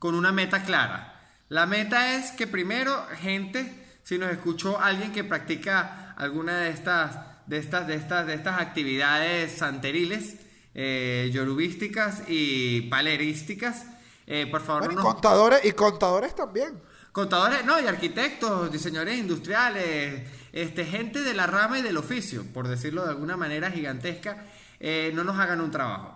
con 0.00 0.14
una 0.16 0.32
meta 0.32 0.64
clara. 0.64 1.30
La 1.48 1.66
meta 1.66 2.14
es 2.14 2.32
que 2.32 2.46
primero, 2.48 3.06
gente, 3.20 3.86
si 4.02 4.18
nos 4.18 4.30
escuchó 4.32 4.80
alguien 4.80 5.12
que 5.12 5.22
practica 5.24 6.09
alguna 6.20 6.58
de 6.60 6.70
estas, 6.70 7.16
de 7.46 7.58
estas, 7.58 7.86
de 7.86 7.94
estas, 7.94 8.26
de 8.26 8.34
estas 8.34 8.60
actividades 8.60 9.52
santeriles, 9.52 10.36
eh, 10.74 11.30
yorubísticas 11.32 12.22
y 12.28 12.82
palerísticas, 12.82 13.86
eh, 14.26 14.46
por 14.50 14.60
favor, 14.60 14.82
Bueno, 14.82 14.92
y 14.92 14.96
no 14.96 15.02
nos- 15.02 15.12
contadores, 15.14 15.64
y 15.64 15.72
contadores 15.72 16.34
también. 16.34 16.80
Contadores, 17.12 17.64
no, 17.64 17.80
y 17.80 17.86
arquitectos, 17.86 18.70
diseñadores 18.70 19.18
industriales, 19.18 20.22
este, 20.52 20.84
gente 20.84 21.22
de 21.22 21.34
la 21.34 21.46
rama 21.46 21.78
y 21.78 21.82
del 21.82 21.96
oficio, 21.96 22.44
por 22.54 22.68
decirlo 22.68 23.02
de 23.04 23.10
alguna 23.10 23.36
manera 23.36 23.70
gigantesca, 23.70 24.44
eh, 24.78 25.10
no 25.14 25.24
nos 25.24 25.36
hagan 25.38 25.60
un 25.60 25.70
trabajo. 25.72 26.14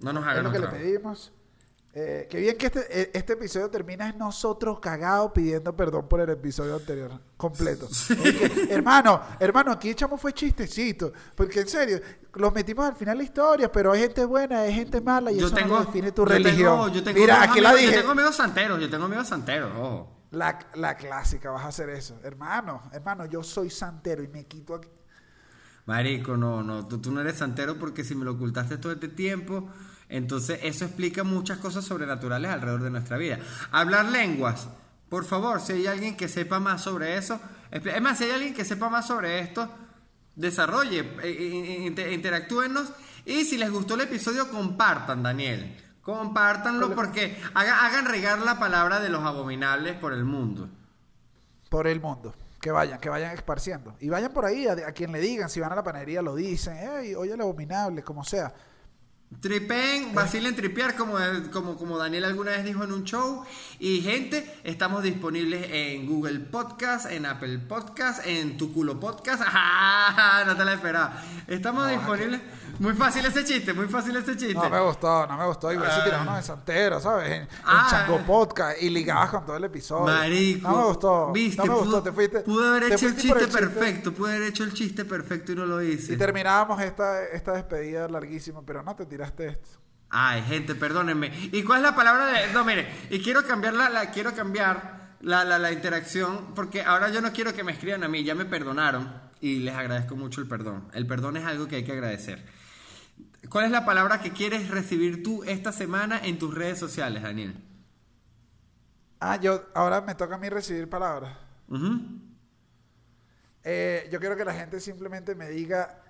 No 0.00 0.12
nos 0.12 0.24
Es 0.24 0.28
hagan 0.30 0.42
lo 0.44 0.48
un 0.50 0.52
que 0.54 0.58
le 0.60 0.66
trabajo. 0.66 0.84
pedimos. 0.84 1.32
Eh, 1.98 2.26
qué 2.28 2.38
bien 2.40 2.58
que 2.58 2.66
este, 2.66 2.80
eh, 2.90 3.10
este 3.14 3.32
episodio 3.32 3.70
termina 3.70 4.10
en 4.10 4.18
nosotros 4.18 4.80
cagados 4.80 5.32
pidiendo 5.32 5.74
perdón 5.74 6.06
por 6.06 6.20
el 6.20 6.28
episodio 6.28 6.76
anterior 6.76 7.18
completo. 7.38 7.88
Que, 8.22 8.66
hermano, 8.68 9.18
hermano, 9.40 9.72
aquí 9.72 9.88
echamos 9.88 10.20
fue 10.20 10.34
chistecito. 10.34 11.10
Porque 11.34 11.60
en 11.60 11.68
serio, 11.68 11.98
los 12.34 12.52
metimos 12.52 12.84
al 12.84 12.96
final 12.96 13.14
de 13.16 13.22
la 13.22 13.24
historia, 13.24 13.72
pero 13.72 13.92
hay 13.92 14.00
gente 14.00 14.26
buena, 14.26 14.60
hay 14.60 14.74
gente 14.74 15.00
mala 15.00 15.32
y 15.32 15.38
Yo 15.38 15.46
eso 15.46 15.54
tengo, 15.56 15.78
no 15.78 15.84
define 15.86 16.12
tu 16.12 16.22
yo 16.22 16.26
religión. 16.26 16.76
tengo- 16.82 16.88
yo 16.88 17.02
tengo 17.02 17.18
Mira, 17.18 17.36
amigos 17.36 17.50
aquí 17.52 17.60
la 17.62 17.74
dije. 17.74 17.92
Yo 17.94 17.98
tengo 18.00 18.12
amigos 18.12 18.36
santeros, 18.36 18.78
yo 18.78 18.90
tengo 18.90 19.04
amigos 19.06 19.28
santeros, 19.28 19.72
ojo. 19.74 20.12
La, 20.32 20.58
la 20.74 20.98
clásica, 20.98 21.50
vas 21.50 21.64
a 21.64 21.68
hacer 21.68 21.88
eso. 21.88 22.20
Hermano, 22.22 22.82
hermano, 22.92 23.24
yo 23.24 23.42
soy 23.42 23.70
santero 23.70 24.22
y 24.22 24.28
me 24.28 24.44
quito 24.44 24.74
aquí. 24.74 24.90
Marico, 25.86 26.36
no, 26.36 26.62
no, 26.62 26.86
tú, 26.86 26.98
tú 27.00 27.10
no 27.10 27.22
eres 27.22 27.36
santero 27.36 27.78
porque 27.78 28.04
si 28.04 28.14
me 28.14 28.26
lo 28.26 28.32
ocultaste 28.32 28.76
todo 28.76 28.92
este 28.92 29.08
tiempo, 29.08 29.66
entonces 30.08 30.60
eso 30.62 30.84
explica 30.84 31.24
muchas 31.24 31.58
cosas 31.58 31.84
sobrenaturales 31.84 32.50
alrededor 32.50 32.82
de 32.82 32.90
nuestra 32.90 33.16
vida. 33.16 33.38
Hablar 33.72 34.06
lenguas, 34.06 34.68
por 35.08 35.24
favor, 35.24 35.60
si 35.60 35.72
hay 35.72 35.86
alguien 35.86 36.16
que 36.16 36.28
sepa 36.28 36.60
más 36.60 36.82
sobre 36.82 37.16
eso, 37.16 37.40
es 37.70 38.00
más, 38.02 38.18
si 38.18 38.24
hay 38.24 38.30
alguien 38.32 38.54
que 38.54 38.64
sepa 38.64 38.88
más 38.88 39.06
sobre 39.06 39.40
esto, 39.40 39.68
desarrolle, 40.34 41.00
eh, 41.00 41.10
eh, 41.24 41.82
inter- 41.86 42.12
interactúenos 42.12 42.90
y 43.24 43.44
si 43.44 43.56
les 43.56 43.70
gustó 43.70 43.94
el 43.94 44.02
episodio 44.02 44.48
compartan, 44.50 45.22
Daniel. 45.22 45.76
Compártanlo 46.02 46.94
porque 46.94 47.36
haga- 47.54 47.84
hagan 47.84 48.04
regar 48.06 48.38
la 48.40 48.58
palabra 48.60 49.00
de 49.00 49.08
los 49.08 49.24
abominables 49.24 49.96
por 49.96 50.12
el 50.12 50.24
mundo. 50.24 50.68
Por 51.68 51.88
el 51.88 52.00
mundo. 52.00 52.32
Que 52.60 52.70
vayan, 52.70 53.00
que 53.00 53.08
vayan 53.08 53.32
esparciendo. 53.34 53.96
Y 54.00 54.08
vayan 54.08 54.32
por 54.32 54.44
ahí 54.44 54.66
a, 54.68 54.72
a 54.72 54.92
quien 54.92 55.10
le 55.10 55.18
digan, 55.20 55.48
si 55.48 55.58
van 55.60 55.72
a 55.72 55.76
la 55.76 55.82
panadería 55.82 56.22
lo 56.22 56.36
dicen, 56.36 56.76
hey, 56.78 57.14
oye 57.16 57.32
el 57.32 57.40
abominable, 57.40 58.02
como 58.02 58.22
sea. 58.24 58.52
Tripen, 59.40 60.14
vacilen 60.14 60.54
tripear 60.54 60.94
como, 60.94 61.16
como, 61.52 61.76
como 61.76 61.98
Daniel 61.98 62.24
alguna 62.24 62.52
vez 62.52 62.64
dijo 62.64 62.84
en 62.84 62.92
un 62.92 63.04
show. 63.04 63.44
Y 63.78 64.00
gente, 64.00 64.48
estamos 64.64 65.02
disponibles 65.02 65.66
en 65.70 66.06
Google 66.06 66.40
Podcast, 66.40 67.10
en 67.10 67.26
Apple 67.26 67.58
Podcast, 67.58 68.24
en 68.24 68.56
Tu 68.56 68.72
Culo 68.72 69.00
Podcast. 69.00 69.42
¡Ah! 69.46 70.44
No 70.46 70.56
te 70.56 70.64
la 70.64 70.74
esperaba. 70.74 71.22
Estamos 71.48 71.90
disponibles. 71.90 72.40
Muy 72.78 72.92
fácil 72.94 73.24
ese 73.24 73.44
chiste, 73.44 73.72
muy 73.72 73.86
fácil 73.86 74.14
ese 74.16 74.36
chiste. 74.36 74.54
No 74.54 74.68
me 74.68 74.80
gustó, 74.80 75.26
no 75.26 75.36
me 75.36 75.46
gustó. 75.46 75.72
Igual 75.72 75.90
se 75.90 76.00
Ah. 76.00 76.04
tiraron 76.04 76.28
unos 76.28 76.36
de 76.38 76.42
Santero, 76.42 77.00
¿sabes? 77.00 77.26
En, 77.30 77.42
en 77.42 77.48
Ah. 77.64 77.86
Chango 77.90 78.18
Podcast 78.26 78.82
y 78.82 78.90
ligabas 78.90 79.30
con 79.30 79.46
todo 79.46 79.56
el 79.56 79.64
episodio. 79.64 80.04
Marico. 80.12 80.68
No 80.68 80.76
me 80.78 80.84
gustó. 80.84 81.32
Viste, 81.32 81.56
no 81.58 81.64
me 81.66 81.72
gustó, 81.78 81.90
pudo, 81.90 82.02
te 82.02 82.12
fuiste. 82.12 82.40
pudo 82.40 82.68
haber 82.68 82.92
hecho 82.92 83.06
el 83.06 83.16
chiste 83.16 83.46
perfecto. 83.48 84.12
Pudo 84.12 84.28
haber 84.28 84.42
hecho 84.42 84.64
el 84.64 84.72
chiste 84.74 85.04
perfecto 85.04 85.52
y 85.52 85.54
no 85.56 85.66
lo 85.66 85.82
hice. 85.82 86.12
Y 86.12 86.16
terminábamos 86.16 86.80
esta, 86.82 87.24
esta 87.24 87.52
despedida 87.52 88.08
larguísima, 88.08 88.60
pero 88.64 88.82
no 88.82 88.94
te 88.94 89.06
tiraste 89.06 89.48
esto. 89.48 89.68
Ay, 90.10 90.42
gente, 90.42 90.74
perdónenme. 90.74 91.32
¿Y 91.52 91.62
cuál 91.64 91.78
es 91.78 91.82
la 91.84 91.96
palabra 91.96 92.26
de.? 92.26 92.52
No, 92.52 92.64
mire, 92.64 92.88
y 93.10 93.20
quiero 93.22 93.44
cambiar 93.44 93.74
la, 93.74 93.88
la- 93.88 94.10
quiero 94.12 94.34
cambiar 94.34 95.16
la, 95.20 95.44
la, 95.44 95.58
la 95.58 95.72
interacción, 95.72 96.54
porque 96.54 96.82
ahora 96.82 97.08
yo 97.08 97.20
no 97.20 97.32
quiero 97.32 97.52
que 97.54 97.64
me 97.64 97.72
escriban 97.72 98.04
a 98.04 98.08
mí, 98.08 98.22
ya 98.22 98.34
me 98.36 98.44
perdonaron 98.44 99.20
y 99.40 99.58
les 99.60 99.74
agradezco 99.74 100.14
mucho 100.14 100.40
el 100.40 100.46
perdón. 100.46 100.88
El 100.92 101.06
perdón 101.06 101.36
es 101.36 101.44
algo 101.44 101.66
que 101.66 101.76
hay 101.76 101.84
que 101.84 101.92
agradecer. 101.92 102.44
¿Cuál 103.50 103.66
es 103.66 103.70
la 103.70 103.84
palabra 103.84 104.20
que 104.20 104.32
quieres 104.32 104.68
recibir 104.68 105.22
tú 105.22 105.44
esta 105.44 105.72
semana 105.72 106.20
en 106.22 106.38
tus 106.38 106.54
redes 106.54 106.78
sociales, 106.78 107.22
Daniel? 107.22 107.62
Ah, 109.20 109.36
yo, 109.36 109.66
ahora 109.74 110.00
me 110.00 110.14
toca 110.14 110.34
a 110.34 110.38
mí 110.38 110.48
recibir 110.48 110.88
palabras. 110.88 111.36
Eh, 113.64 114.08
yo 114.12 114.20
quiero 114.20 114.36
que 114.36 114.44
la 114.44 114.54
gente 114.54 114.80
simplemente 114.80 115.34
me 115.34 115.48
diga 115.48 116.02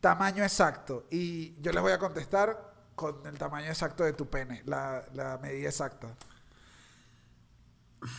tamaño 0.00 0.42
exacto 0.42 1.06
y 1.10 1.60
yo 1.62 1.72
les 1.72 1.80
voy 1.80 1.92
a 1.92 1.98
contestar 1.98 2.74
con 2.94 3.26
el 3.26 3.38
tamaño 3.38 3.68
exacto 3.68 4.04
de 4.04 4.12
tu 4.12 4.28
pene, 4.28 4.62
la, 4.66 5.04
la 5.14 5.38
medida 5.38 5.68
exacta. 5.68 6.08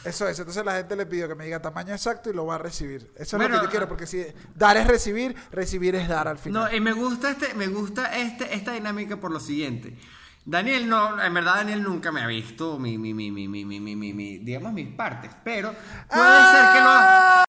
Eso 0.04 0.28
es, 0.28 0.38
entonces 0.40 0.64
la 0.66 0.76
gente 0.76 0.96
le 0.96 1.06
pidió 1.06 1.28
que 1.28 1.36
me 1.36 1.46
diga 1.46 1.62
tamaño 1.62 1.94
exacto 1.94 2.30
y 2.30 2.34
lo 2.34 2.46
va 2.46 2.56
a 2.56 2.58
recibir. 2.58 3.12
Eso 3.16 3.38
es 3.38 3.44
lo 3.44 3.50
que 3.60 3.66
yo 3.66 3.70
quiero, 3.70 3.86
ah, 3.86 3.90
porque 3.90 4.08
si 4.08 4.26
dar 4.54 4.78
es 4.78 4.88
recibir, 4.88 5.36
recibir 5.52 5.96
es 5.96 6.08
dar 6.08 6.28
al 6.28 6.38
final. 6.38 6.64
No, 6.64 6.76
y 6.76 6.80
me 6.80 6.94
gusta 6.94 7.32
este, 7.32 7.54
me 7.54 7.68
gusta 7.68 8.16
este, 8.18 8.54
esta 8.56 8.74
dinámica 8.74 9.18
por 9.18 9.32
lo 9.32 9.40
siguiente. 9.40 9.98
Daniel 10.46 10.88
no, 10.88 11.22
en 11.22 11.34
verdad 11.34 11.56
Daniel 11.56 11.82
nunca 11.82 12.12
me 12.12 12.22
ha 12.22 12.28
visto 12.28 12.78
mi, 12.78 13.00
mi, 13.00 13.16
mi, 13.16 13.32
mi, 13.32 13.48
mi, 13.48 13.66
mi, 13.66 13.80
mi, 13.80 14.14
mi, 14.14 14.38
digamos 14.38 14.74
mis 14.74 14.94
partes, 14.94 15.32
pero 15.44 15.74
puede 16.08 16.42
ser 16.52 16.74
que 16.74 16.80
lo 16.82 16.90
ah. 16.90 17.46